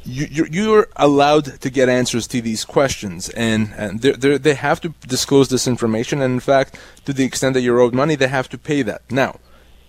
you, 0.03 0.45
you're 0.51 0.87
allowed 0.95 1.61
to 1.61 1.69
get 1.69 1.89
answers 1.89 2.27
to 2.27 2.41
these 2.41 2.65
questions, 2.65 3.29
and, 3.29 3.73
and 3.77 4.01
they're, 4.01 4.13
they're, 4.13 4.37
they 4.37 4.53
have 4.53 4.81
to 4.81 4.93
disclose 5.07 5.49
this 5.49 5.67
information. 5.67 6.21
And 6.21 6.33
in 6.33 6.39
fact, 6.39 6.77
to 7.05 7.13
the 7.13 7.23
extent 7.23 7.53
that 7.53 7.61
you're 7.61 7.79
owed 7.79 7.93
money, 7.93 8.15
they 8.15 8.27
have 8.27 8.49
to 8.49 8.57
pay 8.57 8.81
that. 8.83 9.01
Now, 9.09 9.39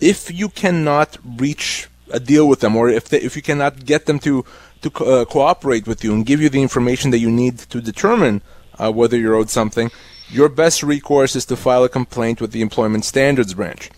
if 0.00 0.30
you 0.30 0.48
cannot 0.48 1.18
reach 1.24 1.88
a 2.10 2.20
deal 2.20 2.48
with 2.48 2.60
them, 2.60 2.76
or 2.76 2.88
if 2.88 3.08
they, 3.08 3.20
if 3.20 3.36
you 3.36 3.42
cannot 3.42 3.84
get 3.84 4.06
them 4.06 4.18
to 4.20 4.44
to 4.82 5.04
uh, 5.04 5.24
cooperate 5.24 5.86
with 5.86 6.04
you 6.04 6.12
and 6.12 6.26
give 6.26 6.40
you 6.42 6.50
the 6.50 6.60
information 6.60 7.10
that 7.10 7.18
you 7.18 7.30
need 7.30 7.58
to 7.58 7.80
determine 7.80 8.42
uh, 8.78 8.92
whether 8.92 9.16
you're 9.16 9.34
owed 9.34 9.48
something, 9.48 9.90
your 10.28 10.48
best 10.48 10.82
recourse 10.82 11.34
is 11.34 11.46
to 11.46 11.56
file 11.56 11.84
a 11.84 11.88
complaint 11.88 12.40
with 12.40 12.52
the 12.52 12.60
Employment 12.60 13.04
Standards 13.04 13.54
Branch. 13.54 13.90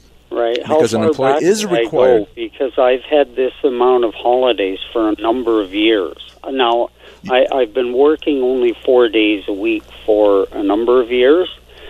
Right. 0.58 0.68
Because 0.68 0.94
an 0.94 1.04
employer 1.04 1.38
is 1.42 1.64
required. 1.64 2.26
Because 2.34 2.78
I've 2.78 3.02
had 3.02 3.36
this 3.36 3.52
amount 3.64 4.04
of 4.04 4.14
holidays 4.14 4.78
for 4.92 5.08
a 5.08 5.20
number 5.20 5.62
of 5.62 5.74
years. 5.74 6.34
Now, 6.48 6.90
I, 7.28 7.46
I've 7.52 7.74
been 7.74 7.92
working 7.92 8.42
only 8.42 8.76
four 8.84 9.08
days 9.08 9.44
a 9.48 9.52
week 9.52 9.82
for 10.04 10.46
a 10.52 10.62
number 10.62 11.00
of 11.00 11.10
years. 11.10 11.48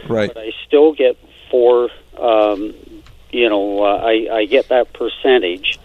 Right. 0.08 0.32
But 0.32 0.42
I 0.42 0.52
still 0.66 0.92
get 0.92 1.16
four. 1.50 1.90
Um, 2.18 2.74
you 3.30 3.48
know, 3.50 3.82
uh, 3.82 3.96
I 3.96 4.34
I 4.34 4.44
get 4.46 4.68
that 4.68 4.92
percentage 4.92 5.78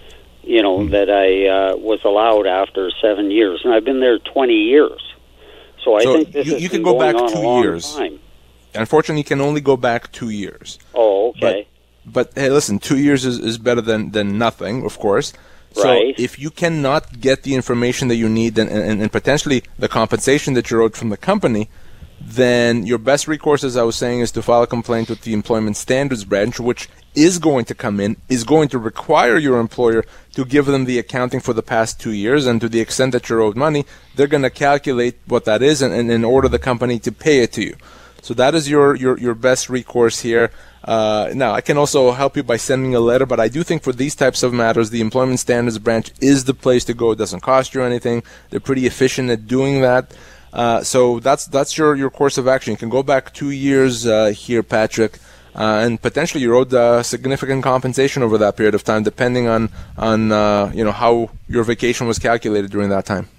you 0.44 0.62
know, 0.62 0.80
mm. 0.80 0.92
that 0.92 1.10
I 1.10 1.48
uh, 1.48 1.78
was 1.78 2.04
allowed 2.04 2.48
after 2.48 2.92
seven 3.02 3.32
years, 3.32 3.62
and 3.64 3.74
I've 3.74 3.86
been 3.86 4.00
there 4.00 4.20
20 4.20 4.54
years. 4.54 5.02
So 5.84 5.96
I 5.96 6.04
so 6.04 6.14
think 6.16 6.32
this 6.32 6.48
you, 6.48 6.58
you 6.58 6.70
can 6.70 6.84
go 6.84 6.98
back 6.98 7.16
two 7.32 7.62
years. 7.62 7.96
Time. 7.96 8.20
Unfortunately, 8.74 9.20
you 9.20 9.26
can 9.26 9.42
only 9.42 9.62
go 9.62 9.76
back 9.76 10.12
two 10.12 10.30
years. 10.30 10.80
Oh, 10.94 11.30
okay. 11.30 11.68
But, 12.06 12.32
hey, 12.36 12.50
listen, 12.50 12.80
two 12.80 12.98
years 12.98 13.26
is, 13.26 13.40
is 13.40 13.58
better 13.58 13.82
than, 13.82 14.12
than 14.12 14.38
nothing, 14.38 14.86
of 14.86 14.98
course. 14.98 15.34
So 15.74 15.86
right. 15.86 16.20
if 16.20 16.38
you 16.38 16.50
cannot 16.50 17.22
get 17.22 17.44
the 17.44 17.56
information 17.56 18.10
that 18.10 18.18
you 18.18 18.28
need 18.28 18.58
and, 18.58 18.70
and, 18.70 19.02
and 19.02 19.12
potentially 19.12 19.64
the 19.80 19.88
compensation 19.88 20.54
that 20.56 20.70
you're 20.70 20.82
owed 20.82 20.98
from 20.98 21.10
the 21.10 21.18
company, 21.18 21.70
then 22.20 22.86
your 22.86 22.98
best 22.98 23.28
recourse, 23.28 23.64
as 23.64 23.78
I 23.78 23.84
was 23.84 23.96
saying, 23.96 24.20
is 24.20 24.32
to 24.34 24.42
file 24.42 24.64
a 24.64 24.68
complaint 24.68 25.10
with 25.10 25.22
the 25.22 25.34
Employment 25.34 25.78
Standards 25.78 26.24
Branch, 26.24 26.60
which 26.60 26.88
is 27.16 27.40
going 27.40 27.66
to 27.66 27.76
come 27.76 28.00
in, 28.00 28.18
is 28.30 28.44
going 28.44 28.70
to 28.70 28.78
require 28.78 29.38
your 29.38 29.60
employer 29.60 30.04
to 30.34 30.46
give 30.46 30.66
them 30.66 30.86
the 30.86 31.00
accounting 31.00 31.40
for 31.40 31.54
the 31.54 31.64
past 31.64 32.00
two 32.00 32.12
years, 32.12 32.46
and 32.46 32.62
to 32.62 32.70
the 32.70 32.80
extent 32.80 33.12
that 33.14 33.28
you're 33.28 33.42
owed 33.42 33.58
money, 33.58 33.86
they're 34.16 34.28
going 34.28 34.44
to 34.44 34.50
calculate 34.50 35.18
what 35.26 35.46
that 35.46 35.62
is 35.62 35.82
and, 35.82 35.94
and, 35.94 36.12
and 36.12 36.24
order 36.24 36.48
the 36.48 36.60
company 36.60 37.00
to 37.00 37.12
pay 37.12 37.40
it 37.40 37.52
to 37.54 37.64
you. 37.64 37.76
So 38.22 38.34
that 38.36 38.54
is 38.56 38.70
your, 38.70 38.96
your, 38.96 39.18
your 39.18 39.34
best 39.34 39.70
recourse 39.70 40.22
here. 40.22 40.52
Uh, 40.84 41.32
now, 41.34 41.54
I 41.54 41.62
can 41.62 41.78
also 41.78 42.12
help 42.12 42.36
you 42.36 42.44
by 42.44 42.58
sending 42.58 42.96
a 42.96 43.00
letter, 43.00 43.26
but 43.26 43.40
I 43.40 43.48
do 43.48 43.64
think 43.64 43.84
for 43.84 43.94
these 43.94 44.16
types 44.16 44.42
of 44.44 44.54
matters, 44.54 44.90
the 44.90 45.02
Employment 45.02 45.40
Standards 45.40 45.78
Branch 45.78 46.12
is 46.22 46.46
the 46.46 46.54
place 46.54 46.86
to 46.86 46.94
go. 46.94 47.12
It 47.12 47.18
doesn't 47.18 47.42
cost 47.42 47.74
you 47.74 47.84
anything. 47.84 48.24
They're 48.50 48.60
pretty 48.60 48.86
efficient 48.86 49.30
at 49.30 49.48
doing 49.48 49.82
that. 49.82 50.14
Uh, 50.54 50.84
so 50.84 51.20
that's 51.20 51.46
that's 51.46 51.78
your, 51.78 51.96
your 51.96 52.10
course 52.10 52.38
of 52.38 52.48
action. 52.48 52.72
You 52.72 52.78
can 52.78 52.90
go 52.90 53.04
back 53.04 53.34
two 53.34 53.52
years 53.52 54.06
uh, 54.06 54.28
here, 54.36 54.64
Patrick, 54.64 55.20
uh, 55.56 55.82
and 55.86 56.02
potentially 56.02 56.44
you 56.44 56.56
owed 56.56 57.06
significant 57.06 57.64
compensation 57.64 58.22
over 58.22 58.38
that 58.38 58.58
period 58.58 58.76
of 58.76 58.84
time, 58.84 59.04
depending 59.04 59.48
on 59.48 59.70
on 59.98 60.32
uh, 60.32 60.70
you 60.76 60.84
know 60.84 60.92
how 60.92 61.30
your 61.48 61.64
vacation 61.64 62.06
was 62.06 62.20
calculated 62.20 62.70
during 62.70 62.90
that 62.90 63.06
time. 63.06 63.30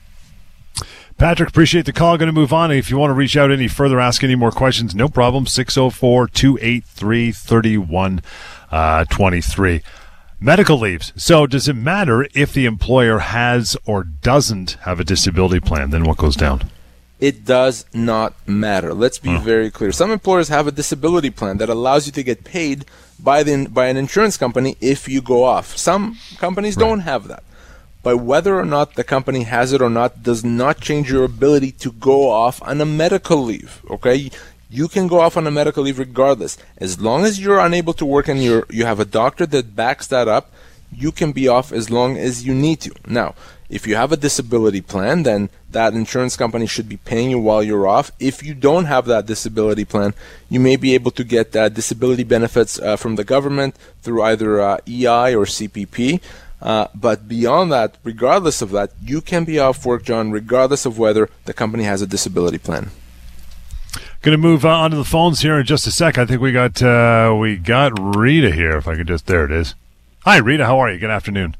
Patrick, 1.23 1.51
appreciate 1.51 1.87
the 1.87 1.93
call. 1.93 2.19
Going 2.19 2.27
to 2.27 2.33
move 2.33 2.53
on. 2.53 2.73
If 2.73 2.91
you 2.91 2.99
want 2.99 3.11
to 3.11 3.15
reach 3.15 3.37
out 3.37 3.53
any 3.53 3.69
further, 3.69 4.01
ask 4.01 4.25
any 4.25 4.35
more 4.35 4.51
questions, 4.51 4.93
no 4.93 5.09
problem. 5.09 5.47
604 5.47 6.27
283 6.27 7.31
3123. 7.31 9.77
Uh, 9.77 9.81
Medical 10.41 10.81
leaves. 10.81 11.13
So, 11.15 11.47
does 11.47 11.69
it 11.69 11.77
matter 11.77 12.27
if 12.35 12.53
the 12.53 12.67
employer 12.67 13.21
has 13.21 13.77
or 13.87 14.03
doesn't 14.03 14.73
have 14.81 14.99
a 14.99 15.05
disability 15.05 15.61
plan? 15.61 15.91
Then 15.91 16.03
what 16.03 16.17
goes 16.17 16.35
down? 16.35 16.69
it 17.21 17.45
does 17.45 17.85
not 17.95 18.35
matter. 18.49 18.93
Let's 18.93 19.21
be 19.21 19.37
oh. 19.37 19.39
very 19.39 19.71
clear. 19.71 19.93
Some 19.93 20.11
employers 20.11 20.49
have 20.49 20.67
a 20.67 20.73
disability 20.73 21.31
plan 21.31 21.59
that 21.59 21.69
allows 21.69 22.07
you 22.07 22.13
to 22.15 22.25
get 22.25 22.43
paid 22.43 22.85
by 23.21 23.45
the 23.45 23.69
by 23.69 23.87
an 23.87 23.97
insurance 23.97 24.37
company 24.37 24.77
if 24.81 25.09
you 25.09 25.23
go 25.23 25.45
off. 25.45 25.77
Some 25.77 26.19
companies 26.39 26.77
right. 26.77 26.85
don't 26.85 26.99
have 27.01 27.29
that. 27.29 27.45
But 28.03 28.19
whether 28.19 28.59
or 28.59 28.65
not 28.65 28.95
the 28.95 29.05
company 29.05 29.45
has 29.45 29.73
it 29.73 29.81
or 29.81 29.91
not 29.91 30.23
does 30.23 30.45
not 30.45 30.81
change 30.81 31.11
your 31.11 31.25
ability 31.25 31.73
to 31.73 31.93
go 31.93 32.31
off 32.31 32.61
on 32.63 32.81
a 32.81 32.87
medical 32.87 33.43
leave. 33.43 33.83
Okay? 33.89 34.31
You 34.69 34.89
can 34.89 35.07
go 35.07 35.21
off 35.21 35.37
on 35.37 35.47
a 35.47 35.51
medical 35.51 35.85
leave 35.85 35.99
regardless. 35.99 36.59
As 36.79 37.01
long 37.01 37.25
as 37.25 37.39
you're 37.39 37.61
unable 37.61 37.93
to 37.95 38.07
work 38.07 38.27
and 38.29 38.43
you 38.43 38.65
you 38.71 38.87
have 38.87 39.01
a 39.01 39.05
doctor 39.05 39.47
that 39.47 39.77
backs 39.77 40.07
that 40.09 40.29
up, 40.29 40.51
you 40.91 41.13
can 41.13 41.33
be 41.33 41.49
off 41.49 41.73
as 41.73 41.91
long 41.91 42.17
as 42.17 42.45
you 42.45 42.55
need 42.55 42.81
to. 42.81 42.93
Now, 43.07 43.35
if 43.69 43.87
you 43.87 43.97
have 43.97 44.13
a 44.13 44.19
disability 44.19 44.83
plan, 44.83 45.23
then 45.23 45.49
that 45.71 45.95
insurance 45.95 46.37
company 46.37 46.67
should 46.67 46.89
be 46.89 46.99
paying 46.99 47.31
you 47.31 47.39
while 47.39 47.63
you're 47.63 47.89
off. 47.89 48.13
If 48.21 48.43
you 48.43 48.53
don't 48.53 48.85
have 48.85 49.07
that 49.07 49.25
disability 49.25 49.87
plan, 49.87 50.13
you 50.51 50.61
may 50.61 50.77
be 50.77 50.95
able 50.95 51.11
to 51.13 51.25
get 51.25 51.57
uh, 51.57 51.71
disability 51.71 52.25
benefits 52.25 52.79
uh, 52.79 52.97
from 52.97 53.17
the 53.17 53.25
government 53.25 53.75
through 54.03 54.23
either 54.23 54.61
uh, 54.61 54.79
EI 54.87 55.35
or 55.35 55.47
CPP. 55.47 56.21
Uh, 56.63 56.87
but 56.95 57.27
beyond 57.27 57.73
that, 57.73 57.99
regardless 58.05 58.63
of 58.63 58.71
that, 58.71 58.93
you 59.03 59.21
can 59.21 59.45
be 59.45 59.59
off 59.59 59.85
work, 59.85 60.05
John, 60.05 60.31
regardless 60.31 60.87
of 60.87 60.97
whether 60.97 61.29
the 61.45 61.53
company 61.53 61.83
has 61.83 62.01
a 62.01 62.07
disability 62.07 62.59
plan. 62.59 62.91
Going 64.23 64.33
to 64.33 64.39
move 64.39 64.65
on 64.65 64.93
to 64.93 64.97
the 64.97 65.05
phones 65.05 65.41
here 65.41 65.59
in 65.59 65.67
just 65.67 65.89
a 65.89 65.91
sec. 65.91 66.17
I 66.17 66.25
think 66.25 66.41
we 66.41 66.53
got 66.53 66.81
uh, 66.81 67.37
we 67.37 67.57
got 67.57 67.93
Rita 68.17 68.53
here. 68.53 68.77
If 68.77 68.87
I 68.87 68.95
could 68.95 69.09
just 69.09 69.27
there 69.27 69.45
it 69.45 69.51
is. 69.51 69.75
Hi, 70.21 70.37
Rita. 70.37 70.65
How 70.65 70.79
are 70.79 70.93
you? 70.93 71.01
Good 71.01 71.11
afternoon. 71.11 71.57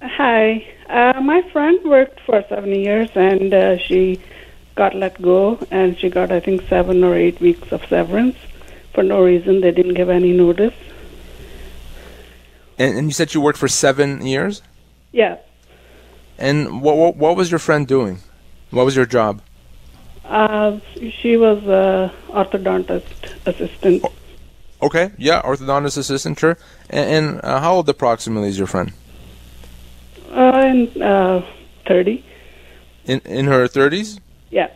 Hi. 0.00 0.64
Uh, 0.88 1.20
my 1.20 1.42
friend 1.50 1.80
worked 1.84 2.20
for 2.20 2.44
seven 2.48 2.72
years 2.72 3.10
and 3.16 3.52
uh, 3.52 3.78
she 3.78 4.20
got 4.76 4.94
let 4.94 5.20
go 5.20 5.58
and 5.72 5.98
she 5.98 6.08
got, 6.08 6.30
I 6.30 6.38
think, 6.38 6.62
seven 6.68 7.02
or 7.02 7.16
eight 7.16 7.40
weeks 7.40 7.72
of 7.72 7.84
severance 7.86 8.36
for 8.92 9.02
no 9.02 9.24
reason. 9.24 9.60
They 9.60 9.72
didn't 9.72 9.94
give 9.94 10.08
any 10.08 10.32
notice. 10.32 10.74
And, 12.78 12.98
and 12.98 13.06
you 13.06 13.12
said 13.12 13.34
you 13.34 13.40
worked 13.40 13.58
for 13.58 13.68
seven 13.68 14.26
years? 14.26 14.62
Yeah. 15.12 15.38
And 16.38 16.82
what, 16.82 16.96
what, 16.96 17.16
what 17.16 17.36
was 17.36 17.50
your 17.50 17.60
friend 17.60 17.86
doing? 17.86 18.18
What 18.70 18.84
was 18.84 18.96
your 18.96 19.06
job? 19.06 19.40
Uh, 20.24 20.80
she 21.20 21.36
was 21.36 21.62
a 21.64 22.12
orthodontist 22.28 23.04
assistant. 23.46 24.04
Okay, 24.82 25.12
yeah, 25.18 25.42
orthodontist 25.42 25.98
assistant, 25.98 26.38
sure. 26.38 26.58
And, 26.90 27.26
and 27.26 27.44
uh, 27.44 27.60
how 27.60 27.74
old 27.74 27.88
approximately 27.88 28.48
is 28.48 28.58
your 28.58 28.66
friend? 28.66 28.92
Uh, 30.30 30.64
in 30.66 31.02
uh, 31.02 31.46
30. 31.86 32.24
In 33.04 33.20
in 33.20 33.46
her 33.46 33.68
30s? 33.68 34.18
Yeah. 34.50 34.70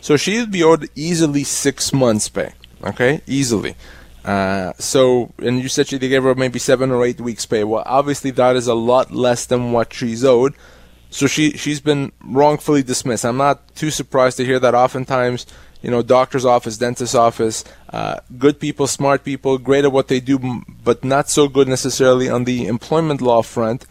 So 0.00 0.16
she'd 0.16 0.50
be 0.50 0.62
owed 0.62 0.88
easily 0.94 1.44
six 1.44 1.92
months' 1.92 2.28
pay. 2.28 2.52
Okay, 2.84 3.22
easily. 3.26 3.76
Uh, 4.24 4.72
so, 4.78 5.32
and 5.38 5.60
you 5.60 5.68
said 5.68 5.88
she 5.88 5.98
they 5.98 6.08
gave 6.08 6.22
her 6.22 6.34
maybe 6.34 6.58
seven 6.58 6.90
or 6.90 7.04
eight 7.04 7.20
weeks' 7.20 7.46
pay. 7.46 7.64
Well, 7.64 7.82
obviously 7.86 8.30
that 8.32 8.56
is 8.56 8.66
a 8.66 8.74
lot 8.74 9.10
less 9.10 9.46
than 9.46 9.72
what 9.72 9.92
she's 9.92 10.24
owed. 10.24 10.54
So 11.10 11.26
she 11.26 11.52
she's 11.52 11.80
been 11.80 12.12
wrongfully 12.24 12.82
dismissed. 12.82 13.24
I'm 13.24 13.36
not 13.36 13.74
too 13.74 13.90
surprised 13.90 14.38
to 14.38 14.44
hear 14.44 14.58
that. 14.60 14.74
Oftentimes, 14.74 15.44
you 15.82 15.90
know, 15.90 16.00
doctor's 16.00 16.46
office, 16.46 16.78
dentist's 16.78 17.14
office, 17.14 17.64
uh, 17.90 18.20
good 18.38 18.58
people, 18.60 18.86
smart 18.86 19.24
people, 19.24 19.58
great 19.58 19.84
at 19.84 19.92
what 19.92 20.08
they 20.08 20.20
do, 20.20 20.62
but 20.82 21.04
not 21.04 21.28
so 21.28 21.48
good 21.48 21.68
necessarily 21.68 22.30
on 22.30 22.44
the 22.44 22.66
employment 22.66 23.20
law 23.20 23.42
front. 23.42 23.84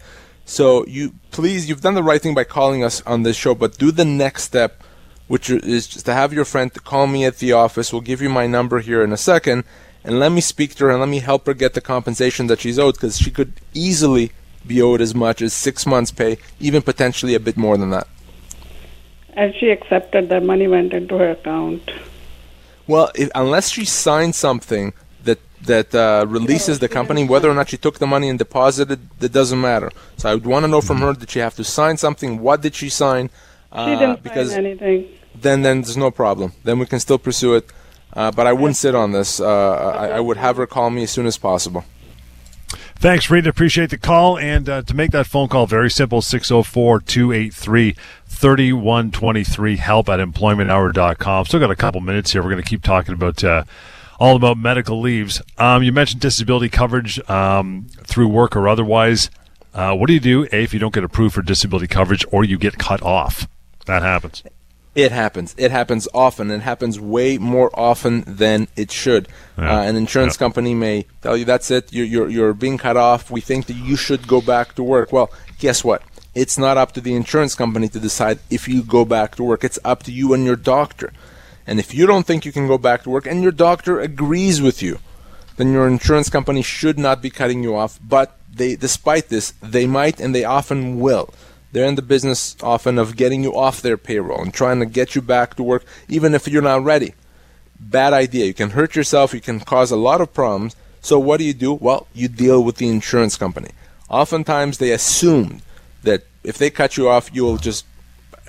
So 0.44 0.84
you 0.86 1.12
please, 1.30 1.68
you've 1.68 1.82
done 1.82 1.94
the 1.94 2.02
right 2.02 2.20
thing 2.20 2.34
by 2.34 2.44
calling 2.44 2.82
us 2.82 3.02
on 3.02 3.22
this 3.22 3.36
show, 3.36 3.54
but 3.54 3.78
do 3.78 3.92
the 3.92 4.04
next 4.04 4.42
step, 4.42 4.82
which 5.28 5.48
is 5.48 5.86
just 5.86 6.06
to 6.06 6.14
have 6.14 6.32
your 6.32 6.44
friend 6.44 6.72
call 6.82 7.06
me 7.06 7.24
at 7.24 7.38
the 7.38 7.52
office. 7.52 7.92
We'll 7.92 8.02
give 8.02 8.20
you 8.20 8.30
my 8.30 8.46
number 8.46 8.80
here 8.80 9.04
in 9.04 9.12
a 9.12 9.16
second, 9.16 9.62
and 10.04 10.18
let 10.18 10.32
me 10.32 10.40
speak 10.40 10.74
to 10.76 10.84
her 10.84 10.90
and 10.90 11.00
let 11.00 11.08
me 11.08 11.20
help 11.20 11.46
her 11.46 11.54
get 11.54 11.74
the 11.74 11.80
compensation 11.80 12.46
that 12.48 12.60
she's 12.60 12.78
owed 12.78 12.94
because 12.94 13.18
she 13.18 13.30
could 13.30 13.54
easily 13.74 14.32
be 14.66 14.80
owed 14.80 15.00
as 15.00 15.14
much 15.14 15.42
as 15.42 15.52
six 15.52 15.86
months' 15.86 16.10
pay, 16.10 16.38
even 16.60 16.82
potentially 16.82 17.34
a 17.34 17.40
bit 17.40 17.56
more 17.56 17.76
than 17.76 17.90
that. 17.90 18.06
And 19.34 19.54
she 19.58 19.70
accepted 19.70 20.28
that 20.28 20.42
money 20.44 20.68
went 20.68 20.92
into 20.92 21.16
her 21.18 21.30
account. 21.30 21.90
Well, 22.86 23.10
if, 23.14 23.30
unless 23.34 23.70
she 23.70 23.84
signed 23.84 24.34
something 24.34 24.92
that 25.66 25.94
uh, 25.94 26.24
releases 26.28 26.78
the 26.78 26.88
company, 26.88 27.24
whether 27.24 27.50
or 27.50 27.54
not 27.54 27.68
she 27.68 27.76
took 27.76 27.98
the 27.98 28.06
money 28.06 28.28
and 28.28 28.38
deposited, 28.38 29.08
it 29.20 29.32
doesn't 29.32 29.60
matter. 29.60 29.90
So 30.16 30.30
I 30.30 30.34
would 30.34 30.46
want 30.46 30.64
to 30.64 30.68
know 30.68 30.80
from 30.80 30.98
her: 30.98 31.12
Did 31.12 31.30
she 31.30 31.38
have 31.38 31.54
to 31.56 31.64
sign 31.64 31.96
something? 31.96 32.40
What 32.40 32.62
did 32.62 32.74
she 32.74 32.88
sign? 32.88 33.30
Uh, 33.70 33.86
she 33.86 33.98
didn't 33.98 34.22
because 34.22 34.50
sign 34.50 34.66
anything. 34.66 35.08
Then, 35.34 35.62
then 35.62 35.82
there's 35.82 35.96
no 35.96 36.10
problem. 36.10 36.52
Then 36.64 36.78
we 36.78 36.86
can 36.86 37.00
still 37.00 37.18
pursue 37.18 37.54
it. 37.54 37.70
Uh, 38.12 38.30
but 38.30 38.46
I 38.46 38.52
wouldn't 38.52 38.76
sit 38.76 38.94
on 38.94 39.12
this. 39.12 39.40
Uh, 39.40 39.94
I, 39.96 40.08
I, 40.08 40.20
would 40.20 40.36
have 40.36 40.56
her 40.58 40.66
call 40.66 40.90
me 40.90 41.02
as 41.04 41.10
soon 41.10 41.26
as 41.26 41.38
possible. 41.38 41.84
Thanks, 42.96 43.30
Rita. 43.30 43.48
Appreciate 43.48 43.90
the 43.90 43.98
call. 43.98 44.38
And 44.38 44.68
uh, 44.68 44.82
to 44.82 44.94
make 44.94 45.10
that 45.12 45.26
phone 45.26 45.48
call, 45.48 45.66
very 45.66 45.90
simple 45.90 46.22
604 46.22 47.00
283 47.00 47.96
3123. 48.26 49.76
Help 49.76 50.08
at 50.08 50.20
employmenthour.com. 50.20 51.46
Still 51.46 51.60
got 51.60 51.70
a 51.70 51.76
couple 51.76 52.00
minutes 52.00 52.32
here. 52.32 52.42
We're 52.42 52.50
going 52.50 52.62
to 52.62 52.68
keep 52.68 52.82
talking 52.82 53.14
about 53.14 53.42
uh, 53.42 53.64
all 54.20 54.36
about 54.36 54.58
medical 54.58 55.00
leaves. 55.00 55.42
Um, 55.58 55.82
you 55.82 55.90
mentioned 55.90 56.20
disability 56.20 56.68
coverage 56.68 57.18
um, 57.28 57.86
through 58.04 58.28
work 58.28 58.54
or 58.54 58.68
otherwise. 58.68 59.30
Uh, 59.74 59.96
what 59.96 60.06
do 60.06 60.12
you 60.12 60.20
do, 60.20 60.44
A, 60.52 60.62
if 60.62 60.74
you 60.74 60.78
don't 60.78 60.94
get 60.94 61.02
approved 61.02 61.34
for 61.34 61.42
disability 61.42 61.88
coverage 61.88 62.24
or 62.30 62.44
you 62.44 62.58
get 62.58 62.78
cut 62.78 63.02
off? 63.02 63.48
That 63.86 64.02
happens. 64.02 64.42
It 64.94 65.10
happens. 65.10 65.54
It 65.56 65.70
happens 65.70 66.06
often. 66.12 66.50
It 66.50 66.60
happens 66.60 67.00
way 67.00 67.38
more 67.38 67.70
often 67.72 68.24
than 68.26 68.68
it 68.76 68.90
should. 68.90 69.26
Yeah. 69.56 69.78
Uh, 69.78 69.82
an 69.84 69.96
insurance 69.96 70.34
yeah. 70.34 70.40
company 70.40 70.74
may 70.74 71.06
tell 71.22 71.36
you, 71.36 71.46
that's 71.46 71.70
it, 71.70 71.92
you're, 71.92 72.04
you're, 72.04 72.28
you're 72.28 72.54
being 72.54 72.76
cut 72.76 72.98
off. 72.98 73.30
We 73.30 73.40
think 73.40 73.66
that 73.66 73.76
you 73.76 73.96
should 73.96 74.28
go 74.28 74.42
back 74.42 74.74
to 74.74 74.82
work. 74.82 75.10
Well, 75.10 75.32
guess 75.58 75.82
what? 75.82 76.02
It's 76.34 76.58
not 76.58 76.76
up 76.76 76.92
to 76.92 77.00
the 77.00 77.14
insurance 77.14 77.54
company 77.54 77.88
to 77.88 78.00
decide 78.00 78.38
if 78.50 78.68
you 78.68 78.82
go 78.82 79.04
back 79.04 79.34
to 79.36 79.44
work. 79.44 79.64
It's 79.64 79.78
up 79.84 80.02
to 80.04 80.12
you 80.12 80.34
and 80.34 80.44
your 80.44 80.56
doctor. 80.56 81.12
And 81.66 81.78
if 81.78 81.94
you 81.94 82.06
don't 82.06 82.26
think 82.26 82.44
you 82.44 82.52
can 82.52 82.66
go 82.66 82.78
back 82.78 83.02
to 83.04 83.10
work 83.10 83.26
and 83.26 83.42
your 83.42 83.52
doctor 83.52 84.00
agrees 84.00 84.60
with 84.60 84.82
you, 84.82 84.98
then 85.56 85.72
your 85.72 85.86
insurance 85.86 86.28
company 86.28 86.62
should 86.62 86.98
not 86.98 87.22
be 87.22 87.30
cutting 87.30 87.62
you 87.62 87.76
off. 87.76 87.98
But 88.02 88.36
they, 88.52 88.76
despite 88.76 89.28
this, 89.28 89.54
they 89.62 89.86
might 89.86 90.20
and 90.20 90.34
they 90.34 90.44
often 90.44 91.00
will. 91.00 91.32
They're 91.72 91.86
in 91.86 91.94
the 91.94 92.02
business 92.02 92.54
often 92.62 92.98
of 92.98 93.16
getting 93.16 93.42
you 93.42 93.56
off 93.56 93.82
their 93.82 93.96
payroll 93.96 94.42
and 94.42 94.52
trying 94.52 94.80
to 94.80 94.86
get 94.86 95.14
you 95.14 95.22
back 95.22 95.56
to 95.56 95.62
work, 95.62 95.84
even 96.08 96.34
if 96.34 96.46
you're 96.46 96.62
not 96.62 96.84
ready. 96.84 97.14
Bad 97.80 98.12
idea. 98.12 98.44
You 98.44 98.54
can 98.54 98.70
hurt 98.70 98.94
yourself. 98.94 99.34
You 99.34 99.40
can 99.40 99.58
cause 99.60 99.90
a 99.90 99.96
lot 99.96 100.20
of 100.20 100.32
problems. 100.34 100.76
So 101.00 101.18
what 101.18 101.38
do 101.38 101.44
you 101.44 101.54
do? 101.54 101.72
Well, 101.72 102.06
you 102.14 102.28
deal 102.28 102.62
with 102.62 102.76
the 102.76 102.88
insurance 102.88 103.36
company. 103.36 103.70
Oftentimes, 104.08 104.78
they 104.78 104.92
assume 104.92 105.62
that 106.02 106.24
if 106.44 106.58
they 106.58 106.70
cut 106.70 106.96
you 106.96 107.08
off, 107.08 107.30
you'll 107.32 107.56
just 107.56 107.86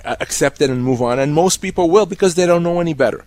accept 0.04 0.60
it 0.60 0.70
and 0.70 0.84
move 0.84 1.00
on. 1.00 1.18
And 1.18 1.34
most 1.34 1.58
people 1.58 1.88
will 1.88 2.06
because 2.06 2.34
they 2.34 2.46
don't 2.46 2.62
know 2.62 2.80
any 2.80 2.94
better. 2.94 3.24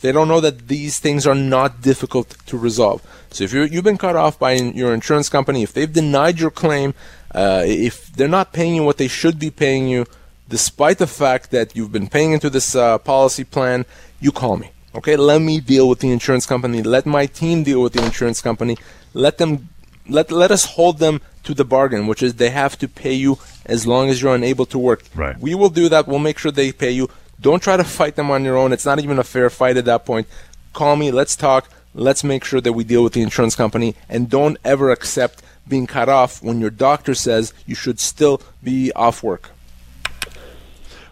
They 0.00 0.12
don't 0.12 0.28
know 0.28 0.40
that 0.40 0.68
these 0.68 0.98
things 0.98 1.26
are 1.26 1.34
not 1.34 1.82
difficult 1.82 2.36
to 2.46 2.58
resolve. 2.58 3.02
So 3.30 3.44
if 3.44 3.52
you 3.52 3.68
have 3.68 3.84
been 3.84 3.98
cut 3.98 4.16
off 4.16 4.38
by 4.38 4.52
your 4.52 4.94
insurance 4.94 5.28
company, 5.28 5.62
if 5.62 5.72
they've 5.72 5.92
denied 5.92 6.38
your 6.38 6.50
claim, 6.50 6.94
uh, 7.34 7.62
if 7.66 8.12
they're 8.12 8.28
not 8.28 8.52
paying 8.52 8.74
you 8.74 8.82
what 8.82 8.98
they 8.98 9.08
should 9.08 9.38
be 9.38 9.50
paying 9.50 9.88
you, 9.88 10.06
despite 10.48 10.98
the 10.98 11.06
fact 11.06 11.50
that 11.50 11.76
you've 11.76 11.92
been 11.92 12.08
paying 12.08 12.32
into 12.32 12.50
this 12.50 12.74
uh, 12.74 12.98
policy 12.98 13.44
plan, 13.44 13.84
you 14.20 14.32
call 14.32 14.56
me. 14.56 14.70
Okay, 14.94 15.16
let 15.16 15.40
me 15.40 15.60
deal 15.60 15.88
with 15.88 16.00
the 16.00 16.10
insurance 16.10 16.46
company. 16.46 16.82
Let 16.82 17.06
my 17.06 17.26
team 17.26 17.62
deal 17.62 17.82
with 17.82 17.92
the 17.92 18.02
insurance 18.02 18.40
company. 18.40 18.76
Let 19.14 19.38
them 19.38 19.68
let 20.08 20.32
let 20.32 20.50
us 20.50 20.64
hold 20.64 20.98
them 20.98 21.20
to 21.44 21.54
the 21.54 21.64
bargain, 21.64 22.06
which 22.06 22.22
is 22.22 22.34
they 22.34 22.50
have 22.50 22.78
to 22.78 22.88
pay 22.88 23.12
you 23.12 23.38
as 23.66 23.86
long 23.86 24.08
as 24.08 24.22
you're 24.22 24.34
unable 24.34 24.66
to 24.66 24.78
work. 24.78 25.04
Right. 25.14 25.38
We 25.38 25.54
will 25.54 25.68
do 25.68 25.88
that. 25.90 26.08
We'll 26.08 26.18
make 26.18 26.38
sure 26.38 26.50
they 26.50 26.72
pay 26.72 26.90
you. 26.90 27.10
Don't 27.40 27.62
try 27.62 27.76
to 27.76 27.84
fight 27.84 28.16
them 28.16 28.30
on 28.30 28.44
your 28.44 28.56
own. 28.56 28.72
It's 28.72 28.86
not 28.86 28.98
even 28.98 29.18
a 29.18 29.24
fair 29.24 29.50
fight 29.50 29.76
at 29.76 29.84
that 29.84 30.04
point. 30.04 30.26
Call 30.72 30.96
me. 30.96 31.10
Let's 31.10 31.36
talk. 31.36 31.68
Let's 31.94 32.24
make 32.24 32.44
sure 32.44 32.60
that 32.60 32.72
we 32.72 32.84
deal 32.84 33.04
with 33.04 33.12
the 33.12 33.22
insurance 33.22 33.54
company 33.54 33.94
and 34.08 34.28
don't 34.28 34.56
ever 34.64 34.90
accept 34.90 35.42
being 35.68 35.86
cut 35.86 36.08
off 36.08 36.42
when 36.42 36.60
your 36.60 36.70
doctor 36.70 37.14
says 37.14 37.52
you 37.66 37.74
should 37.74 38.00
still 38.00 38.40
be 38.62 38.92
off 38.92 39.22
work. 39.22 39.50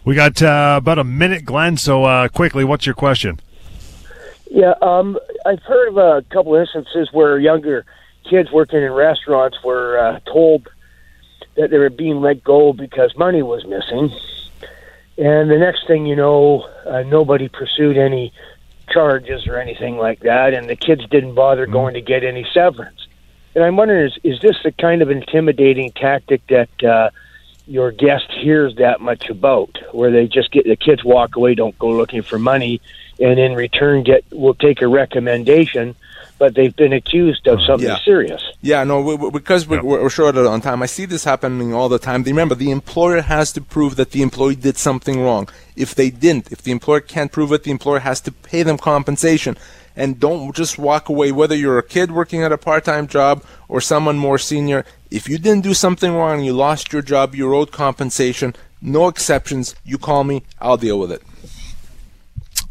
We 0.03 0.15
got 0.15 0.41
uh, 0.41 0.75
about 0.77 0.99
a 0.99 1.03
minute, 1.03 1.43
Glenn. 1.43 1.75
So 1.77 2.05
uh, 2.05 2.29
quickly, 2.29 2.63
what's 2.63 2.85
your 2.85 2.95
question? 2.95 3.39
Yeah, 4.49 4.73
um, 4.81 5.19
I've 5.45 5.61
heard 5.63 5.89
of 5.89 5.97
a 5.97 6.21
couple 6.29 6.55
instances 6.55 7.09
where 7.11 7.37
younger 7.37 7.85
kids 8.29 8.51
working 8.51 8.81
in 8.81 8.91
restaurants 8.91 9.57
were 9.63 9.99
uh, 9.99 10.19
told 10.31 10.69
that 11.55 11.69
they 11.71 11.77
were 11.77 11.89
being 11.89 12.21
let 12.21 12.43
go 12.43 12.71
because 12.71 13.15
money 13.17 13.41
was 13.41 13.65
missing. 13.65 14.11
And 15.17 15.49
the 15.49 15.57
next 15.57 15.87
thing 15.87 16.05
you 16.05 16.15
know, 16.15 16.61
uh, 16.85 17.03
nobody 17.03 17.49
pursued 17.49 17.97
any 17.97 18.31
charges 18.89 19.47
or 19.47 19.59
anything 19.59 19.97
like 19.97 20.21
that, 20.21 20.53
and 20.53 20.69
the 20.69 20.75
kids 20.75 21.05
didn't 21.09 21.35
bother 21.35 21.63
mm-hmm. 21.63 21.73
going 21.73 21.93
to 21.95 22.01
get 22.01 22.23
any 22.23 22.47
severance. 22.53 23.06
And 23.57 23.65
I'm 23.65 23.75
wondering, 23.75 24.05
is, 24.05 24.19
is 24.23 24.39
this 24.39 24.55
the 24.63 24.71
kind 24.71 25.01
of 25.01 25.09
intimidating 25.09 25.91
tactic 25.91 26.45
that 26.45 26.83
uh, 26.83 27.09
your 27.65 27.91
guest 27.91 28.31
hears 28.31 28.75
that 28.75 29.01
much 29.01 29.31
about, 29.31 29.79
where 29.93 30.11
they 30.11 30.27
just 30.27 30.51
get 30.51 30.65
the 30.65 30.75
kids 30.75 31.03
walk 31.03 31.35
away, 31.35 31.55
don't 31.55 31.75
go 31.79 31.89
looking 31.89 32.21
for 32.21 32.37
money, 32.37 32.79
and 33.19 33.39
in 33.39 33.53
return 33.53 34.03
get 34.03 34.23
will 34.31 34.55
take 34.55 34.81
a 34.81 34.87
recommendation 34.87 35.95
but 36.39 36.53
they've 36.53 36.75
been 36.75 36.93
accused 36.93 37.47
of 37.47 37.59
oh, 37.59 37.65
something 37.65 37.89
yeah. 37.89 37.97
serious. 37.99 38.43
Yeah, 38.61 38.83
no, 38.83 39.01
we, 39.01 39.15
we, 39.15 39.31
because 39.31 39.67
we're, 39.67 39.83
we're 39.83 40.09
short 40.09 40.37
on 40.37 40.61
time. 40.61 40.83
I 40.83 40.85
see 40.85 41.05
this 41.05 41.23
happening 41.23 41.73
all 41.73 41.89
the 41.89 41.99
time. 41.99 42.23
Remember, 42.23 42.55
the 42.55 42.71
employer 42.71 43.21
has 43.21 43.51
to 43.53 43.61
prove 43.61 43.95
that 43.95 44.11
the 44.11 44.21
employee 44.21 44.55
did 44.55 44.77
something 44.77 45.21
wrong. 45.21 45.49
If 45.75 45.95
they 45.95 46.09
didn't, 46.09 46.51
if 46.51 46.61
the 46.61 46.71
employer 46.71 46.99
can't 46.99 47.31
prove 47.31 47.51
it, 47.51 47.63
the 47.63 47.71
employer 47.71 47.99
has 47.99 48.21
to 48.21 48.31
pay 48.31 48.63
them 48.63 48.77
compensation. 48.77 49.57
And 49.95 50.19
don't 50.19 50.55
just 50.55 50.77
walk 50.77 51.09
away, 51.09 51.31
whether 51.31 51.55
you're 51.55 51.79
a 51.79 51.83
kid 51.83 52.11
working 52.11 52.43
at 52.43 52.51
a 52.51 52.57
part 52.57 52.85
time 52.85 53.07
job 53.07 53.43
or 53.67 53.81
someone 53.81 54.17
more 54.17 54.37
senior. 54.37 54.85
If 55.09 55.27
you 55.27 55.39
didn't 55.39 55.63
do 55.63 55.73
something 55.73 56.13
wrong, 56.13 56.37
and 56.37 56.45
you 56.45 56.53
lost 56.53 56.93
your 56.93 57.01
job, 57.01 57.33
you 57.33 57.51
owed 57.55 57.71
compensation, 57.71 58.53
no 58.79 59.07
exceptions. 59.07 59.73
You 59.83 59.97
call 59.97 60.23
me, 60.23 60.43
I'll 60.61 60.77
deal 60.77 60.99
with 60.99 61.11
it. 61.11 61.23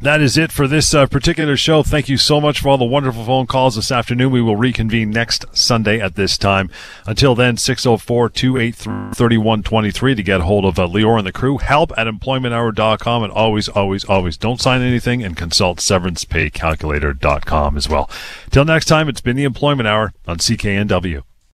That 0.00 0.20
is 0.20 0.36
it 0.36 0.52
for 0.52 0.68
this 0.68 0.92
uh, 0.94 1.06
particular 1.06 1.56
show. 1.56 1.82
Thank 1.82 2.10
you 2.10 2.18
so 2.18 2.38
much 2.38 2.60
for 2.60 2.68
all 2.68 2.76
the 2.76 2.84
wonderful 2.84 3.24
phone 3.24 3.46
calls 3.46 3.76
this 3.76 3.90
afternoon. 3.90 4.30
We 4.30 4.42
will 4.42 4.56
reconvene 4.56 5.10
next 5.10 5.46
Sunday 5.56 6.00
at 6.00 6.16
this 6.16 6.36
time. 6.36 6.70
Until 7.06 7.34
then, 7.34 7.56
604 7.56 8.28
283 8.28 9.14
3123 9.14 10.14
to 10.14 10.22
get 10.22 10.42
hold 10.42 10.66
of 10.66 10.78
uh, 10.78 10.86
Lior 10.86 11.16
and 11.16 11.26
the 11.26 11.32
crew. 11.32 11.56
Help 11.58 11.92
at 11.96 12.06
employmenthour.com. 12.06 13.22
And 13.24 13.32
always, 13.32 13.68
always, 13.68 14.04
always 14.04 14.36
don't 14.36 14.60
sign 14.60 14.82
anything 14.82 15.24
and 15.24 15.34
consult 15.34 15.78
severancepaycalculator.com 15.78 17.76
as 17.76 17.88
well. 17.88 18.10
Till 18.50 18.66
next 18.66 18.86
time, 18.86 19.08
it's 19.08 19.22
been 19.22 19.36
the 19.36 19.44
Employment 19.44 19.88
Hour 19.88 20.12
on 20.28 20.36
CKNW. 20.38 21.22